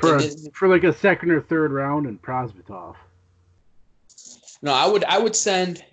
For 0.00 0.16
a, 0.16 0.30
for 0.52 0.68
like 0.68 0.84
a 0.84 0.92
second 0.92 1.30
or 1.30 1.40
third 1.40 1.72
round 1.72 2.06
and 2.06 2.20
Prosvetov. 2.20 2.96
No, 4.62 4.72
I 4.72 4.86
would 4.86 5.04
I 5.04 5.18
would 5.18 5.36
send 5.36 5.84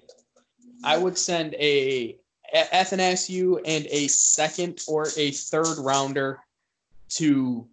I 0.83 0.97
would 0.97 1.17
send 1.17 1.53
a 1.55 2.17
A- 2.53 2.65
Athanasiou 2.73 3.61
and 3.65 3.87
a 3.89 4.07
second 4.07 4.81
or 4.87 5.07
a 5.17 5.31
third 5.31 5.77
rounder 5.79 6.39
to 7.17 7.67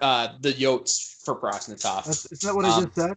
uh, 0.00 0.28
the 0.40 0.52
Yotes 0.52 1.22
for 1.24 1.38
Krasnotov. 1.38 2.04
That's, 2.04 2.30
is 2.32 2.40
that 2.40 2.54
what 2.54 2.64
I 2.64 2.76
Um, 2.76 2.84
just 2.84 2.94
said? 2.94 3.16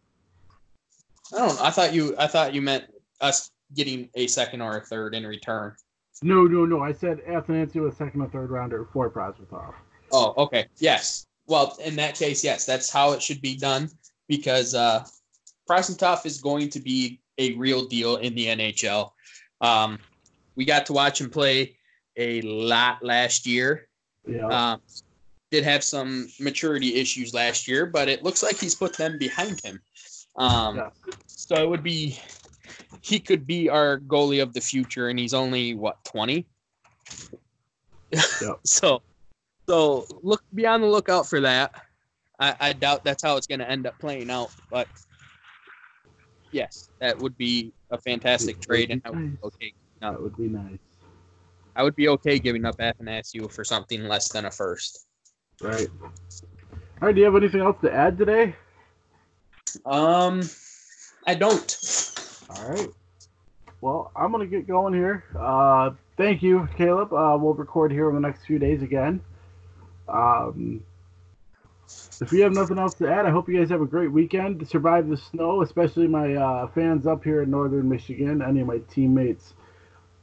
I 1.33 1.37
don't. 1.37 1.55
know. 1.55 1.63
I 1.63 1.69
thought 1.71 1.93
you. 1.93 2.15
I 2.17 2.27
thought 2.27 2.53
you 2.53 2.61
meant 2.61 2.85
us 3.21 3.51
getting 3.73 4.09
a 4.15 4.27
second 4.27 4.61
or 4.61 4.77
a 4.77 4.81
third 4.81 5.13
in 5.15 5.25
return. 5.25 5.73
No, 6.23 6.43
no, 6.43 6.65
no. 6.65 6.81
I 6.81 6.93
said 6.93 7.19
Athanasiou 7.27 7.91
a 7.91 7.95
second 7.95 8.21
or 8.21 8.29
third 8.29 8.49
rounder 8.49 8.87
for 8.93 9.09
Prosvetov. 9.09 9.73
Oh, 10.11 10.33
okay. 10.37 10.67
Yes. 10.77 11.27
Well, 11.47 11.77
in 11.83 11.95
that 11.97 12.15
case, 12.15 12.43
yes, 12.43 12.65
that's 12.65 12.89
how 12.89 13.11
it 13.11 13.21
should 13.21 13.41
be 13.41 13.55
done 13.55 13.89
because 14.27 14.73
uh, 14.73 15.03
Krasnotov 15.69 16.25
is 16.25 16.41
going 16.41 16.69
to 16.69 16.79
be 16.79 17.19
a 17.37 17.53
real 17.53 17.85
deal 17.85 18.17
in 18.17 18.33
the 18.35 18.47
NHL. 18.47 19.11
Um, 19.61 19.99
we 20.55 20.65
got 20.65 20.85
to 20.87 20.93
watch 20.93 21.21
him 21.21 21.29
play 21.29 21.77
a 22.15 22.41
lot 22.41 23.03
last 23.03 23.45
year. 23.45 23.87
Yeah. 24.25 24.47
Um, 24.47 24.81
did 25.51 25.63
have 25.63 25.83
some 25.83 26.27
maturity 26.39 26.95
issues 26.95 27.33
last 27.33 27.67
year, 27.67 27.85
but 27.85 28.09
it 28.09 28.23
looks 28.23 28.43
like 28.43 28.57
he's 28.57 28.75
put 28.75 28.95
them 28.97 29.17
behind 29.17 29.61
him. 29.61 29.81
Um, 30.35 30.77
Yeah. 30.77 30.89
So 31.27 31.55
it 31.55 31.69
would 31.69 31.83
be, 31.83 32.19
he 33.01 33.19
could 33.19 33.47
be 33.47 33.69
our 33.69 33.99
goalie 33.99 34.41
of 34.41 34.53
the 34.53 34.61
future, 34.61 35.09
and 35.09 35.17
he's 35.17 35.33
only 35.33 35.75
what 35.75 36.03
twenty. 36.03 36.45
Yep. 38.11 38.59
so, 38.65 39.01
so 39.67 40.05
look 40.23 40.43
be 40.53 40.65
on 40.65 40.81
the 40.81 40.87
lookout 40.87 41.27
for 41.27 41.39
that. 41.41 41.73
I, 42.39 42.55
I 42.59 42.73
doubt 42.73 43.03
that's 43.03 43.23
how 43.23 43.37
it's 43.37 43.47
going 43.47 43.59
to 43.59 43.69
end 43.69 43.87
up 43.87 43.97
playing 43.99 44.29
out, 44.29 44.51
but 44.69 44.87
yes, 46.51 46.89
that 46.99 47.17
would 47.17 47.37
be 47.37 47.71
a 47.89 47.97
fantastic 47.97 48.59
trade, 48.59 48.91
and 48.91 49.01
I 49.05 49.09
would 49.09 49.19
be 49.19 49.25
nice. 49.25 49.37
okay. 49.43 49.73
that 50.01 50.21
would 50.21 50.37
be 50.37 50.47
nice. 50.47 50.79
I 51.75 51.83
would 51.83 51.95
be 51.95 52.07
okay 52.09 52.39
giving 52.39 52.65
up 52.65 52.77
Athanasiou 52.77 53.51
for 53.51 53.63
something 53.63 54.03
less 54.03 54.29
than 54.29 54.45
a 54.45 54.51
first. 54.51 55.06
Right. 55.61 55.87
All 56.01 56.09
right. 57.01 57.15
Do 57.15 57.19
you 57.19 57.25
have 57.25 57.35
anything 57.35 57.61
else 57.61 57.77
to 57.81 57.91
add 57.91 58.17
today? 58.17 58.55
Um, 59.85 60.41
I 61.25 61.35
don't. 61.35 61.77
All 62.49 62.69
right. 62.69 62.89
Well, 63.81 64.11
I'm 64.15 64.31
gonna 64.31 64.47
get 64.47 64.67
going 64.67 64.93
here. 64.93 65.23
Uh, 65.37 65.91
thank 66.15 66.41
you, 66.41 66.67
Caleb. 66.77 67.13
Uh, 67.13 67.37
we'll 67.39 67.53
record 67.53 67.91
here 67.91 68.09
in 68.09 68.15
the 68.15 68.21
next 68.21 68.45
few 68.45 68.59
days 68.59 68.81
again. 68.81 69.21
Um, 70.07 70.83
if 72.19 72.31
you 72.31 72.41
have 72.43 72.53
nothing 72.53 72.79
else 72.79 72.95
to 72.95 73.07
add, 73.07 73.25
I 73.25 73.29
hope 73.29 73.47
you 73.47 73.57
guys 73.57 73.69
have 73.69 73.81
a 73.81 73.85
great 73.85 74.11
weekend 74.11 74.59
to 74.59 74.65
survive 74.65 75.07
the 75.07 75.17
snow, 75.17 75.61
especially 75.61 76.07
my 76.07 76.35
uh, 76.35 76.67
fans 76.67 77.05
up 77.05 77.23
here 77.23 77.43
in 77.43 77.51
northern 77.51 77.87
Michigan, 77.87 78.41
any 78.41 78.61
of 78.61 78.67
my 78.67 78.79
teammates, 78.89 79.53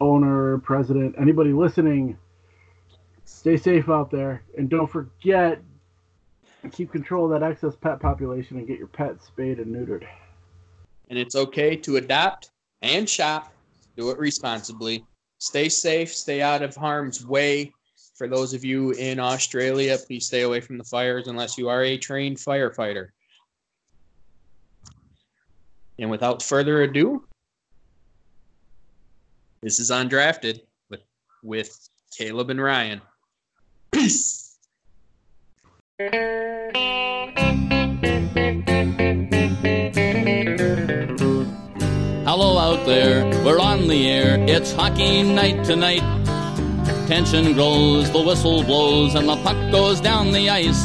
owner, 0.01 0.59
president, 0.59 1.15
anybody 1.19 1.53
listening. 1.53 2.19
Stay 3.27 3.57
safe 3.57 3.89
out 3.89 4.11
there, 4.11 4.43
and 4.57 4.69
don't 4.71 4.87
forget 4.91 5.63
to 6.63 6.69
keep 6.71 6.91
control 6.93 7.25
of 7.25 7.39
that 7.39 7.47
excess 7.47 7.75
pet 7.77 8.01
population 8.01 8.57
and 8.57 8.67
get 8.67 8.79
your 8.79 8.87
pets 8.89 9.27
spayed 9.27 9.59
and 9.59 9.75
neutered. 9.75 10.07
and 11.09 11.19
it's 11.19 11.35
okay 11.35 11.77
to 11.77 11.97
adopt 11.97 12.51
and 12.83 13.09
shop. 13.09 13.53
Do 13.97 14.11
it 14.11 14.19
responsibly. 14.19 15.05
Stay 15.39 15.69
safe. 15.69 16.13
Stay 16.15 16.41
out 16.41 16.63
of 16.63 16.75
harm's 16.75 17.27
way. 17.27 17.73
For 18.17 18.29
those 18.29 18.55
of 18.55 18.65
you 18.65 18.93
in 18.93 19.21
Australia, 19.21 19.99
please 19.99 20.27
stay 20.27 20.43
away 20.43 20.61
from 20.61 20.79
the 20.79 20.85
fires 20.85 21.29
unless 21.29 21.59
you 21.59 21.69
are 21.69 21.83
a 21.83 21.99
trained 21.99 22.39
firefighter. 22.39 23.09
And 25.99 26.11
without 26.11 26.43
further 26.43 26.83
ado, 26.83 27.27
this 29.63 29.79
is 29.79 29.91
Undrafted 29.91 30.61
with, 30.91 31.01
with 31.43 31.89
Caleb 32.17 32.51
and 32.51 32.63
Ryan. 32.63 33.01
Peace. 33.95 34.57
Hello 42.27 42.59
out 42.59 42.85
there, 42.87 43.25
we're 43.45 43.61
on 43.61 43.87
the 43.87 44.09
air. 44.11 44.45
It's 44.49 44.73
hockey 44.73 45.23
night 45.23 45.65
tonight. 45.65 46.03
Tension 47.07 47.53
grows, 47.53 48.11
the 48.11 48.21
whistle 48.21 48.65
blows, 48.65 49.15
and 49.15 49.29
the 49.29 49.37
puck 49.37 49.71
goes 49.71 50.01
down 50.01 50.33
the 50.33 50.51
ice. 50.51 50.85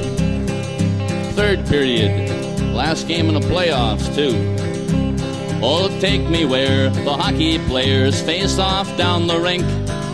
Third 1.41 1.65
period, 1.65 2.29
last 2.71 3.07
game 3.07 3.27
in 3.27 3.33
the 3.33 3.39
playoffs, 3.39 4.13
too. 4.13 4.37
Oh, 5.59 5.89
take 5.99 6.21
me 6.29 6.45
where 6.45 6.91
the 6.91 7.17
hockey 7.17 7.57
players 7.67 8.21
face 8.21 8.59
off 8.59 8.95
down 8.95 9.25
the 9.25 9.39
rink. 9.39 9.63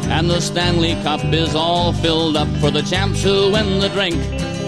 And 0.07 0.30
the 0.30 0.39
Stanley 0.39 0.93
Cup 1.03 1.21
is 1.25 1.53
all 1.53 1.91
filled 1.91 2.38
up 2.38 2.47
for 2.61 2.71
the 2.71 2.82
champs 2.82 3.21
who 3.21 3.51
win 3.51 3.80
the 3.80 3.89
drink. 3.89 4.15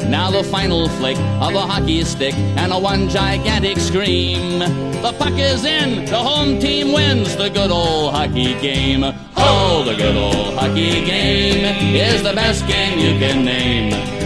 Now 0.10 0.32
the 0.32 0.43
final 0.43 0.89
flick 0.89 1.18
of 1.39 1.55
a 1.55 1.62
hockey 1.62 2.03
stick 2.03 2.36
and 2.36 2.74
a 2.74 2.78
one 2.78 3.07
gigantic 3.07 3.78
scream. 3.78 4.60
The 4.60 5.16
puck 5.18 5.39
is 5.39 5.64
in, 5.64 6.03
the 6.07 6.18
home 6.18 6.60
team 6.60 6.91
wins 6.91 7.38
the 7.38 7.47
good 7.47 7.72
old 7.72 8.14
hockey 8.14 8.60
game. 8.60 9.05
Oh, 9.38 9.84
the 9.86 9.95
good 9.95 10.18
old 10.18 10.55
hockey 10.55 11.05
game 11.05 11.95
is 11.95 12.22
the 12.22 12.34
best 12.34 12.68
game 12.68 12.99
you 12.99 13.18
can 13.18 13.45
name. 13.45 14.19